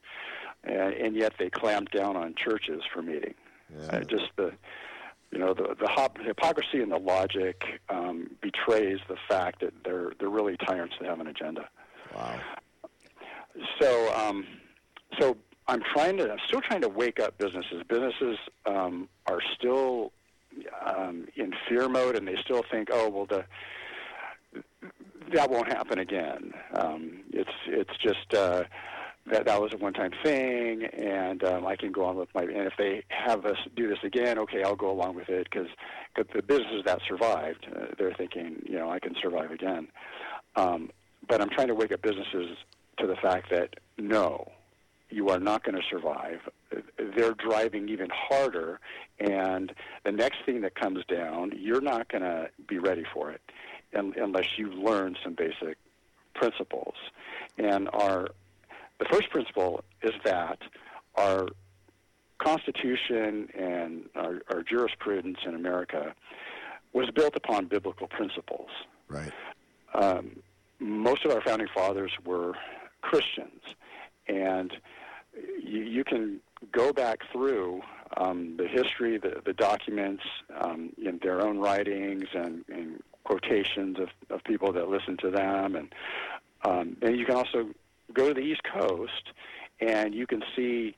and, 0.64 0.92
and 0.92 1.16
yet 1.16 1.32
they 1.38 1.48
clamped 1.48 1.92
down 1.96 2.14
on 2.16 2.34
churches 2.34 2.82
for 2.92 3.00
meeting. 3.00 3.32
Uh, 3.88 4.00
just 4.00 4.26
the 4.36 4.52
you 5.30 5.38
know 5.38 5.54
the 5.54 5.76
the 5.80 5.88
hop- 5.88 6.18
hypocrisy 6.18 6.80
and 6.82 6.90
the 6.90 6.98
logic 6.98 7.80
um, 7.88 8.30
betrays 8.40 8.98
the 9.08 9.16
fact 9.28 9.60
that 9.60 9.72
they're 9.84 10.12
they're 10.18 10.28
really 10.30 10.56
tyrants 10.56 10.94
that 11.00 11.08
have 11.08 11.20
an 11.20 11.26
agenda. 11.26 11.68
Wow. 12.14 12.40
So, 13.80 14.14
um, 14.14 14.46
so 15.18 15.36
I'm 15.66 15.82
trying 15.82 16.16
to, 16.18 16.30
I'm 16.30 16.38
still 16.46 16.60
trying 16.60 16.80
to 16.82 16.88
wake 16.88 17.20
up 17.20 17.36
businesses. 17.38 17.82
Businesses 17.88 18.38
um, 18.66 19.08
are 19.26 19.40
still 19.54 20.12
um, 20.84 21.26
in 21.36 21.52
fear 21.68 21.88
mode, 21.88 22.16
and 22.16 22.26
they 22.26 22.36
still 22.36 22.64
think, 22.70 22.88
oh, 22.92 23.08
well, 23.08 23.26
the 23.26 23.44
that 25.34 25.50
won't 25.50 25.68
happen 25.68 25.98
again. 25.98 26.52
Um, 26.74 27.20
it's 27.32 27.50
it's 27.66 27.96
just 27.98 28.32
uh, 28.32 28.64
that 29.30 29.46
that 29.46 29.60
was 29.60 29.72
a 29.72 29.76
one-time 29.76 30.12
thing, 30.22 30.84
and 30.84 31.42
um, 31.44 31.66
I 31.66 31.76
can 31.76 31.92
go 31.92 32.04
on 32.04 32.16
with 32.16 32.28
my. 32.34 32.42
And 32.42 32.66
if 32.66 32.74
they 32.78 33.04
have 33.08 33.44
us 33.44 33.56
do 33.76 33.88
this 33.88 33.98
again, 34.02 34.38
okay, 34.38 34.62
I'll 34.62 34.76
go 34.76 34.90
along 34.90 35.14
with 35.14 35.28
it 35.28 35.48
because 35.50 35.68
the 36.16 36.42
businesses 36.42 36.82
that 36.84 37.00
survived, 37.06 37.66
uh, 37.74 37.86
they're 37.98 38.14
thinking, 38.14 38.62
you 38.64 38.78
know, 38.78 38.90
I 38.90 38.98
can 38.98 39.14
survive 39.20 39.50
again. 39.50 39.88
Um, 40.56 40.90
but 41.28 41.40
I'm 41.40 41.50
trying 41.50 41.68
to 41.68 41.74
wake 41.74 41.92
up 41.92 42.02
businesses 42.02 42.56
to 42.98 43.06
the 43.06 43.16
fact 43.16 43.50
that 43.50 43.76
no, 43.98 44.50
you 45.10 45.28
are 45.30 45.38
not 45.38 45.64
going 45.64 45.74
to 45.74 45.86
survive. 45.88 46.40
They're 47.16 47.34
driving 47.34 47.88
even 47.88 48.08
harder, 48.12 48.80
and 49.18 49.72
the 50.04 50.12
next 50.12 50.38
thing 50.44 50.60
that 50.62 50.74
comes 50.74 51.04
down, 51.06 51.52
you're 51.56 51.80
not 51.80 52.08
going 52.08 52.22
to 52.22 52.50
be 52.66 52.78
ready 52.78 53.04
for 53.12 53.30
it 53.30 53.40
unless 53.92 54.58
you 54.58 54.70
learn 54.70 55.16
some 55.24 55.34
basic 55.34 55.78
principles. 56.34 56.94
And 57.56 57.88
our 57.92 58.28
the 58.98 59.06
first 59.10 59.30
principle 59.30 59.84
is 60.02 60.12
that 60.24 60.58
our 61.16 61.48
Constitution 62.42 63.48
and 63.58 64.08
our, 64.14 64.40
our 64.50 64.62
jurisprudence 64.62 65.38
in 65.44 65.54
America 65.54 66.14
was 66.92 67.10
built 67.10 67.34
upon 67.36 67.66
biblical 67.66 68.06
principles. 68.06 68.70
Right. 69.08 69.32
um, 69.94 70.42
most 70.80 71.24
of 71.24 71.32
our 71.32 71.40
founding 71.40 71.68
fathers 71.74 72.12
were 72.24 72.54
Christians, 73.00 73.62
and 74.28 74.72
you, 75.62 75.80
you 75.80 76.04
can 76.04 76.40
go 76.72 76.92
back 76.92 77.20
through 77.32 77.80
um, 78.16 78.56
the 78.56 78.68
history, 78.68 79.18
the, 79.18 79.40
the 79.44 79.52
documents, 79.52 80.22
um, 80.60 80.92
in 81.02 81.18
their 81.22 81.40
own 81.40 81.58
writings 81.58 82.24
and, 82.34 82.64
and 82.68 83.02
quotations 83.24 83.98
of, 83.98 84.08
of 84.30 84.44
people 84.44 84.72
that 84.72 84.88
listened 84.88 85.18
to 85.20 85.30
them, 85.30 85.74
and 85.74 85.94
um, 86.64 86.96
and 87.02 87.16
you 87.16 87.24
can 87.24 87.36
also 87.36 87.68
go 88.12 88.28
to 88.28 88.34
the 88.34 88.40
East 88.40 88.62
Coast, 88.64 89.32
and 89.80 90.14
you 90.14 90.26
can 90.26 90.42
see 90.56 90.96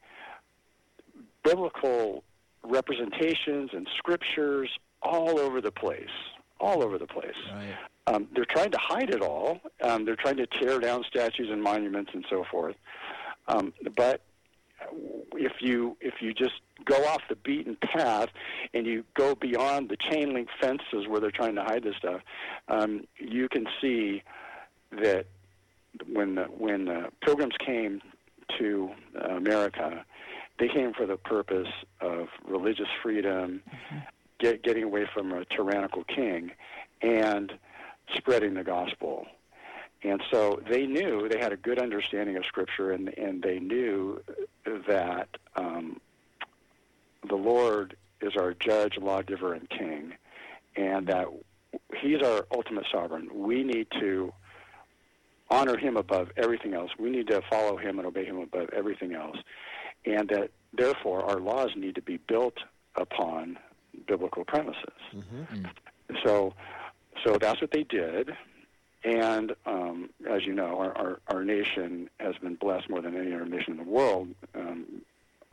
biblical 1.43 2.25
representations 2.63 3.71
and 3.73 3.89
scriptures 3.97 4.71
all 5.03 5.39
over 5.39 5.61
the 5.61 5.73
place, 5.73 6.09
all 6.61 6.83
over 6.83 6.99
the 6.99 7.07
place. 7.07 7.33
Right. 7.53 7.75
Um, 8.07 8.29
they're 8.35 8.45
trying 8.45 8.71
to 8.73 8.79
hide 8.79 9.11
it 9.11 9.23
all. 9.23 9.61
Um, 9.83 10.05
they're 10.05 10.17
trying 10.17 10.37
to 10.37 10.47
tear 10.47 10.79
down 10.81 11.05
statues 11.09 11.49
and 11.51 11.63
monuments 11.63 12.11
and 12.15 12.25
so 12.29 12.45
forth. 12.51 12.77
Um, 13.49 13.73
but 13.97 14.23
if 15.35 15.53
you 15.61 15.97
if 16.01 16.15
you 16.21 16.33
just 16.33 16.55
go 16.85 17.05
off 17.07 17.21
the 17.29 17.37
beaten 17.37 17.77
path 17.77 18.29
and 18.73 18.87
you 18.87 19.05
go 19.15 19.35
beyond 19.35 19.91
the 19.91 19.97
chain 19.97 20.33
link 20.33 20.49
fences 20.61 21.07
where 21.07 21.21
they're 21.21 21.31
trying 21.31 21.55
to 21.55 21.63
hide 21.63 21.85
this 21.85 21.97
stuff, 21.97 22.21
um, 22.69 23.07
you 23.19 23.49
can 23.49 23.67
see 23.81 24.23
that 24.93 25.27
when 26.13 26.37
the, 26.37 26.45
when 26.45 26.87
the 26.87 27.11
pilgrims 27.23 27.55
came 27.65 28.01
to 28.59 28.91
America, 29.29 30.05
they 30.59 30.69
came 30.69 30.93
for 30.93 31.07
the 31.07 31.17
purpose 31.17 31.69
of 32.01 32.29
religious 32.47 32.89
freedom, 33.03 33.63
get, 34.39 34.63
getting 34.63 34.85
away 34.85 35.07
from 35.13 35.33
a 35.33 35.45
tyrannical 35.47 36.05
king, 36.05 36.53
and 37.03 37.53
spreading 38.15 38.55
the 38.55 38.65
gospel. 38.65 39.27
And 40.03 40.23
so 40.31 40.61
they 40.69 40.87
knew 40.87 41.29
they 41.29 41.39
had 41.39 41.53
a 41.53 41.57
good 41.57 41.79
understanding 41.79 42.37
of 42.37 42.45
Scripture, 42.47 42.93
and 42.93 43.09
and 43.19 43.43
they 43.43 43.59
knew 43.59 44.23
that 44.89 45.29
um, 45.57 46.01
the 47.29 47.37
Lord 47.37 47.97
is 48.23 48.35
our 48.37 48.55
judge, 48.55 48.97
lawgiver, 48.97 49.53
and 49.53 49.69
king, 49.69 50.15
and 50.75 51.07
that 51.09 51.27
He's 52.01 52.23
our 52.23 52.47
ultimate 52.51 52.87
sovereign. 52.91 53.29
We 53.35 53.63
need 53.63 53.89
to 54.01 54.33
honor 55.51 55.77
Him 55.77 55.97
above 55.97 56.31
everything 56.37 56.75
else. 56.75 56.91
We 56.99 57.11
need 57.11 57.27
to 57.29 57.43
follow 57.51 57.77
Him 57.77 57.99
and 57.99 58.07
obey 58.07 58.25
Him 58.25 58.39
above 58.39 58.69
everything 58.73 59.15
else, 59.15 59.37
and 60.05 60.29
that 60.29 60.51
therefore 60.73 61.25
our 61.25 61.41
laws 61.41 61.71
need 61.77 61.95
to 61.97 62.03
be 62.03 62.17
built 62.17 62.59
upon 62.97 63.59
biblical 64.07 64.45
premises. 64.45 64.93
So, 66.25 66.55
so 67.25 67.39
that's 67.39 67.61
what 67.61 67.71
they 67.73 67.85
did. 67.85 68.31
And 69.05 69.55
um, 69.67 70.11
as 70.29 70.45
you 70.45 70.53
know, 70.53 70.79
our, 70.79 70.97
our, 70.97 71.21
our 71.29 71.45
nation 71.45 72.11
has 72.19 72.37
been 72.37 72.55
blessed 72.57 72.91
more 72.91 73.01
than 73.01 73.17
any 73.17 73.33
other 73.35 73.47
nation 73.47 73.73
in 73.73 73.77
the 73.79 73.91
world. 73.91 74.29
Um, 74.55 75.03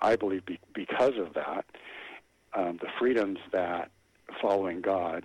I 0.02 0.16
believe 0.16 0.46
be, 0.46 0.60
because 0.74 1.18
of 1.18 1.34
that, 1.34 1.66
um, 2.54 2.78
the 2.82 2.90
freedoms 3.00 3.40
that 3.52 3.90
following 4.42 4.82
God 4.82 5.24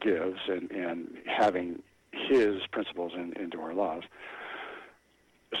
gives 0.00 0.40
and, 0.48 0.70
and 0.72 1.16
having 1.26 1.82
His 2.12 2.66
principles 2.70 3.12
in, 3.14 3.32
into 3.40 3.60
our 3.60 3.74
laws. 3.74 4.02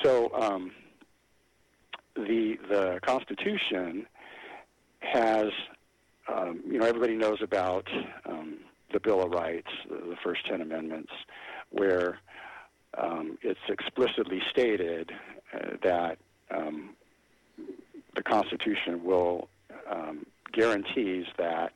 So 0.02 0.32
um, 0.34 0.72
the 2.14 2.58
the 2.68 3.00
Constitution 3.02 4.06
has, 5.00 5.48
um, 6.28 6.60
you 6.66 6.78
know, 6.78 6.86
everybody 6.86 7.16
knows 7.16 7.38
about 7.42 7.88
um, 8.26 8.58
the 8.92 9.00
Bill 9.00 9.22
of 9.22 9.30
Rights, 9.30 9.70
the, 9.88 10.16
first 10.22 10.46
ten 10.46 10.60
amendments, 10.60 11.12
where 11.70 12.18
um, 12.98 13.38
it's 13.42 13.60
explicitly 13.68 14.42
stated 14.50 15.12
uh, 15.54 15.76
that 15.82 16.18
um, 16.50 16.90
the 18.14 18.22
Constitution 18.22 19.04
will 19.04 19.48
um, 19.90 20.26
guarantees 20.52 21.26
that 21.38 21.72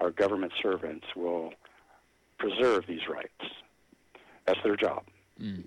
our 0.00 0.10
government 0.10 0.52
servants 0.62 1.06
will 1.14 1.52
preserve 2.38 2.86
these 2.86 3.08
rights. 3.08 3.30
That's 4.46 4.60
their 4.62 4.76
job. 4.76 5.04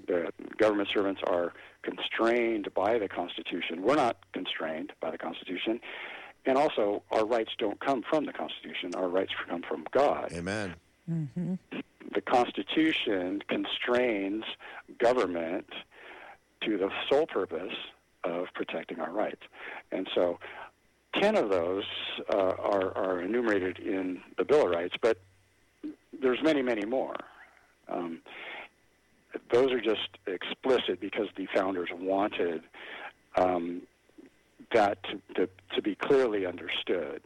The 0.07 0.31
government 0.57 0.89
servants 0.93 1.21
are 1.27 1.53
constrained 1.81 2.73
by 2.73 2.97
the 2.97 3.09
Constitution. 3.09 3.81
We're 3.81 3.95
not 3.95 4.17
constrained 4.33 4.93
by 5.01 5.11
the 5.11 5.17
Constitution. 5.17 5.81
And 6.45 6.57
also, 6.57 7.03
our 7.11 7.25
rights 7.25 7.51
don't 7.57 7.79
come 7.79 8.01
from 8.09 8.25
the 8.25 8.33
Constitution. 8.33 8.95
Our 8.95 9.09
rights 9.09 9.33
come 9.49 9.61
from 9.67 9.85
God 9.91 10.31
Amen. 10.31 10.75
the 12.13 12.21
Constitution 12.21 13.43
constrains 13.47 14.43
government 14.97 15.67
to 16.61 16.77
the 16.77 16.89
sole 17.09 17.27
purpose 17.27 17.73
of 18.23 18.47
protecting 18.53 18.99
our 18.99 19.11
rights. 19.11 19.41
And 19.91 20.07
so, 20.15 20.39
10 21.15 21.35
of 21.35 21.49
those 21.49 21.83
uh, 22.33 22.37
are, 22.37 22.95
are 22.97 23.21
enumerated 23.21 23.79
in 23.79 24.21
the 24.37 24.45
Bill 24.45 24.65
of 24.65 24.71
Rights, 24.71 24.95
but 25.01 25.17
there's 26.21 26.41
many, 26.43 26.61
many 26.61 26.85
more. 26.85 27.15
Um, 27.87 28.21
those 29.51 29.71
are 29.71 29.81
just 29.81 30.09
explicit 30.25 30.99
because 30.99 31.27
the 31.35 31.47
founders 31.53 31.89
wanted 31.97 32.63
um, 33.35 33.81
that 34.73 35.01
to, 35.03 35.21
to, 35.35 35.49
to 35.75 35.81
be 35.81 35.95
clearly 35.95 36.45
understood, 36.45 37.21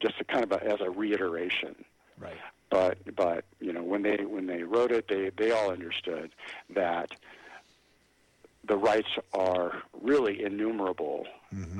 just 0.00 0.18
to 0.18 0.24
kind 0.24 0.44
of 0.44 0.52
a, 0.52 0.64
as 0.64 0.80
a 0.80 0.90
reiteration. 0.90 1.74
Right. 2.18 2.36
but 2.70 2.98
but 3.14 3.44
you 3.60 3.72
know 3.72 3.82
when 3.82 4.02
they 4.02 4.16
when 4.24 4.46
they 4.46 4.62
wrote 4.62 4.90
it 4.90 5.06
they 5.06 5.30
they 5.36 5.50
all 5.50 5.70
understood 5.70 6.30
that 6.74 7.10
the 8.66 8.76
rights 8.76 9.08
are 9.32 9.82
really 10.02 10.42
innumerable. 10.42 11.26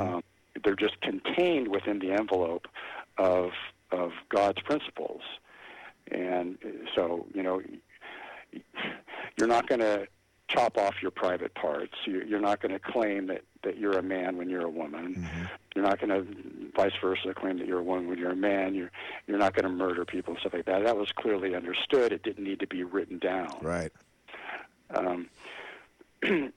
Um, 0.00 0.22
they're 0.62 0.76
just 0.76 1.00
contained 1.00 1.68
within 1.68 1.98
the 1.98 2.12
envelope 2.12 2.68
of 3.18 3.50
of 3.90 4.12
God's 4.28 4.60
principles. 4.62 5.22
And 6.10 6.58
so 6.94 7.26
you 7.34 7.42
know 7.42 7.60
you're 9.38 9.48
not 9.48 9.68
going 9.68 9.80
to 9.80 10.06
chop 10.48 10.78
off 10.78 10.94
your 11.02 11.10
private 11.10 11.54
parts 11.54 11.92
you, 12.06 12.22
you're 12.26 12.40
not 12.40 12.60
going 12.60 12.72
to 12.72 12.78
claim 12.78 13.26
that 13.26 13.42
that 13.64 13.78
you're 13.78 13.98
a 13.98 14.02
man 14.02 14.36
when 14.36 14.48
you're 14.48 14.64
a 14.64 14.70
woman 14.70 15.28
you're 15.74 15.84
not 15.84 16.00
going 16.00 16.08
to 16.10 16.24
vice 16.76 16.92
versa 17.02 17.34
claim 17.34 17.58
that 17.58 17.66
you're 17.66 17.80
a 17.80 17.82
woman 17.82 18.08
when 18.08 18.16
you're 18.16 18.30
a 18.30 18.36
man 18.36 18.72
you're 18.74 18.92
you're 19.26 19.38
not 19.38 19.54
going 19.54 19.64
to 19.64 19.68
murder 19.68 20.04
people 20.04 20.32
and 20.32 20.40
stuff 20.40 20.52
like 20.54 20.64
that 20.64 20.84
that 20.84 20.96
was 20.96 21.10
clearly 21.12 21.54
understood 21.56 22.12
it 22.12 22.22
didn't 22.22 22.44
need 22.44 22.60
to 22.60 22.66
be 22.66 22.84
written 22.84 23.18
down 23.18 23.56
Right. 23.60 23.92
Um, 24.94 25.28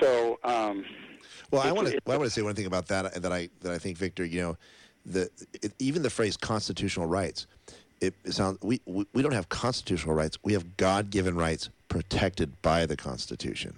so. 0.00 0.38
Um, 0.44 0.84
Well, 1.50 1.62
I 1.62 1.72
want 1.72 1.88
to. 1.88 2.00
I 2.06 2.16
want 2.16 2.24
to 2.24 2.30
say 2.30 2.42
one 2.42 2.54
thing 2.54 2.66
about 2.66 2.86
that 2.88 3.20
that 3.22 3.32
I 3.32 3.48
that 3.60 3.72
I 3.72 3.78
think 3.78 3.98
Victor. 3.98 4.24
You 4.24 4.40
know, 4.40 4.56
the 5.04 5.30
it, 5.62 5.72
even 5.78 6.02
the 6.02 6.10
phrase 6.10 6.36
constitutional 6.36 7.06
rights. 7.06 7.46
It, 8.02 8.14
it 8.24 8.32
sounds 8.32 8.58
we, 8.62 8.80
we 8.84 9.06
we 9.14 9.22
don't 9.22 9.32
have 9.32 9.48
constitutional 9.48 10.14
rights. 10.16 10.36
We 10.42 10.54
have 10.54 10.76
God 10.76 11.10
given 11.10 11.36
rights 11.36 11.70
protected 11.88 12.60
by 12.60 12.84
the 12.84 12.96
Constitution. 12.96 13.76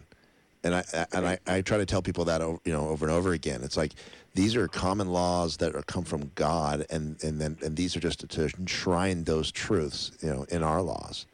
And 0.64 0.74
I 0.74 0.84
I- 0.94 1.06
and 1.12 1.26
I, 1.26 1.38
I 1.46 1.60
try 1.60 1.76
to 1.76 1.84
tell 1.84 2.00
people 2.00 2.24
that 2.24 2.40
o- 2.40 2.58
you 2.64 2.72
know 2.72 2.88
over 2.88 3.04
and 3.04 3.14
over 3.14 3.32
again. 3.34 3.60
It's 3.62 3.76
like 3.76 3.92
these 4.34 4.56
are 4.56 4.66
common 4.66 5.10
laws 5.10 5.58
that 5.58 5.76
are 5.76 5.82
come 5.82 6.04
from 6.04 6.30
God, 6.36 6.86
and 6.88 7.22
and 7.22 7.38
then 7.38 7.58
and 7.62 7.76
these 7.76 7.94
are 7.96 8.00
just 8.00 8.26
to 8.28 8.50
enshrine 8.58 9.24
those 9.24 9.52
truths 9.52 10.10
you 10.22 10.30
know 10.30 10.46
in 10.48 10.62
our 10.62 10.80
laws. 10.80 11.26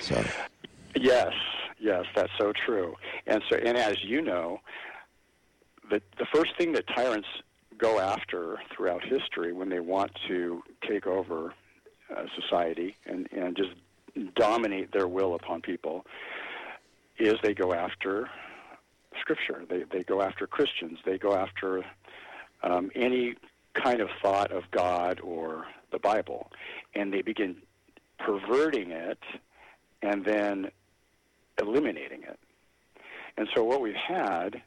So 0.00 0.24
Yes, 0.98 1.34
yes, 1.78 2.06
that's 2.14 2.32
so 2.38 2.54
true. 2.64 2.94
And 3.26 3.42
so, 3.50 3.56
and 3.56 3.76
as 3.76 4.02
you 4.02 4.22
know, 4.22 4.60
the 5.90 6.00
the 6.18 6.24
first 6.34 6.56
thing 6.56 6.72
that 6.72 6.86
tyrants 6.86 7.28
go 7.76 8.00
after 8.00 8.56
throughout 8.74 9.04
history 9.04 9.52
when 9.52 9.68
they 9.68 9.80
want 9.80 10.10
to 10.28 10.62
take 10.88 11.06
over 11.06 11.52
uh, 12.14 12.24
society 12.40 12.96
and 13.06 13.28
and 13.32 13.56
just 13.56 13.70
dominate 14.34 14.92
their 14.92 15.08
will 15.08 15.34
upon 15.34 15.60
people 15.60 16.06
is 17.18 17.34
they 17.42 17.54
go 17.54 17.72
after 17.72 18.28
scripture. 19.20 19.64
They 19.68 19.84
they 19.90 20.02
go 20.02 20.22
after 20.22 20.46
Christians. 20.46 20.98
They 21.04 21.18
go 21.18 21.34
after 21.34 21.84
um, 22.62 22.90
any 22.94 23.34
kind 23.74 24.00
of 24.00 24.08
thought 24.22 24.50
of 24.52 24.64
God 24.70 25.20
or 25.20 25.66
the 25.92 25.98
Bible, 25.98 26.50
and 26.94 27.12
they 27.12 27.22
begin 27.22 27.56
perverting 28.18 28.90
it 28.90 29.18
and 30.02 30.24
then 30.24 30.70
eliminating 31.60 32.22
it. 32.22 32.38
And 33.36 33.48
so 33.54 33.64
what 33.64 33.80
we've 33.80 33.94
had, 33.94 34.62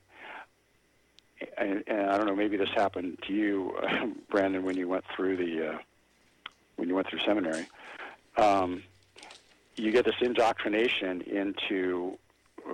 and, 1.58 1.84
and 1.88 2.10
I 2.10 2.18
don't 2.18 2.28
know, 2.28 2.36
maybe 2.36 2.58
this 2.58 2.70
happened 2.76 3.18
to 3.28 3.34
you, 3.34 3.76
Brandon, 4.30 4.64
when 4.64 4.78
you 4.78 4.88
went 4.88 5.04
through 5.16 5.38
the 5.38 5.74
uh, 5.74 5.78
when 6.80 6.88
you 6.88 6.96
went 6.96 7.08
through 7.10 7.20
seminary. 7.20 7.68
Um, 8.38 8.84
you 9.76 9.92
get 9.92 10.06
this 10.06 10.16
indoctrination 10.22 11.22
into 11.22 12.18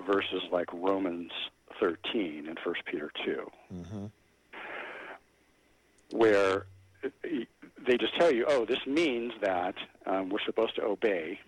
verses 0.08 0.44
like 0.52 0.72
Romans 0.74 1.32
13 1.80 2.46
and 2.48 2.58
1 2.64 2.76
Peter 2.86 3.12
2, 3.26 3.52
where 6.12 6.66
they 7.86 7.98
just 7.98 8.16
tell 8.18 8.32
you, 8.32 8.46
oh, 8.48 8.66
this 8.66 8.86
means 8.88 9.34
that 9.42 9.76
um, 10.06 10.30
we're 10.30 10.40
supposed 10.46 10.76
to 10.76 10.84
obey 10.84 11.40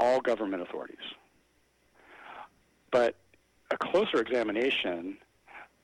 all 0.00 0.20
government 0.20 0.62
authorities. 0.62 0.96
But 2.90 3.16
a 3.70 3.76
closer 3.76 4.20
examination 4.20 5.16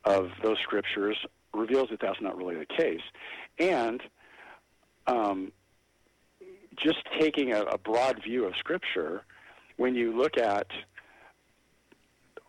of 0.04 0.30
those 0.42 0.58
scriptures 0.62 1.16
reveals 1.54 1.90
that 1.90 2.00
that's 2.00 2.20
not 2.20 2.36
really 2.36 2.56
the 2.56 2.66
case. 2.66 3.00
And 3.58 4.02
um, 5.08 5.52
just 6.76 6.98
taking 7.20 7.52
a, 7.52 7.62
a 7.62 7.78
broad 7.78 8.22
view 8.22 8.44
of 8.44 8.54
Scripture, 8.56 9.24
when 9.76 9.94
you 9.94 10.16
look 10.16 10.36
at 10.38 10.66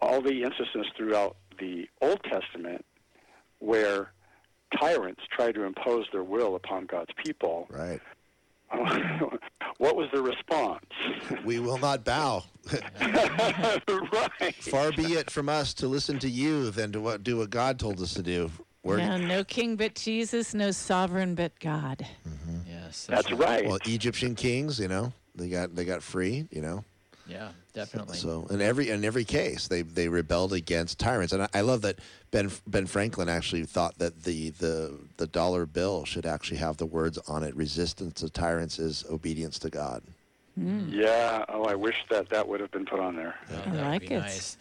all 0.01 0.21
the 0.21 0.43
instances 0.43 0.85
throughout 0.95 1.35
the 1.59 1.87
Old 2.01 2.21
Testament 2.23 2.85
where 3.59 4.11
tyrants 4.79 5.21
try 5.35 5.51
to 5.51 5.63
impose 5.63 6.05
their 6.11 6.23
will 6.23 6.55
upon 6.55 6.85
God's 6.85 7.11
people, 7.25 7.67
right, 7.69 7.99
what 9.77 9.95
was 9.95 10.09
the 10.13 10.21
response? 10.21 10.85
we 11.43 11.59
will 11.59 11.79
not 11.79 12.05
bow. 12.05 12.43
right. 13.01 14.55
Far 14.61 14.91
be 14.91 15.13
it 15.13 15.31
from 15.31 15.49
us 15.49 15.73
to 15.75 15.87
listen 15.87 16.19
to 16.19 16.29
you 16.29 16.69
than 16.69 16.91
to 16.91 17.01
what 17.01 17.23
do 17.23 17.37
what 17.37 17.49
God 17.49 17.79
told 17.79 17.99
us 17.99 18.13
to 18.13 18.21
do. 18.21 18.51
We're, 18.83 18.97
No, 18.97 19.17
no 19.17 19.43
king 19.43 19.75
but 19.75 19.95
Jesus, 19.95 20.53
no 20.53 20.71
sovereign 20.71 21.35
but 21.35 21.59
God. 21.59 22.05
Yes, 22.89 23.05
That's 23.05 23.31
right. 23.31 23.67
Well, 23.67 23.77
Egyptian 23.85 24.33
kings, 24.33 24.79
you 24.79 24.87
know, 24.87 25.13
they 25.35 25.47
got 25.47 25.75
they 25.75 25.85
got 25.85 26.01
free, 26.01 26.47
you 26.49 26.61
know. 26.61 26.83
Yeah, 27.27 27.49
definitely. 27.73 28.17
So 28.17 28.47
in 28.49 28.61
every 28.61 28.89
in 28.89 29.05
every 29.05 29.25
case, 29.25 29.67
they 29.67 29.83
they 29.83 30.07
rebelled 30.07 30.53
against 30.53 30.97
tyrants, 30.97 31.31
and 31.31 31.43
I, 31.43 31.49
I 31.53 31.61
love 31.61 31.83
that 31.83 31.99
Ben 32.31 32.49
Ben 32.65 32.87
Franklin 32.87 33.29
actually 33.29 33.65
thought 33.65 33.99
that 33.99 34.23
the 34.23 34.49
the 34.49 34.97
the 35.17 35.27
dollar 35.27 35.67
bill 35.67 36.03
should 36.03 36.25
actually 36.25 36.57
have 36.57 36.77
the 36.77 36.87
words 36.87 37.19
on 37.27 37.43
it: 37.43 37.55
"Resistance 37.55 38.21
to 38.21 38.29
tyrants 38.29 38.79
is 38.79 39.05
obedience 39.07 39.59
to 39.59 39.69
God." 39.69 40.01
Yeah. 40.57 41.45
Oh, 41.47 41.65
I 41.65 41.75
wish 41.75 41.95
that 42.09 42.29
that 42.29 42.47
would 42.47 42.59
have 42.59 42.71
been 42.71 42.85
put 42.85 42.99
on 42.99 43.15
there. 43.15 43.35
Oh, 43.51 43.63
I 43.67 43.91
like 43.91 44.01
be 44.01 44.15
it. 44.15 44.19
nice. 44.19 44.57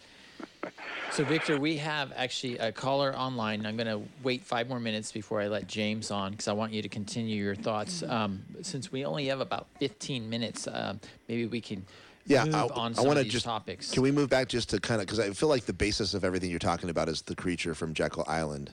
So, 1.11 1.23
Victor, 1.23 1.57
we 1.57 1.77
have 1.77 2.13
actually 2.15 2.57
a 2.59 2.71
caller 2.71 3.15
online. 3.15 3.65
I'm 3.65 3.75
going 3.75 3.87
to 3.87 4.01
wait 4.23 4.43
five 4.43 4.69
more 4.69 4.79
minutes 4.79 5.11
before 5.11 5.41
I 5.41 5.47
let 5.47 5.67
James 5.67 6.11
on 6.11 6.31
because 6.31 6.47
I 6.47 6.53
want 6.53 6.71
you 6.71 6.81
to 6.81 6.89
continue 6.89 7.43
your 7.43 7.55
thoughts. 7.55 8.03
Um, 8.03 8.43
since 8.61 8.91
we 8.91 9.03
only 9.05 9.25
have 9.27 9.39
about 9.39 9.67
15 9.79 10.29
minutes, 10.29 10.67
um, 10.71 10.99
maybe 11.27 11.47
we 11.47 11.61
can 11.61 11.83
Yeah, 12.27 12.43
move 12.45 12.71
I, 12.71 12.79
on 12.79 12.93
I 12.93 12.97
some 12.97 13.07
want 13.07 13.17
of 13.17 13.17
to 13.17 13.23
these 13.23 13.33
just 13.33 13.45
topics. 13.45 13.91
Can 13.91 14.03
we 14.03 14.11
move 14.11 14.29
back 14.29 14.47
just 14.47 14.69
to 14.69 14.79
kind 14.79 15.01
of 15.01 15.07
because 15.07 15.19
I 15.19 15.31
feel 15.31 15.49
like 15.49 15.65
the 15.65 15.73
basis 15.73 16.13
of 16.13 16.23
everything 16.23 16.51
you're 16.51 16.59
talking 16.59 16.89
about 16.91 17.09
is 17.09 17.23
the 17.23 17.35
creature 17.35 17.73
from 17.73 17.93
Jekyll 17.95 18.23
Island, 18.27 18.71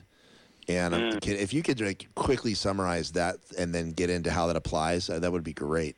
and 0.69 0.93
um, 0.93 1.19
can, 1.19 1.35
if 1.35 1.53
you 1.53 1.63
could 1.63 1.81
like, 1.81 2.07
quickly 2.15 2.53
summarize 2.53 3.11
that 3.13 3.37
and 3.57 3.73
then 3.73 3.91
get 3.91 4.11
into 4.11 4.29
how 4.29 4.45
that 4.47 4.55
applies, 4.55 5.09
uh, 5.09 5.17
that 5.19 5.31
would 5.31 5.43
be 5.43 5.53
great. 5.53 5.95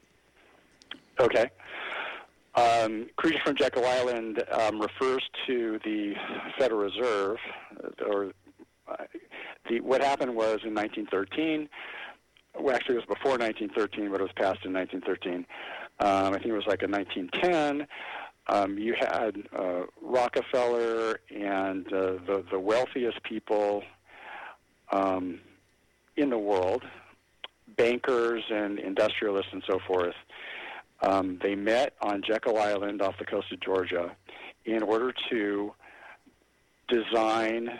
Okay. 1.20 1.50
Um, 2.56 3.08
Creature 3.16 3.42
from 3.46 3.56
Jekyll 3.56 3.86
Island 3.86 4.44
um, 4.52 4.82
refers 4.82 5.24
to 5.48 5.80
the 5.84 6.14
Federal 6.58 6.82
Reserve, 6.82 7.38
uh, 7.84 8.06
or 8.06 8.32
uh, 8.88 8.96
the 9.70 9.82
what 9.82 10.02
happened 10.02 10.36
was 10.36 10.60
in 10.64 10.74
1913. 10.74 11.70
Well, 12.60 12.76
actually, 12.76 12.96
it 12.96 13.06
was 13.08 13.18
before 13.18 13.38
1913, 13.38 14.10
but 14.12 14.20
it 14.20 14.24
was 14.24 14.32
passed 14.36 14.66
in 14.66 14.74
1913. 14.74 15.46
Um, 16.00 16.34
I 16.34 16.38
think 16.38 16.48
it 16.48 16.54
was 16.54 16.66
like 16.68 16.82
in 16.82 16.92
1910. 16.92 17.88
Um, 18.48 18.80
you 18.80 18.96
had 19.00 19.38
uh, 19.56 19.84
Rockefeller 20.02 21.20
and 21.30 21.86
uh, 21.88 22.14
the 22.26 22.44
the 22.52 22.60
wealthiest 22.60 23.22
people 23.24 23.84
um, 24.92 25.40
in 26.18 26.32
the 26.32 26.38
world, 26.38 26.84
bankers 27.78 28.44
and 28.50 28.80
industrialists 28.80 29.54
and 29.54 29.64
so 29.68 29.80
forth. 29.88 30.16
Um, 31.02 31.40
they 31.42 31.56
met 31.56 31.94
on 32.02 32.22
Jekyll 32.26 32.58
Island 32.58 33.02
off 33.02 33.18
the 33.18 33.26
coast 33.26 33.52
of 33.52 33.60
Georgia 33.62 34.16
in 34.66 34.84
order 34.84 35.14
to 35.30 35.74
design 36.88 37.80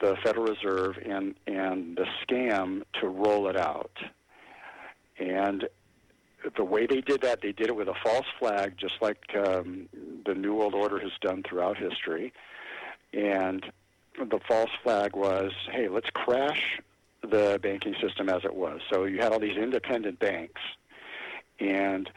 the 0.00 0.16
Federal 0.22 0.46
Reserve 0.46 0.98
and, 1.04 1.34
and 1.46 1.96
the 1.96 2.06
scam 2.22 2.82
to 3.00 3.08
roll 3.08 3.48
it 3.48 3.56
out. 3.56 3.96
And 5.18 5.68
the 6.56 6.64
way 6.64 6.86
they 6.86 7.00
did 7.00 7.20
that, 7.22 7.42
they 7.42 7.52
did 7.52 7.68
it 7.68 7.76
with 7.76 7.88
a 7.88 7.94
false 8.02 8.26
flag, 8.38 8.76
just 8.78 8.94
like 9.02 9.18
um, 9.36 9.88
the 10.24 10.34
New 10.34 10.54
World 10.54 10.74
Order 10.74 10.98
has 11.00 11.12
done 11.20 11.42
throughout 11.42 11.76
history. 11.76 12.32
And 13.12 13.64
the 14.16 14.40
false 14.46 14.70
flag 14.82 15.16
was, 15.16 15.52
hey, 15.70 15.88
let's 15.88 16.08
crash 16.10 16.80
the 17.22 17.58
banking 17.62 17.94
system 18.00 18.28
as 18.28 18.44
it 18.44 18.54
was. 18.54 18.80
So 18.90 19.04
you 19.04 19.18
had 19.18 19.32
all 19.32 19.40
these 19.40 19.56
independent 19.56 20.18
banks, 20.18 20.60
and 21.58 22.08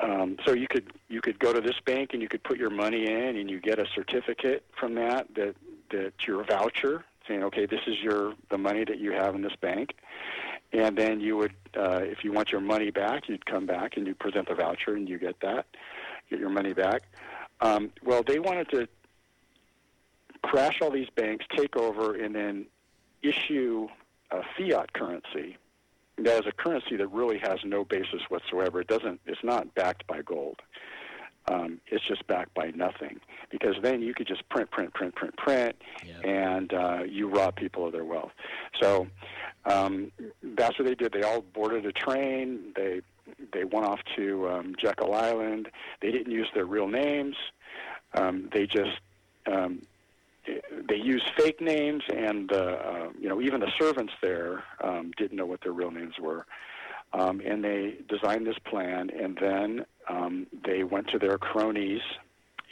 um, 0.00 0.36
so 0.44 0.52
you 0.52 0.66
could 0.68 0.92
you 1.08 1.20
could 1.20 1.38
go 1.38 1.52
to 1.52 1.60
this 1.60 1.78
bank 1.84 2.10
and 2.12 2.22
you 2.22 2.28
could 2.28 2.42
put 2.42 2.58
your 2.58 2.70
money 2.70 3.06
in, 3.06 3.36
and 3.36 3.50
you 3.50 3.60
get 3.60 3.78
a 3.78 3.86
certificate 3.94 4.64
from 4.78 4.94
that 4.96 5.26
that 5.34 5.54
that 5.90 6.12
your 6.26 6.44
voucher 6.44 7.04
saying, 7.26 7.42
okay, 7.44 7.66
this 7.66 7.80
is 7.86 8.00
your 8.02 8.34
the 8.50 8.58
money 8.58 8.84
that 8.84 8.98
you 8.98 9.12
have 9.12 9.34
in 9.34 9.42
this 9.42 9.56
bank, 9.60 9.94
and 10.72 10.96
then 10.96 11.20
you 11.20 11.36
would, 11.36 11.54
uh, 11.76 12.00
if 12.02 12.24
you 12.24 12.32
want 12.32 12.50
your 12.50 12.60
money 12.60 12.90
back, 12.90 13.28
you'd 13.28 13.46
come 13.46 13.66
back 13.66 13.96
and 13.96 14.06
you 14.06 14.14
present 14.14 14.48
the 14.48 14.54
voucher 14.54 14.94
and 14.94 15.08
you 15.08 15.18
get 15.18 15.38
that, 15.40 15.66
get 16.28 16.40
your 16.40 16.50
money 16.50 16.72
back. 16.72 17.02
Um, 17.60 17.92
well, 18.02 18.22
they 18.26 18.40
wanted 18.40 18.68
to 18.70 18.88
crash 20.42 20.80
all 20.82 20.90
these 20.90 21.08
banks, 21.14 21.44
take 21.56 21.76
over, 21.76 22.16
and 22.16 22.34
then 22.34 22.66
issue 23.22 23.88
a 24.30 24.42
fiat 24.58 24.92
currency 24.92 25.56
that 26.18 26.40
is 26.40 26.46
a 26.46 26.52
currency 26.52 26.96
that 26.96 27.08
really 27.08 27.38
has 27.38 27.58
no 27.64 27.84
basis 27.84 28.22
whatsoever. 28.28 28.80
It 28.80 28.86
doesn't. 28.88 29.20
It's 29.26 29.42
not 29.42 29.74
backed 29.74 30.06
by 30.06 30.22
gold. 30.22 30.60
Um, 31.46 31.80
it's 31.88 32.04
just 32.04 32.26
backed 32.26 32.54
by 32.54 32.70
nothing. 32.74 33.20
Because 33.50 33.76
then 33.82 34.00
you 34.00 34.14
could 34.14 34.26
just 34.26 34.48
print, 34.48 34.70
print, 34.70 34.94
print, 34.94 35.14
print, 35.14 35.36
print, 35.36 35.76
Yep. 36.06 36.24
and 36.24 36.72
uh, 36.74 37.02
you 37.06 37.28
rob 37.28 37.56
people 37.56 37.86
of 37.86 37.92
their 37.92 38.04
wealth. 38.04 38.32
So 38.80 39.06
um, 39.66 40.10
that's 40.42 40.78
what 40.78 40.86
they 40.88 40.94
did. 40.94 41.12
They 41.12 41.22
all 41.22 41.42
boarded 41.42 41.84
a 41.86 41.92
train. 41.92 42.72
They 42.76 43.02
they 43.52 43.64
went 43.64 43.86
off 43.86 44.00
to 44.16 44.48
um, 44.48 44.74
Jekyll 44.80 45.14
Island. 45.14 45.68
They 46.00 46.10
didn't 46.10 46.32
use 46.32 46.48
their 46.54 46.66
real 46.66 46.88
names. 46.88 47.36
Um, 48.14 48.48
they 48.52 48.66
just 48.66 48.98
um, 49.46 49.82
they 50.88 50.96
used 50.96 51.24
fake 51.36 51.60
names, 51.60 52.02
and 52.14 52.52
uh, 52.52 52.56
uh, 52.56 53.08
you 53.20 53.28
know 53.28 53.40
even 53.40 53.60
the 53.60 53.72
servants 53.78 54.12
there 54.22 54.64
um, 54.82 55.12
didn't 55.16 55.36
know 55.36 55.46
what 55.46 55.60
their 55.62 55.72
real 55.72 55.90
names 55.90 56.14
were. 56.20 56.46
Um, 57.12 57.40
and 57.46 57.62
they 57.62 57.98
designed 58.08 58.46
this 58.46 58.58
plan, 58.64 59.08
and 59.10 59.38
then 59.40 59.86
um, 60.08 60.46
they 60.66 60.82
went 60.82 61.08
to 61.08 61.18
their 61.18 61.38
cronies 61.38 62.00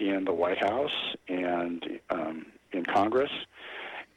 in 0.01 0.25
the 0.25 0.33
White 0.33 0.59
House 0.59 1.15
and 1.29 2.01
um, 2.11 2.47
in 2.73 2.85
Congress, 2.85 3.31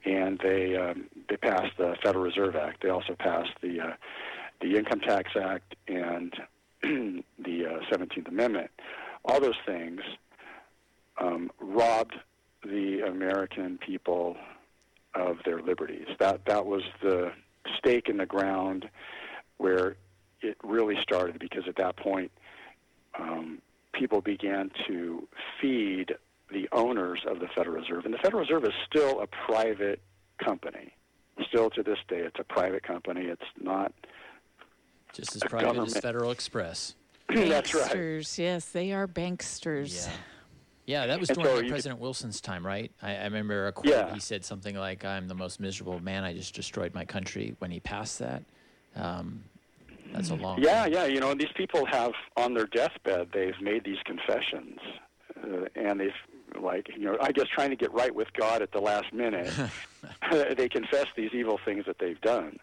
and 0.04 0.40
they 0.40 0.76
um, 0.76 1.06
they 1.30 1.38
passed 1.38 1.78
the 1.78 1.96
Federal 2.04 2.24
Reserve 2.24 2.56
Act. 2.56 2.82
They 2.82 2.90
also 2.90 3.16
passed 3.18 3.52
the 3.62 3.80
uh, 3.82 3.94
the 4.62 4.78
Income 4.78 5.02
Tax 5.02 5.32
Act 5.40 5.76
and 5.88 6.34
the 6.82 7.66
uh, 7.68 7.80
Seventeenth 7.92 8.28
Amendment. 8.28 8.72
All 9.26 9.40
those 9.40 9.60
things 9.66 10.02
um, 11.20 11.52
robbed 11.60 12.16
the 12.66 13.02
American 13.08 13.78
people 13.78 14.36
of 15.14 15.38
their 15.46 15.62
liberties. 15.62 16.08
That 16.20 16.42
that 16.46 16.66
was 16.66 16.82
the 17.02 17.32
stake 17.78 18.10
in 18.10 18.18
the 18.18 18.26
ground 18.26 18.90
where 19.58 19.96
it 20.42 20.58
really 20.64 20.96
started 21.02 21.40
because 21.40 21.64
at 21.68 21.78
that 21.78 21.96
point 21.98 22.32
um, 23.18 23.60
people 23.94 24.22
began 24.22 24.72
to 24.88 25.28
feed 25.62 26.14
the 26.52 26.68
owners 26.72 27.22
of 27.28 27.40
the 27.40 27.48
Federal 27.56 27.78
Reserve. 27.78 28.06
And 28.06 28.14
the 28.14 28.18
Federal 28.20 28.42
Reserve 28.42 28.66
is 28.66 28.74
still 28.90 29.22
a 29.22 29.28
private 29.28 30.02
company. 30.44 30.94
Still 31.50 31.70
to 31.72 31.84
this 31.84 31.98
day, 32.08 32.20
it's 32.20 32.40
a 32.40 32.44
private 32.44 32.84
company. 32.84 33.22
It's 33.26 33.42
not 33.60 33.94
Just 35.14 35.36
as 35.36 35.44
A 35.44 35.50
private 35.50 35.70
as 35.70 35.76
government. 35.76 36.02
Federal 36.02 36.32
Express. 36.32 36.96
That's 37.30 37.74
right. 37.74 37.92
Banksters, 37.92 38.38
Yes, 38.38 38.66
they 38.70 38.92
are 38.94 39.08
banksters. 39.08 40.06
Yeah. 40.08 40.14
Yeah, 40.86 41.08
that 41.08 41.20
was 41.20 41.30
And 41.30 41.38
during 41.38 41.50
so 41.50 41.56
the 41.56 41.58
you 41.58 41.64
could- 41.64 41.72
President 41.72 42.00
Wilson's 42.00 42.42
time, 42.42 42.66
right? 42.66 42.92
I, 43.02 43.16
I 43.16 43.24
remember 43.24 43.68
a 43.68 43.72
quote. 43.72 43.88
Yeah. 43.88 44.14
He 44.14 44.20
said 44.20 44.46
something 44.46 44.76
like, 44.76 45.04
"I'm 45.04 45.28
the 45.28 45.34
most 45.36 45.60
miserable 45.60 46.00
man. 46.00 46.24
I 46.24 46.34
just 46.34 46.54
destroyed 46.54 46.94
my 46.94 47.06
country." 47.06 47.56
When 47.60 47.72
he 47.72 47.80
passed 47.80 48.20
that, 48.20 48.44
um, 48.96 49.44
that's 50.14 50.30
a 50.30 50.36
long. 50.36 50.62
Yeah, 50.62 50.86
yeah. 50.86 51.06
You 51.06 51.20
know, 51.20 51.34
these 51.34 51.52
people 51.56 51.86
have 51.88 52.14
on 52.38 52.54
their 52.54 52.68
deathbed, 52.68 53.30
they've 53.34 53.60
made 53.62 53.84
these 53.84 53.98
confessions, 54.06 54.80
uh, 55.44 55.66
and 55.76 56.00
they've 56.00 56.12
like, 56.62 56.88
you 56.96 57.04
know, 57.06 57.18
I 57.20 57.32
guess 57.32 57.48
trying 57.48 57.72
to 57.72 57.76
get 57.76 57.92
right 57.92 58.14
with 58.14 58.32
God 58.34 58.62
at 58.62 58.72
the 58.72 58.80
last 58.80 59.12
minute, 59.12 59.52
they 60.32 60.70
confess 60.70 61.08
these 61.18 61.32
evil 61.34 61.60
things 61.66 61.86
that 61.88 61.98
they've 62.00 62.22
done. 62.22 62.60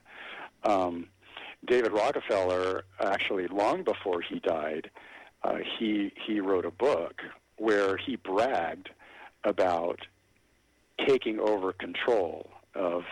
Um, 0.65 1.09
David 1.67 1.93
Rockefeller, 1.93 2.85
actually, 3.01 3.49
long 3.49 3.83
before 3.83 4.21
he 4.21 4.39
died, 4.39 4.91
uh, 5.43 5.59
he 5.79 6.13
he 6.25 6.41
wrote 6.41 6.65
a 6.65 6.71
book 6.71 7.21
where 7.57 7.97
he 7.97 8.17
bragged 8.17 8.91
about 9.45 10.01
taking 11.07 11.41
over 11.41 11.73
control 11.73 12.49
of 12.75 13.05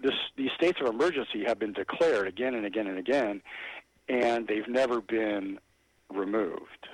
this, 0.03 0.13
these 0.37 0.51
states 0.55 0.79
of 0.83 0.87
emergency 0.87 1.45
have 1.47 1.59
been 1.59 1.73
declared 1.73 2.29
again 2.29 2.55
and 2.55 2.67
again 2.67 2.87
and 2.87 2.99
again, 2.99 3.41
and 4.09 4.47
they've 4.47 4.69
never 4.69 5.01
been 5.01 5.59
removed. 6.13 6.89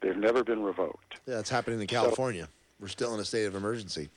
They've 0.00 0.16
never 0.16 0.44
been 0.44 0.62
revoked. 0.62 1.20
yeah, 1.26 1.38
it's 1.40 1.50
happening 1.50 1.80
in 1.80 1.86
California. 1.88 2.48
We're 2.80 2.88
still 2.88 3.14
in 3.14 3.20
a 3.20 3.24
state 3.24 3.46
of 3.46 3.54
emergency. 3.56 4.10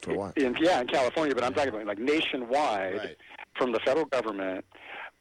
For 0.00 0.14
what? 0.14 0.36
In, 0.38 0.56
yeah, 0.60 0.80
in 0.80 0.86
California, 0.86 1.34
but 1.34 1.42
I'm 1.44 1.54
talking 1.54 1.70
about 1.74 1.86
like 1.86 1.98
nationwide 1.98 2.96
Right. 2.98 3.16
from 3.58 3.72
the 3.72 3.80
federal 3.80 4.04
government. 4.06 4.64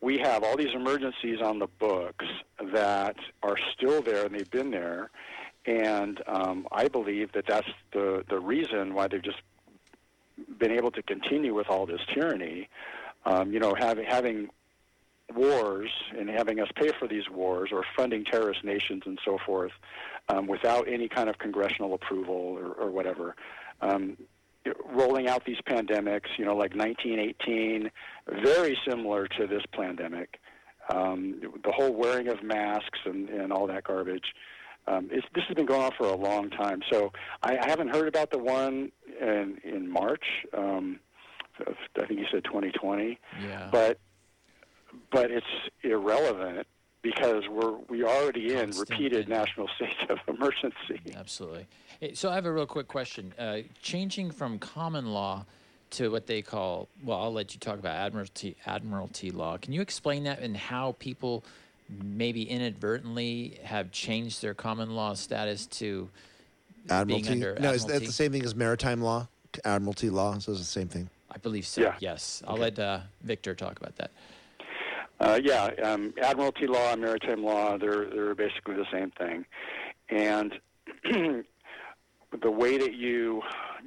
We 0.06 0.20
have 0.20 0.44
all 0.44 0.56
these 0.56 0.76
emergencies 0.76 1.42
on 1.42 1.58
the 1.58 1.66
books 1.66 2.28
that 2.72 3.16
are 3.42 3.58
still 3.74 4.04
there, 4.04 4.28
and 4.28 4.36
they've 4.36 4.52
been 4.52 4.70
there. 4.70 5.10
And 5.66 6.22
um, 6.28 6.68
I 6.72 6.90
believe 6.90 7.32
that 7.32 7.46
that's 7.48 7.68
the 7.92 8.24
the 8.30 8.40
reason 8.40 8.94
why 8.94 9.08
they've 9.08 9.24
just 9.24 9.42
been 10.60 10.70
able 10.70 10.92
to 10.92 11.02
continue 11.02 11.56
with 11.56 11.70
all 11.70 11.88
this 11.88 12.02
tyranny. 12.14 12.70
Um, 13.26 13.52
you 13.52 13.60
know, 13.60 13.74
having 13.74 14.06
having 14.06 14.50
wars 15.34 15.90
and 16.16 16.30
having 16.30 16.60
us 16.60 16.70
pay 16.76 16.92
for 17.00 17.08
these 17.08 17.28
wars 17.28 17.72
or 17.72 17.84
funding 17.98 18.26
terrorist 18.26 18.64
nations 18.64 19.02
and 19.08 19.18
so 19.26 19.40
forth 19.44 19.72
um, 20.30 20.46
without 20.46 20.88
any 20.88 21.10
kind 21.10 21.30
of 21.30 21.40
congressional 21.40 21.96
approval 21.96 22.36
or, 22.36 22.74
or 22.74 22.92
whatever. 22.92 23.36
Um, 23.82 24.18
rolling 24.92 25.28
out 25.28 25.46
these 25.46 25.58
pandemics, 25.68 26.28
you 26.38 26.46
know, 26.46 26.56
like 26.56 26.76
1918, 26.76 27.92
very 28.44 28.78
similar 28.88 29.28
to 29.28 29.48
this 29.48 29.64
pandemic. 29.74 30.40
Um, 30.90 31.42
the 31.64 31.72
whole 31.72 31.94
wearing 31.94 32.28
of 32.28 32.44
masks 32.44 33.00
and, 33.06 33.30
and 33.30 33.52
all 33.52 33.68
that 33.68 33.84
garbage. 33.84 34.34
Um, 34.88 35.10
it's, 35.12 35.26
this 35.34 35.44
has 35.48 35.56
been 35.56 35.66
going 35.66 35.82
on 35.82 35.92
for 35.98 36.06
a 36.06 36.16
long 36.16 36.52
time. 36.52 36.82
So 36.92 37.12
I, 37.42 37.58
I 37.58 37.68
haven't 37.68 37.90
heard 37.90 38.08
about 38.08 38.30
the 38.30 38.38
one 38.38 38.92
in, 39.20 39.58
in 39.64 39.90
March. 39.90 40.24
Um, 40.56 41.00
I 41.60 42.06
think 42.06 42.20
you 42.20 42.26
said 42.32 42.44
2020 42.44 43.18
Yeah. 43.42 43.70
but 43.72 44.00
but 45.12 45.32
it's 45.32 45.46
irrelevant 45.84 46.68
because 47.06 47.48
we're 47.48 47.78
we 47.88 48.04
already 48.04 48.54
in 48.54 48.66
Constant 48.66 48.90
repeated 48.90 49.20
and- 49.22 49.30
national 49.30 49.68
states 49.76 49.94
of 50.10 50.18
emergency. 50.28 51.00
Absolutely. 51.16 51.68
So 52.16 52.32
I 52.32 52.36
have 52.36 52.46
a 52.46 52.52
real 52.52 52.66
quick 52.66 52.88
question. 52.88 53.34
Uh, 53.38 53.60
changing 53.82 54.32
from 54.32 54.58
common 54.58 55.14
law 55.14 55.46
to 55.92 56.12
what 56.12 56.26
they 56.26 56.42
call, 56.42 56.90
well, 57.04 57.22
I'll 57.22 57.32
let 57.32 57.54
you 57.54 57.60
talk 57.60 57.78
about 57.78 57.96
admiralty 57.96 58.58
admiralty 58.66 59.30
law. 59.30 59.58
Can 59.58 59.72
you 59.72 59.82
explain 59.82 60.24
that 60.24 60.40
and 60.40 60.58
how 60.58 60.96
people 60.98 61.44
maybe 62.04 62.42
inadvertently 62.42 63.60
have 63.64 63.92
changed 63.92 64.42
their 64.42 64.56
common 64.56 64.96
law 64.96 65.14
status 65.14 65.68
to 65.68 66.10
Admiralty? 66.90 67.30
being 67.30 67.44
under 67.44 67.60
no, 67.62 67.72
is 67.72 67.86
that 67.86 68.04
the 68.04 68.12
same 68.12 68.32
thing 68.32 68.44
as 68.44 68.56
maritime 68.56 69.02
law? 69.02 69.28
Admiralty 69.64 70.10
law? 70.10 70.38
So 70.40 70.52
it's 70.52 70.62
the 70.62 70.66
same 70.66 70.88
thing. 70.88 71.08
I 71.32 71.38
believe 71.38 71.68
so. 71.68 71.82
Yeah. 71.82 71.96
Yes. 72.00 72.42
I'll 72.48 72.58
let 72.58 72.80
uh, 72.80 73.02
Victor 73.24 73.54
talk 73.54 73.80
about 73.80 73.96
that. 73.98 74.10
Uh, 75.20 75.40
yeah, 75.42 75.70
um, 75.82 76.14
admiralty 76.22 76.68
law 76.68 76.92
and 76.92 77.02
maritime 77.02 77.44
law 77.44 77.78
they're 77.78 78.10
they're 78.10 78.36
basically 78.36 78.76
the 78.76 78.86
same 78.92 79.12
thing, 79.12 79.46
and 80.10 80.60
the 82.42 82.52
way 82.52 82.78
that 82.78 82.94
you 82.94 83.42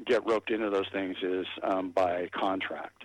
get 0.07 0.27
roped 0.27 0.51
into 0.51 0.71
those 0.71 0.89
things 0.93 1.17
is 1.23 1.47
um, 1.63 1.91
by 1.91 2.29
contract. 2.33 3.05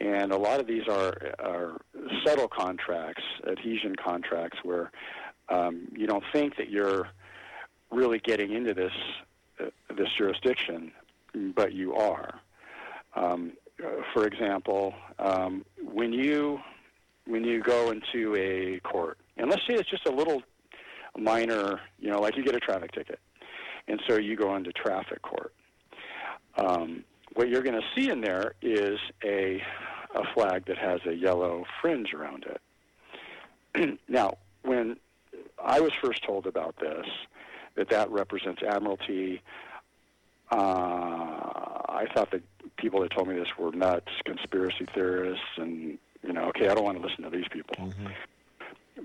And 0.00 0.32
a 0.32 0.36
lot 0.36 0.60
of 0.60 0.66
these 0.66 0.88
are, 0.88 1.14
are 1.38 1.80
subtle 2.24 2.48
contracts, 2.48 3.22
adhesion 3.46 3.94
contracts, 3.96 4.58
where 4.62 4.90
um, 5.50 5.88
you 5.94 6.06
don't 6.06 6.24
think 6.32 6.56
that 6.56 6.70
you're 6.70 7.08
really 7.90 8.18
getting 8.18 8.52
into 8.52 8.72
this 8.72 8.92
uh, 9.60 9.66
this 9.94 10.08
jurisdiction, 10.16 10.90
but 11.54 11.72
you 11.74 11.94
are. 11.94 12.40
Um, 13.14 13.52
for 14.14 14.26
example, 14.26 14.94
um, 15.18 15.64
when 15.82 16.12
you 16.12 16.60
when 17.30 17.44
you 17.44 17.62
go 17.62 17.90
into 17.90 18.34
a 18.36 18.80
court, 18.80 19.18
and 19.36 19.48
let's 19.48 19.62
say 19.66 19.74
it's 19.74 19.88
just 19.88 20.06
a 20.06 20.12
little 20.12 20.42
minor, 21.16 21.80
you 21.98 22.10
know, 22.10 22.20
like 22.20 22.36
you 22.36 22.44
get 22.44 22.54
a 22.54 22.60
traffic 22.60 22.92
ticket, 22.92 23.20
and 23.88 24.00
so 24.08 24.16
you 24.16 24.36
go 24.36 24.56
into 24.56 24.72
traffic 24.72 25.22
court. 25.22 25.52
Um, 26.56 27.04
what 27.34 27.48
you're 27.48 27.62
going 27.62 27.80
to 27.80 27.86
see 27.94 28.10
in 28.10 28.20
there 28.20 28.54
is 28.60 28.98
a 29.24 29.62
a 30.12 30.22
flag 30.34 30.66
that 30.66 30.76
has 30.76 31.00
a 31.06 31.12
yellow 31.12 31.64
fringe 31.80 32.12
around 32.12 32.44
it. 32.44 33.98
now, 34.08 34.32
when 34.62 34.96
I 35.64 35.78
was 35.80 35.92
first 36.02 36.24
told 36.24 36.48
about 36.48 36.74
this, 36.80 37.06
that 37.76 37.90
that 37.90 38.10
represents 38.10 38.60
admiralty, 38.60 39.40
uh, 40.50 40.56
I 40.56 42.06
thought 42.12 42.32
that 42.32 42.42
people 42.76 43.00
that 43.02 43.12
told 43.12 43.28
me 43.28 43.36
this 43.36 43.56
were 43.56 43.70
nuts, 43.70 44.08
conspiracy 44.24 44.86
theorists, 44.92 45.44
and 45.56 45.96
you 46.22 46.32
know, 46.32 46.44
okay, 46.48 46.68
I 46.68 46.74
don't 46.74 46.84
want 46.84 47.00
to 47.00 47.06
listen 47.06 47.24
to 47.24 47.30
these 47.30 47.48
people. 47.50 47.76
Mm-hmm. 47.76 48.06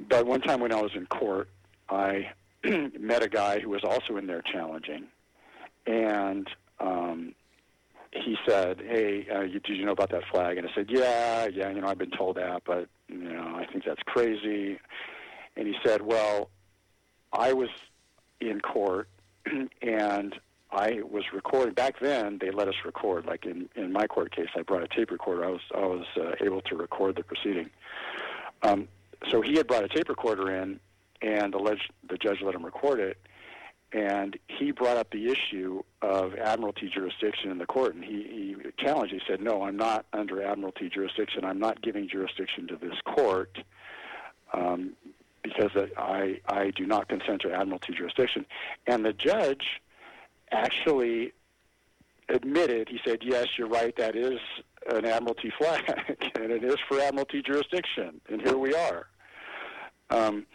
But 0.09 0.25
one 0.25 0.41
time 0.41 0.59
when 0.59 0.71
I 0.71 0.81
was 0.81 0.91
in 0.95 1.05
court, 1.05 1.49
I 1.89 2.31
met 2.63 3.23
a 3.23 3.29
guy 3.29 3.59
who 3.59 3.69
was 3.69 3.83
also 3.83 4.17
in 4.17 4.27
there 4.27 4.41
challenging, 4.41 5.05
and 5.85 6.49
um, 6.79 7.33
he 8.11 8.37
said, 8.47 8.81
"Hey, 8.81 9.27
uh, 9.33 9.41
you, 9.41 9.59
did 9.59 9.77
you 9.77 9.85
know 9.85 9.91
about 9.91 10.11
that 10.11 10.23
flag?" 10.31 10.57
And 10.57 10.67
I 10.67 10.73
said, 10.73 10.87
"Yeah, 10.89 11.47
yeah, 11.47 11.69
you 11.69 11.81
know, 11.81 11.87
I've 11.87 11.97
been 11.97 12.11
told 12.11 12.37
that, 12.37 12.63
but 12.65 12.87
you 13.07 13.31
know, 13.31 13.55
I 13.55 13.65
think 13.71 13.85
that's 13.85 14.01
crazy." 14.05 14.79
And 15.55 15.67
he 15.67 15.75
said, 15.83 16.01
"Well, 16.01 16.49
I 17.31 17.53
was 17.53 17.69
in 18.41 18.59
court, 18.61 19.07
and 19.81 20.35
I 20.71 20.99
was 21.09 21.23
recording. 21.33 21.73
Back 21.73 21.99
then, 21.99 22.37
they 22.39 22.51
let 22.51 22.67
us 22.67 22.75
record. 22.83 23.25
Like 23.25 23.45
in 23.45 23.69
in 23.75 23.91
my 23.93 24.07
court 24.07 24.35
case, 24.35 24.49
I 24.55 24.61
brought 24.61 24.83
a 24.83 24.87
tape 24.87 25.11
recorder. 25.11 25.45
I 25.45 25.49
was 25.49 25.61
I 25.73 25.85
was 25.85 26.05
uh, 26.17 26.31
able 26.41 26.61
to 26.61 26.75
record 26.75 27.15
the 27.15 27.23
proceeding. 27.23 27.69
Um, 28.63 28.87
so 29.31 29.41
he 29.41 29.55
had 29.55 29.67
brought 29.67 29.83
a 29.83 29.87
tape 29.87 30.09
recorder 30.09 30.51
in, 30.51 30.79
and 31.21 31.53
the, 31.53 31.57
leg- 31.57 31.77
the 32.09 32.17
judge 32.17 32.37
let 32.41 32.55
him 32.55 32.65
record 32.65 32.99
it." 32.99 33.17
and 33.95 34.37
he 34.47 34.71
brought 34.71 34.97
up 34.97 35.09
the 35.11 35.31
issue 35.31 35.81
of 36.01 36.35
admiralty 36.35 36.91
jurisdiction 36.93 37.49
in 37.49 37.57
the 37.57 37.65
court, 37.65 37.95
and 37.95 38.03
he, 38.03 38.55
he 38.63 38.83
challenged. 38.83 39.13
He 39.13 39.21
said, 39.25 39.41
"No, 39.41 39.63
I'm 39.63 39.77
not 39.77 40.05
under 40.11 40.41
admiralty 40.43 40.89
jurisdiction. 40.89 41.45
I'm 41.45 41.59
not 41.59 41.81
giving 41.81 42.09
jurisdiction 42.09 42.67
to 42.67 42.75
this 42.75 42.95
court 43.05 43.57
um, 44.53 44.93
because 45.43 45.71
I 45.97 46.41
I 46.47 46.71
do 46.71 46.85
not 46.85 47.07
consent 47.07 47.41
to 47.43 47.53
admiralty 47.53 47.93
jurisdiction." 47.93 48.45
And 48.85 49.05
the 49.05 49.13
judge 49.13 49.63
actually 50.51 51.33
admitted. 52.29 52.89
He 52.89 52.99
said, 53.05 53.19
"Yes, 53.21 53.47
you're 53.57 53.67
right. 53.67 53.95
That 53.97 54.15
is 54.15 54.39
an 54.89 55.05
admiralty 55.05 55.51
flag, 55.57 55.83
and 56.35 56.51
it 56.51 56.63
is 56.63 56.75
for 56.87 56.99
admiralty 56.99 57.41
jurisdiction. 57.41 58.21
And 58.29 58.41
here 58.41 58.57
we 58.57 58.73
are." 58.73 59.07
Um, 60.09 60.45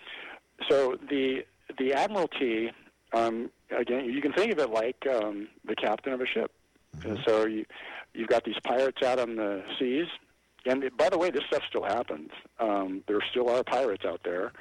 so 0.68 0.96
the 1.08 1.44
the 1.78 1.94
admiralty 1.94 2.70
um, 3.12 3.50
again, 3.76 4.04
you 4.06 4.20
can 4.20 4.32
think 4.32 4.52
of 4.52 4.58
it 4.58 4.70
like 4.70 5.06
um, 5.06 5.48
the 5.64 5.74
captain 5.74 6.12
of 6.12 6.20
a 6.20 6.26
ship. 6.26 6.52
Mm-hmm. 6.96 7.10
And 7.10 7.18
so 7.26 7.46
you, 7.46 7.64
you've 8.14 8.28
got 8.28 8.44
these 8.44 8.58
pirates 8.64 9.02
out 9.02 9.18
on 9.18 9.36
the 9.36 9.62
seas. 9.78 10.06
And 10.66 10.84
by 10.96 11.08
the 11.08 11.18
way, 11.18 11.30
this 11.30 11.42
stuff 11.46 11.62
still 11.68 11.84
happens. 11.84 12.30
Um, 12.58 13.02
there 13.08 13.18
still 13.30 13.48
are 13.48 13.64
pirates 13.64 14.04
out 14.04 14.20
there, 14.24 14.52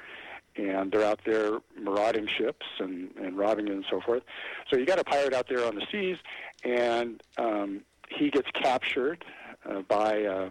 and 0.56 0.90
they're 0.90 1.04
out 1.04 1.20
there 1.24 1.58
marauding 1.78 2.28
ships 2.38 2.66
and, 2.78 3.10
and 3.16 3.36
robbing 3.36 3.68
and 3.68 3.84
so 3.90 4.00
forth. 4.00 4.22
So 4.70 4.76
you 4.76 4.86
got 4.86 4.98
a 4.98 5.04
pirate 5.04 5.32
out 5.32 5.48
there 5.48 5.64
on 5.64 5.74
the 5.74 5.86
seas, 5.90 6.16
and 6.64 7.22
um, 7.38 7.82
he 8.08 8.30
gets 8.30 8.48
captured 8.52 9.24
uh, 9.68 9.82
by 9.82 10.24
uh, 10.24 10.50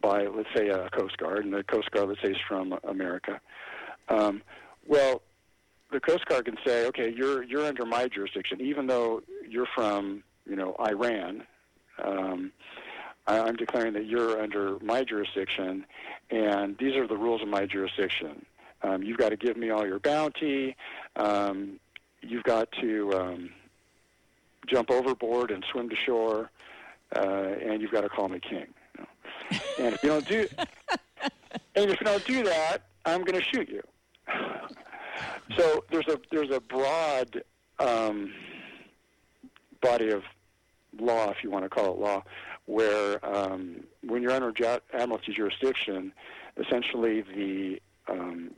by 0.00 0.26
let's 0.26 0.48
say 0.54 0.68
a 0.68 0.88
Coast 0.90 1.16
Guard, 1.18 1.44
and 1.44 1.52
the 1.52 1.62
Coast 1.62 1.90
Guard, 1.90 2.08
let's 2.08 2.22
say, 2.22 2.30
is 2.30 2.38
from 2.48 2.78
America. 2.84 3.40
Um, 4.08 4.42
well, 4.86 5.22
the 5.92 6.00
Coast 6.00 6.26
Guard 6.26 6.44
can 6.44 6.56
say, 6.64 6.86
okay, 6.86 7.12
you're 7.14 7.42
you're 7.42 7.66
under 7.66 7.84
my 7.84 8.08
jurisdiction, 8.08 8.60
even 8.60 8.86
though 8.86 9.22
you're 9.48 9.68
from 9.74 10.22
you 10.46 10.56
know 10.56 10.76
Iran. 10.80 11.44
Um, 12.02 12.52
I'm 13.26 13.56
declaring 13.56 13.92
that 13.94 14.06
you're 14.06 14.40
under 14.40 14.78
my 14.80 15.04
jurisdiction, 15.04 15.84
and 16.30 16.76
these 16.78 16.96
are 16.96 17.06
the 17.06 17.16
rules 17.16 17.42
of 17.42 17.48
my 17.48 17.66
jurisdiction. 17.66 18.44
Um, 18.82 19.02
you've 19.02 19.18
got 19.18 19.28
to 19.28 19.36
give 19.36 19.56
me 19.56 19.70
all 19.70 19.86
your 19.86 19.98
bounty. 19.98 20.76
Um, 21.16 21.78
you've 22.22 22.44
got 22.44 22.72
to 22.80 23.12
um, 23.14 23.50
jump 24.66 24.90
overboard 24.90 25.50
and 25.50 25.64
swim 25.70 25.88
to 25.90 25.96
shore, 25.96 26.50
uh, 27.14 27.54
and 27.62 27.82
you've 27.82 27.92
got 27.92 28.02
to 28.02 28.08
call 28.08 28.28
me 28.28 28.40
king. 28.40 28.66
You 28.98 29.04
know? 29.04 29.58
and 29.78 29.94
if 29.94 30.02
you 30.02 30.08
don't 30.08 30.26
do, 30.26 30.48
and 31.76 31.90
if 31.90 32.00
you 32.00 32.06
don't 32.06 32.24
do 32.26 32.42
that, 32.44 32.78
I'm 33.04 33.22
going 33.22 33.38
to 33.38 33.44
shoot 33.44 33.68
you. 33.68 33.82
So 35.56 35.84
there's 35.90 36.06
a 36.08 36.18
there's 36.30 36.50
a 36.50 36.60
broad 36.60 37.42
um, 37.78 38.32
body 39.80 40.10
of 40.10 40.22
law, 40.98 41.30
if 41.30 41.42
you 41.42 41.50
want 41.50 41.64
to 41.64 41.68
call 41.68 41.92
it 41.92 41.98
law, 41.98 42.22
where 42.70 43.24
um, 43.26 43.82
when 44.06 44.22
you're 44.22 44.30
under 44.30 44.52
admiralty 44.94 45.32
jurisdiction, 45.32 46.12
essentially 46.56 47.22
the 47.22 47.82
um, 48.08 48.50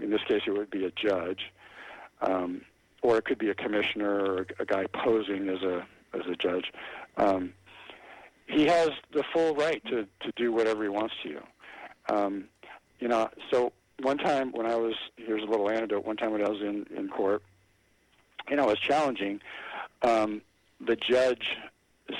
in 0.00 0.10
this 0.10 0.22
case 0.28 0.42
it 0.46 0.52
would 0.52 0.70
be 0.70 0.84
a 0.84 0.90
judge, 0.92 1.52
um, 2.22 2.62
or 3.02 3.18
it 3.18 3.24
could 3.24 3.38
be 3.38 3.50
a 3.50 3.54
commissioner 3.54 4.24
or 4.24 4.46
a 4.60 4.64
guy 4.64 4.86
posing 4.86 5.48
as 5.48 5.62
a 5.62 5.84
as 6.14 6.26
a 6.30 6.36
judge. 6.36 6.72
Um, 7.16 7.52
he 8.46 8.66
has 8.66 8.90
the 9.12 9.24
full 9.32 9.54
right 9.54 9.84
to, 9.86 10.06
to 10.20 10.32
do 10.36 10.52
whatever 10.52 10.82
he 10.84 10.88
wants 10.88 11.14
to 11.22 11.28
you. 11.28 11.42
Um, 12.08 12.44
you 13.00 13.08
know, 13.08 13.28
so 13.50 13.72
one 14.00 14.16
time 14.16 14.52
when 14.52 14.64
I 14.64 14.76
was 14.76 14.94
here's 15.16 15.42
a 15.42 15.46
little 15.46 15.68
anecdote. 15.68 16.04
One 16.04 16.16
time 16.16 16.30
when 16.30 16.44
I 16.44 16.48
was 16.48 16.60
in 16.60 16.86
in 16.96 17.08
court, 17.08 17.42
you 18.48 18.54
know, 18.54 18.64
it 18.64 18.68
was 18.68 18.78
challenging. 18.78 19.40
Um, 20.02 20.40
the 20.80 20.94
judge 20.94 21.56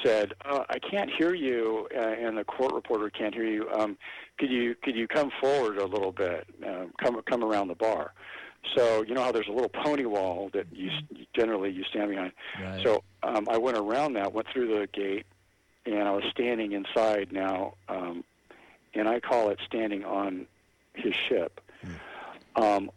said, 0.03 0.35
oh, 0.45 0.65
"I 0.69 0.79
can't 0.79 1.11
hear 1.11 1.35
you," 1.35 1.89
uh, 1.95 1.99
and 1.99 2.37
the 2.37 2.45
court 2.45 2.73
reporter 2.73 3.11
can't 3.11 3.35
hear 3.35 3.47
you. 3.47 3.69
Um, 3.71 3.97
could 4.39 4.51
you 4.51 4.75
could 4.83 4.97
you 4.97 5.09
come 5.09 5.31
forward 5.41 5.79
a 5.79 5.87
little 5.87 6.13
bit? 6.13 6.47
Uh, 6.65 6.85
come 7.03 7.21
come 7.23 7.43
around 7.43 7.69
the 7.69 7.75
bar. 7.75 8.13
So 8.77 9.03
you 9.03 9.15
know 9.15 9.23
how 9.23 9.33
there's 9.33 9.49
a 9.49 9.53
little 9.53 9.71
pony 9.71 10.05
wall 10.05 10.51
that 10.53 10.67
you 10.73 10.91
generally 11.35 11.71
you 11.71 11.85
stand 11.85 12.11
behind. 12.11 12.33
Right. 12.61 12.83
So 12.83 13.03
um, 13.23 13.49
I 13.51 13.57
went 13.57 13.79
around 13.79 14.15
that, 14.15 14.33
went 14.33 14.49
through 14.53 14.79
the 14.79 14.87
gate, 14.89 15.27
and 15.87 16.03
I 16.03 16.11
was 16.13 16.25
standing 16.31 16.73
inside 16.73 17.33
now, 17.33 17.75
um, 17.89 18.25
and 18.95 19.09
I 19.09 19.21
call 19.21 19.51
it 19.51 19.59
standing 19.67 20.05
on 20.05 20.47
his 20.95 21.15
ship. 21.15 21.61
Um, 22.57 22.91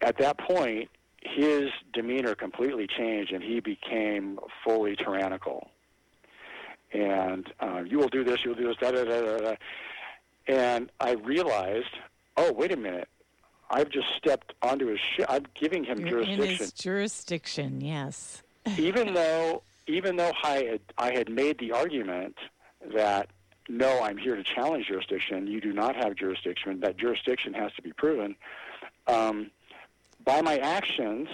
at 0.00 0.18
that 0.18 0.38
point, 0.38 0.88
his 1.20 1.70
demeanor 1.92 2.34
completely 2.34 2.86
changed, 2.86 3.32
and 3.32 3.42
he 3.42 3.60
became 3.60 4.38
fully 4.64 4.96
tyrannical. 4.96 5.70
And 6.94 7.52
uh, 7.60 7.82
you 7.84 7.98
will 7.98 8.08
do 8.08 8.24
this, 8.24 8.44
you 8.44 8.50
will 8.50 8.56
do 8.56 8.68
this, 8.68 8.76
da 8.80 8.92
da 8.92 9.04
da 9.04 9.20
da 9.20 9.38
da. 9.38 9.54
And 10.46 10.90
I 11.00 11.12
realized, 11.12 11.96
oh, 12.36 12.52
wait 12.52 12.72
a 12.72 12.76
minute. 12.76 13.08
I've 13.70 13.88
just 13.88 14.06
stepped 14.16 14.54
onto 14.62 14.86
his 14.86 15.00
ship. 15.00 15.26
I'm 15.28 15.44
giving 15.54 15.84
him 15.84 16.00
You're 16.00 16.22
jurisdiction. 16.22 16.42
In 16.42 16.56
his 16.56 16.72
jurisdiction, 16.72 17.80
yes. 17.80 18.42
even 18.78 19.14
though, 19.14 19.62
even 19.86 20.16
though 20.16 20.32
I 20.42 20.62
had, 20.62 20.80
I 20.96 21.12
had 21.12 21.28
made 21.28 21.58
the 21.58 21.72
argument 21.72 22.36
that 22.94 23.28
no, 23.68 24.02
I'm 24.02 24.18
here 24.18 24.36
to 24.36 24.42
challenge 24.44 24.86
jurisdiction. 24.86 25.46
You 25.46 25.60
do 25.60 25.72
not 25.72 25.96
have 25.96 26.14
jurisdiction. 26.14 26.80
That 26.80 26.98
jurisdiction 26.98 27.54
has 27.54 27.72
to 27.74 27.82
be 27.82 27.92
proven 27.92 28.36
um, 29.06 29.50
by 30.24 30.40
my 30.40 30.56
actions, 30.58 31.28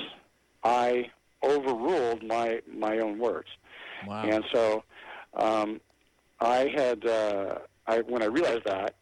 I 0.65 1.11
overruled 1.43 2.23
my 2.23 2.61
my 2.73 2.99
own 2.99 3.19
words. 3.19 3.49
Wow. 4.07 4.25
And 4.25 4.45
so, 4.53 4.85
um, 5.35 5.81
I 6.41 6.73
had 6.75 7.07
uh, 7.07 7.59
I 7.87 8.01
when 8.01 8.23
I 8.23 8.27
realized 8.27 8.65
that, 8.65 8.95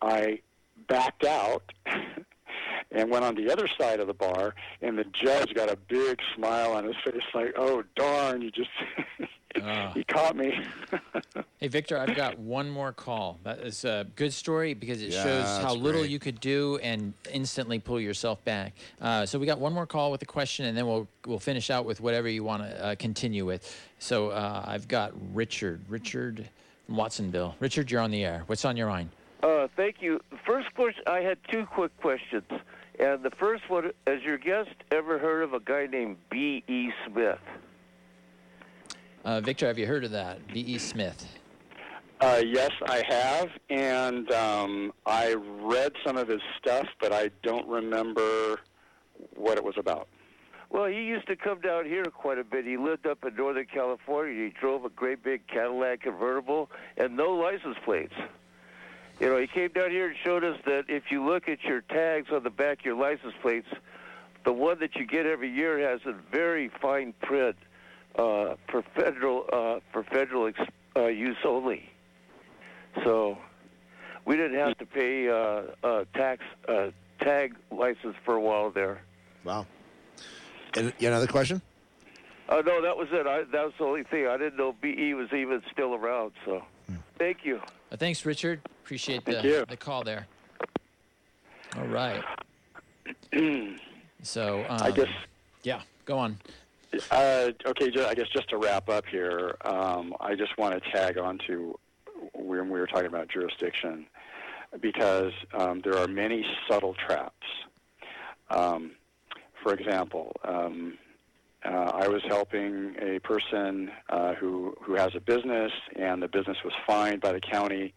I 0.00 0.40
backed 0.88 1.24
out, 1.24 1.62
and 2.90 3.10
went 3.10 3.24
on 3.24 3.34
the 3.34 3.50
other 3.50 3.68
side 3.78 4.00
of 4.00 4.06
the 4.06 4.14
bar, 4.14 4.54
and 4.80 4.98
the 4.98 5.04
judge 5.04 5.54
got 5.54 5.70
a 5.70 5.76
big 5.88 6.18
smile 6.34 6.72
on 6.72 6.84
his 6.84 6.96
face, 7.04 7.22
like, 7.34 7.54
"Oh 7.56 7.82
darn, 7.96 8.42
you 8.42 8.50
just 8.50 8.70
Ah. 9.60 9.92
he 9.94 10.04
caught 10.04 10.36
me." 10.36 10.58
Hey, 11.58 11.68
Victor, 11.68 11.96
I've 11.96 12.16
got 12.16 12.40
one 12.40 12.68
more 12.68 12.92
call. 12.92 13.38
That 13.44 13.60
is 13.60 13.84
a 13.84 14.04
good 14.16 14.32
story 14.32 14.74
because 14.74 15.00
it 15.00 15.12
Yeah, 15.12 15.22
shows 15.22 15.44
how 15.44 15.62
that's 15.68 15.76
little 15.76 16.00
great. 16.00 16.10
you 16.10 16.18
could 16.18 16.40
do 16.40 16.80
and 16.82 17.14
instantly 17.32 17.78
pull 17.78 18.00
yourself 18.00 18.44
back. 18.44 18.72
Uh, 19.00 19.24
so 19.26 19.38
we 19.38 19.46
got 19.46 19.60
one 19.60 19.72
more 19.72 19.86
call 19.86 20.10
with 20.10 20.20
a 20.22 20.26
question, 20.26 20.66
and 20.66 20.76
then 20.76 20.88
we'll 20.88 21.06
we'll 21.24 21.38
finish 21.38 21.70
out 21.70 21.84
with 21.84 22.00
whatever 22.00 22.28
you 22.28 22.42
want 22.42 22.64
to 22.64 22.84
uh, 22.84 22.94
continue 22.96 23.46
with. 23.46 23.80
So 24.00 24.30
uh, 24.30 24.64
I've 24.66 24.88
got 24.88 25.12
Richard. 25.32 25.82
Richard 25.88 26.48
from 26.86 26.96
Watsonville. 26.96 27.54
Richard, 27.60 27.92
you're 27.92 28.00
on 28.00 28.10
the 28.10 28.24
air. 28.24 28.42
What's 28.48 28.64
on 28.64 28.76
your 28.76 28.88
mind? 28.88 29.10
Uh, 29.44 29.68
thank 29.76 30.02
you. 30.02 30.20
First 30.44 30.74
question, 30.74 31.04
I 31.06 31.20
had 31.20 31.38
two 31.48 31.64
quick 31.66 31.96
questions. 31.98 32.44
And 32.98 33.22
the 33.22 33.30
first 33.30 33.70
one, 33.70 33.92
has 34.08 34.20
your 34.22 34.38
guest 34.38 34.70
ever 34.90 35.20
heard 35.20 35.42
of 35.44 35.54
a 35.54 35.60
guy 35.60 35.86
named 35.86 36.16
B.E. 36.28 36.90
Smith? 37.06 37.38
Uh, 39.24 39.40
Victor, 39.40 39.66
have 39.66 39.78
you 39.78 39.86
heard 39.86 40.04
of 40.04 40.10
that? 40.10 40.46
B.E. 40.52 40.78
Smith. 40.78 41.26
Uh, 42.20 42.42
yes, 42.44 42.70
I 42.86 43.02
have, 43.08 43.50
and 43.70 44.30
um, 44.32 44.92
I 45.06 45.34
read 45.34 45.92
some 46.04 46.16
of 46.16 46.28
his 46.28 46.40
stuff, 46.58 46.86
but 47.00 47.12
I 47.12 47.30
don't 47.42 47.66
remember 47.68 48.60
what 49.34 49.58
it 49.58 49.64
was 49.64 49.74
about. 49.76 50.08
Well, 50.70 50.86
he 50.86 51.02
used 51.02 51.26
to 51.26 51.36
come 51.36 51.60
down 51.60 51.84
here 51.84 52.04
quite 52.04 52.38
a 52.38 52.44
bit. 52.44 52.64
He 52.64 52.76
lived 52.76 53.06
up 53.06 53.24
in 53.24 53.36
Northern 53.36 53.66
California. 53.66 54.46
He 54.46 54.50
drove 54.50 54.84
a 54.84 54.88
great 54.88 55.22
big 55.22 55.46
Cadillac 55.46 56.02
convertible 56.02 56.70
and 56.96 57.16
no 57.16 57.32
license 57.32 57.76
plates. 57.84 58.14
You 59.20 59.28
know, 59.28 59.38
he 59.38 59.46
came 59.46 59.70
down 59.70 59.90
here 59.90 60.08
and 60.08 60.16
showed 60.24 60.42
us 60.42 60.58
that 60.64 60.84
if 60.88 61.10
you 61.10 61.24
look 61.24 61.48
at 61.48 61.62
your 61.62 61.82
tags 61.82 62.28
on 62.32 62.42
the 62.42 62.50
back 62.50 62.80
of 62.80 62.84
your 62.84 62.96
license 62.96 63.34
plates, 63.42 63.68
the 64.44 64.52
one 64.52 64.80
that 64.80 64.96
you 64.96 65.06
get 65.06 65.26
every 65.26 65.50
year 65.50 65.78
has 65.90 66.00
a 66.06 66.14
very 66.32 66.70
fine 66.80 67.12
print 67.20 67.56
uh, 68.16 68.54
for 68.68 68.82
federal 68.94 69.46
uh, 69.52 69.80
for 69.92 70.02
federal 70.04 70.46
ex- 70.46 70.60
uh, 70.96 71.06
use 71.06 71.36
only. 71.44 71.88
So 73.04 73.38
we 74.24 74.36
didn't 74.36 74.58
have 74.58 74.76
to 74.78 74.86
pay 74.86 75.28
uh, 75.28 75.62
uh, 75.82 76.04
tax 76.14 76.42
uh, 76.68 76.90
tag 77.20 77.54
license 77.70 78.16
for 78.24 78.34
a 78.34 78.40
while 78.40 78.70
there. 78.70 79.02
Wow. 79.44 79.66
And 80.74 80.86
you 80.98 81.06
have 81.06 81.14
another 81.14 81.26
question? 81.26 81.60
Oh 82.48 82.60
no, 82.60 82.82
that 82.82 82.96
was 82.96 83.08
it. 83.12 83.26
I, 83.26 83.44
that 83.44 83.64
was 83.64 83.72
the 83.78 83.84
only 83.84 84.04
thing. 84.04 84.26
I 84.26 84.36
didn't 84.36 84.56
know 84.56 84.74
BE 84.80 85.14
was 85.14 85.32
even 85.32 85.62
still 85.70 85.94
around. 85.94 86.32
So, 86.44 86.62
thank 87.18 87.44
you. 87.44 87.60
Uh, 87.90 87.96
thanks, 87.96 88.24
Richard. 88.26 88.60
Appreciate 88.84 89.24
Thank 89.24 89.42
the, 89.42 89.48
you. 89.48 89.64
the 89.68 89.76
call 89.76 90.02
there. 90.02 90.26
All 91.76 91.86
right. 91.86 92.22
so 94.22 94.64
um, 94.68 94.82
I 94.82 94.90
guess. 94.90 95.08
yeah, 95.62 95.82
go 96.04 96.18
on. 96.18 96.38
Uh, 97.10 97.50
okay, 97.66 97.90
I 98.06 98.14
guess 98.14 98.28
just 98.28 98.50
to 98.50 98.58
wrap 98.58 98.88
up 98.90 99.06
here, 99.06 99.56
um, 99.64 100.14
I 100.20 100.34
just 100.34 100.56
want 100.58 100.74
to 100.74 100.90
tag 100.90 101.16
on 101.16 101.38
to 101.46 101.78
when 102.34 102.68
we 102.68 102.78
were 102.78 102.86
talking 102.86 103.06
about 103.06 103.28
jurisdiction, 103.28 104.06
because 104.80 105.32
um, 105.54 105.80
there 105.82 105.96
are 105.96 106.06
many 106.06 106.44
subtle 106.68 106.94
traps. 106.94 107.46
Um, 108.50 108.92
for 109.62 109.72
example, 109.72 110.32
um, 110.44 110.98
uh, 111.64 111.68
I 111.94 112.08
was 112.08 112.22
helping 112.24 112.96
a 113.00 113.20
person 113.20 113.90
uh, 114.10 114.34
who 114.34 114.74
who 114.82 114.94
has 114.94 115.14
a 115.14 115.20
business, 115.20 115.72
and 115.96 116.22
the 116.22 116.28
business 116.28 116.58
was 116.64 116.74
fined 116.86 117.22
by 117.22 117.32
the 117.32 117.40
county 117.40 117.94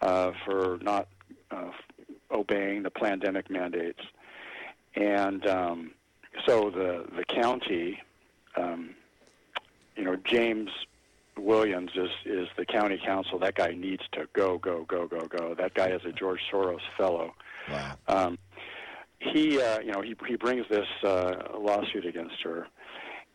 uh, 0.00 0.32
for 0.44 0.78
not 0.80 1.08
uh, 1.50 1.70
obeying 2.30 2.82
the 2.82 2.90
pandemic 2.90 3.50
mandates, 3.50 4.00
and 4.94 5.46
um, 5.46 5.90
so 6.46 6.70
the 6.70 7.04
the 7.16 7.24
county, 7.24 8.00
um, 8.56 8.94
you 9.96 10.04
know, 10.04 10.16
James 10.24 10.70
Williams 11.38 11.90
is 11.94 12.10
is 12.24 12.48
the 12.56 12.64
county 12.64 13.00
counsel. 13.04 13.38
That 13.38 13.54
guy 13.54 13.72
needs 13.72 14.02
to 14.12 14.28
go, 14.32 14.58
go, 14.58 14.84
go, 14.84 15.06
go, 15.06 15.26
go. 15.26 15.54
That 15.54 15.74
guy 15.74 15.88
is 15.88 16.02
a 16.04 16.12
George 16.12 16.40
Soros 16.50 16.80
fellow. 16.96 17.34
Wow. 17.70 17.96
Um, 18.08 18.38
he, 19.18 19.60
uh, 19.60 19.80
you 19.80 19.92
know, 19.92 20.00
he 20.00 20.16
he 20.26 20.36
brings 20.36 20.66
this 20.68 20.86
uh, 21.04 21.56
lawsuit 21.58 22.04
against 22.04 22.42
her, 22.42 22.66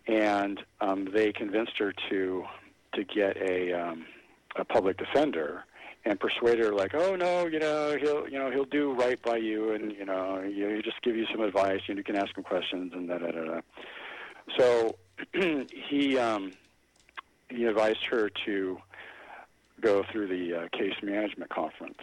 and 0.08 0.60
um, 0.82 1.08
they 1.14 1.32
convinced 1.32 1.78
her 1.78 1.94
to 2.10 2.46
to 2.94 3.04
get 3.04 3.38
a 3.38 3.74
um, 3.74 4.06
a 4.56 4.66
public 4.66 4.98
defender 4.98 5.64
and 6.06 6.20
persuade 6.20 6.60
her 6.60 6.74
like, 6.74 6.94
oh 6.94 7.16
no, 7.16 7.48
you 7.48 7.60
know, 7.60 7.98
he'll 8.00 8.28
you 8.30 8.38
know 8.38 8.52
he'll 8.52 8.66
do 8.66 8.94
right 8.94 9.22
by 9.22 9.38
you, 9.38 9.72
and 9.72 9.92
you 9.94 10.06
know, 10.06 10.42
you, 10.42 10.70
you 10.70 10.82
just 10.82 11.02
give 11.02 11.16
you 11.16 11.26
some 11.32 11.42
advice, 11.42 11.82
and 11.88 11.98
you 11.98 12.04
can 12.04 12.16
ask 12.16 12.36
him 12.38 12.44
questions, 12.44 12.94
and 12.94 13.08
da 13.08 13.18
da 13.18 13.32
da 13.32 13.44
da. 13.46 13.62
So 14.58 14.96
he 15.90 16.18
um, 16.18 16.54
he 17.50 17.66
advised 17.66 18.06
her 18.06 18.30
to 18.46 18.78
go 19.82 20.04
through 20.12 20.28
the 20.28 20.56
uh, 20.56 20.68
case 20.78 20.96
management 21.02 21.50
conference, 21.50 22.02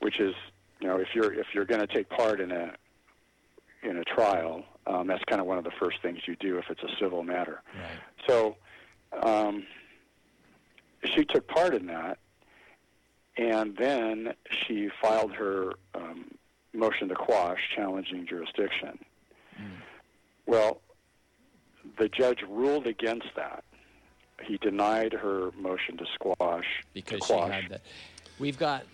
which 0.00 0.20
is 0.20 0.34
you 0.80 0.88
know 0.88 0.96
if 0.96 1.08
you're 1.14 1.32
if 1.32 1.46
you're 1.54 1.64
going 1.64 1.80
to 1.80 1.86
take 1.86 2.08
part 2.08 2.40
in 2.40 2.50
a 2.50 2.72
in 3.82 3.98
a 3.98 4.04
trial, 4.04 4.64
um, 4.86 5.06
that's 5.06 5.22
kind 5.24 5.40
of 5.40 5.46
one 5.46 5.58
of 5.58 5.64
the 5.64 5.70
first 5.78 6.00
things 6.02 6.20
you 6.26 6.36
do 6.36 6.58
if 6.58 6.64
it's 6.70 6.82
a 6.82 6.96
civil 6.98 7.22
matter. 7.22 7.62
Right. 7.74 8.00
So 8.26 8.56
um, 9.22 9.64
she 11.04 11.24
took 11.24 11.46
part 11.46 11.74
in 11.74 11.86
that, 11.86 12.18
and 13.36 13.76
then 13.76 14.34
she 14.50 14.88
filed 15.00 15.32
her 15.32 15.74
um, 15.94 16.30
motion 16.72 17.08
to 17.08 17.14
quash, 17.14 17.60
challenging 17.74 18.26
jurisdiction. 18.26 18.98
Well, 20.46 20.80
the 21.98 22.08
judge 22.08 22.40
ruled 22.48 22.86
against 22.86 23.28
that. 23.36 23.64
He 24.42 24.58
denied 24.58 25.12
her 25.12 25.50
motion 25.58 25.96
to 25.96 26.04
squash. 26.14 26.66
because 26.92 27.20
to 27.20 27.26
she 27.26 27.32
quash. 27.32 27.52
had 27.52 27.70
that. 27.70 27.80
We've 28.38 28.58
got 28.58 28.84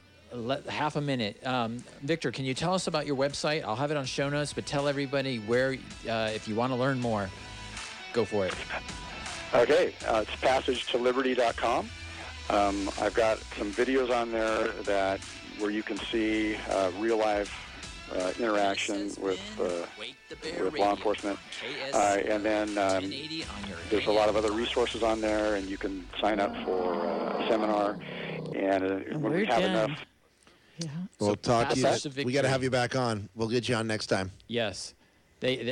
half 0.68 0.96
a 0.96 1.00
minute. 1.00 1.44
Um, 1.46 1.82
Victor, 2.02 2.30
can 2.30 2.44
you 2.44 2.54
tell 2.54 2.74
us 2.74 2.86
about 2.86 3.06
your 3.06 3.16
website? 3.16 3.64
I'll 3.64 3.76
have 3.76 3.90
it 3.90 3.96
on 3.96 4.04
show 4.04 4.28
notes, 4.28 4.52
but 4.52 4.66
tell 4.66 4.88
everybody 4.88 5.38
where, 5.38 5.76
uh, 6.08 6.30
if 6.32 6.46
you 6.48 6.54
want 6.54 6.72
to 6.72 6.76
learn 6.76 7.00
more, 7.00 7.28
go 8.12 8.24
for 8.24 8.46
it. 8.46 8.54
Okay, 9.54 9.94
uh, 10.06 10.24
it's 10.26 10.40
passagetoliberty.com. 10.40 11.88
Um, 12.50 12.90
I've 13.00 13.14
got 13.14 13.38
some 13.58 13.72
videos 13.72 14.10
on 14.14 14.32
there 14.32 14.68
that 14.84 15.20
where 15.58 15.70
you 15.70 15.82
can 15.82 15.98
see 15.98 16.56
uh, 16.70 16.90
real 16.98 17.18
life 17.18 17.54
uh, 18.14 18.32
interaction 18.38 19.10
with 19.20 19.40
uh, 19.60 19.86
with 20.62 20.74
law 20.78 20.90
enforcement, 20.90 21.38
uh, 21.92 22.18
and 22.26 22.44
then 22.44 22.78
um, 22.78 23.12
there's 23.90 24.06
a 24.06 24.12
lot 24.12 24.28
of 24.28 24.36
other 24.36 24.52
resources 24.52 25.02
on 25.02 25.20
there, 25.20 25.56
and 25.56 25.68
you 25.68 25.78
can 25.78 26.06
sign 26.20 26.40
up 26.40 26.54
for 26.64 26.94
uh, 26.94 27.44
a 27.44 27.48
seminar. 27.48 27.98
And 28.54 28.84
uh, 28.84 28.88
when 29.12 29.22
we're 29.22 29.30
we 29.30 29.46
have 29.46 29.60
done. 29.60 29.70
enough, 29.70 30.04
Yeah. 30.78 30.88
We'll 31.20 31.36
talk 31.36 31.70
to 31.70 31.78
you. 31.78 32.24
We 32.24 32.32
got 32.32 32.42
to 32.42 32.48
have 32.48 32.62
you 32.62 32.70
back 32.70 32.96
on. 32.96 33.28
We'll 33.34 33.48
get 33.48 33.68
you 33.68 33.74
on 33.74 33.86
next 33.86 34.06
time. 34.06 34.32
Yes. 34.48 34.94
They, 35.40 35.56
they 35.56 35.70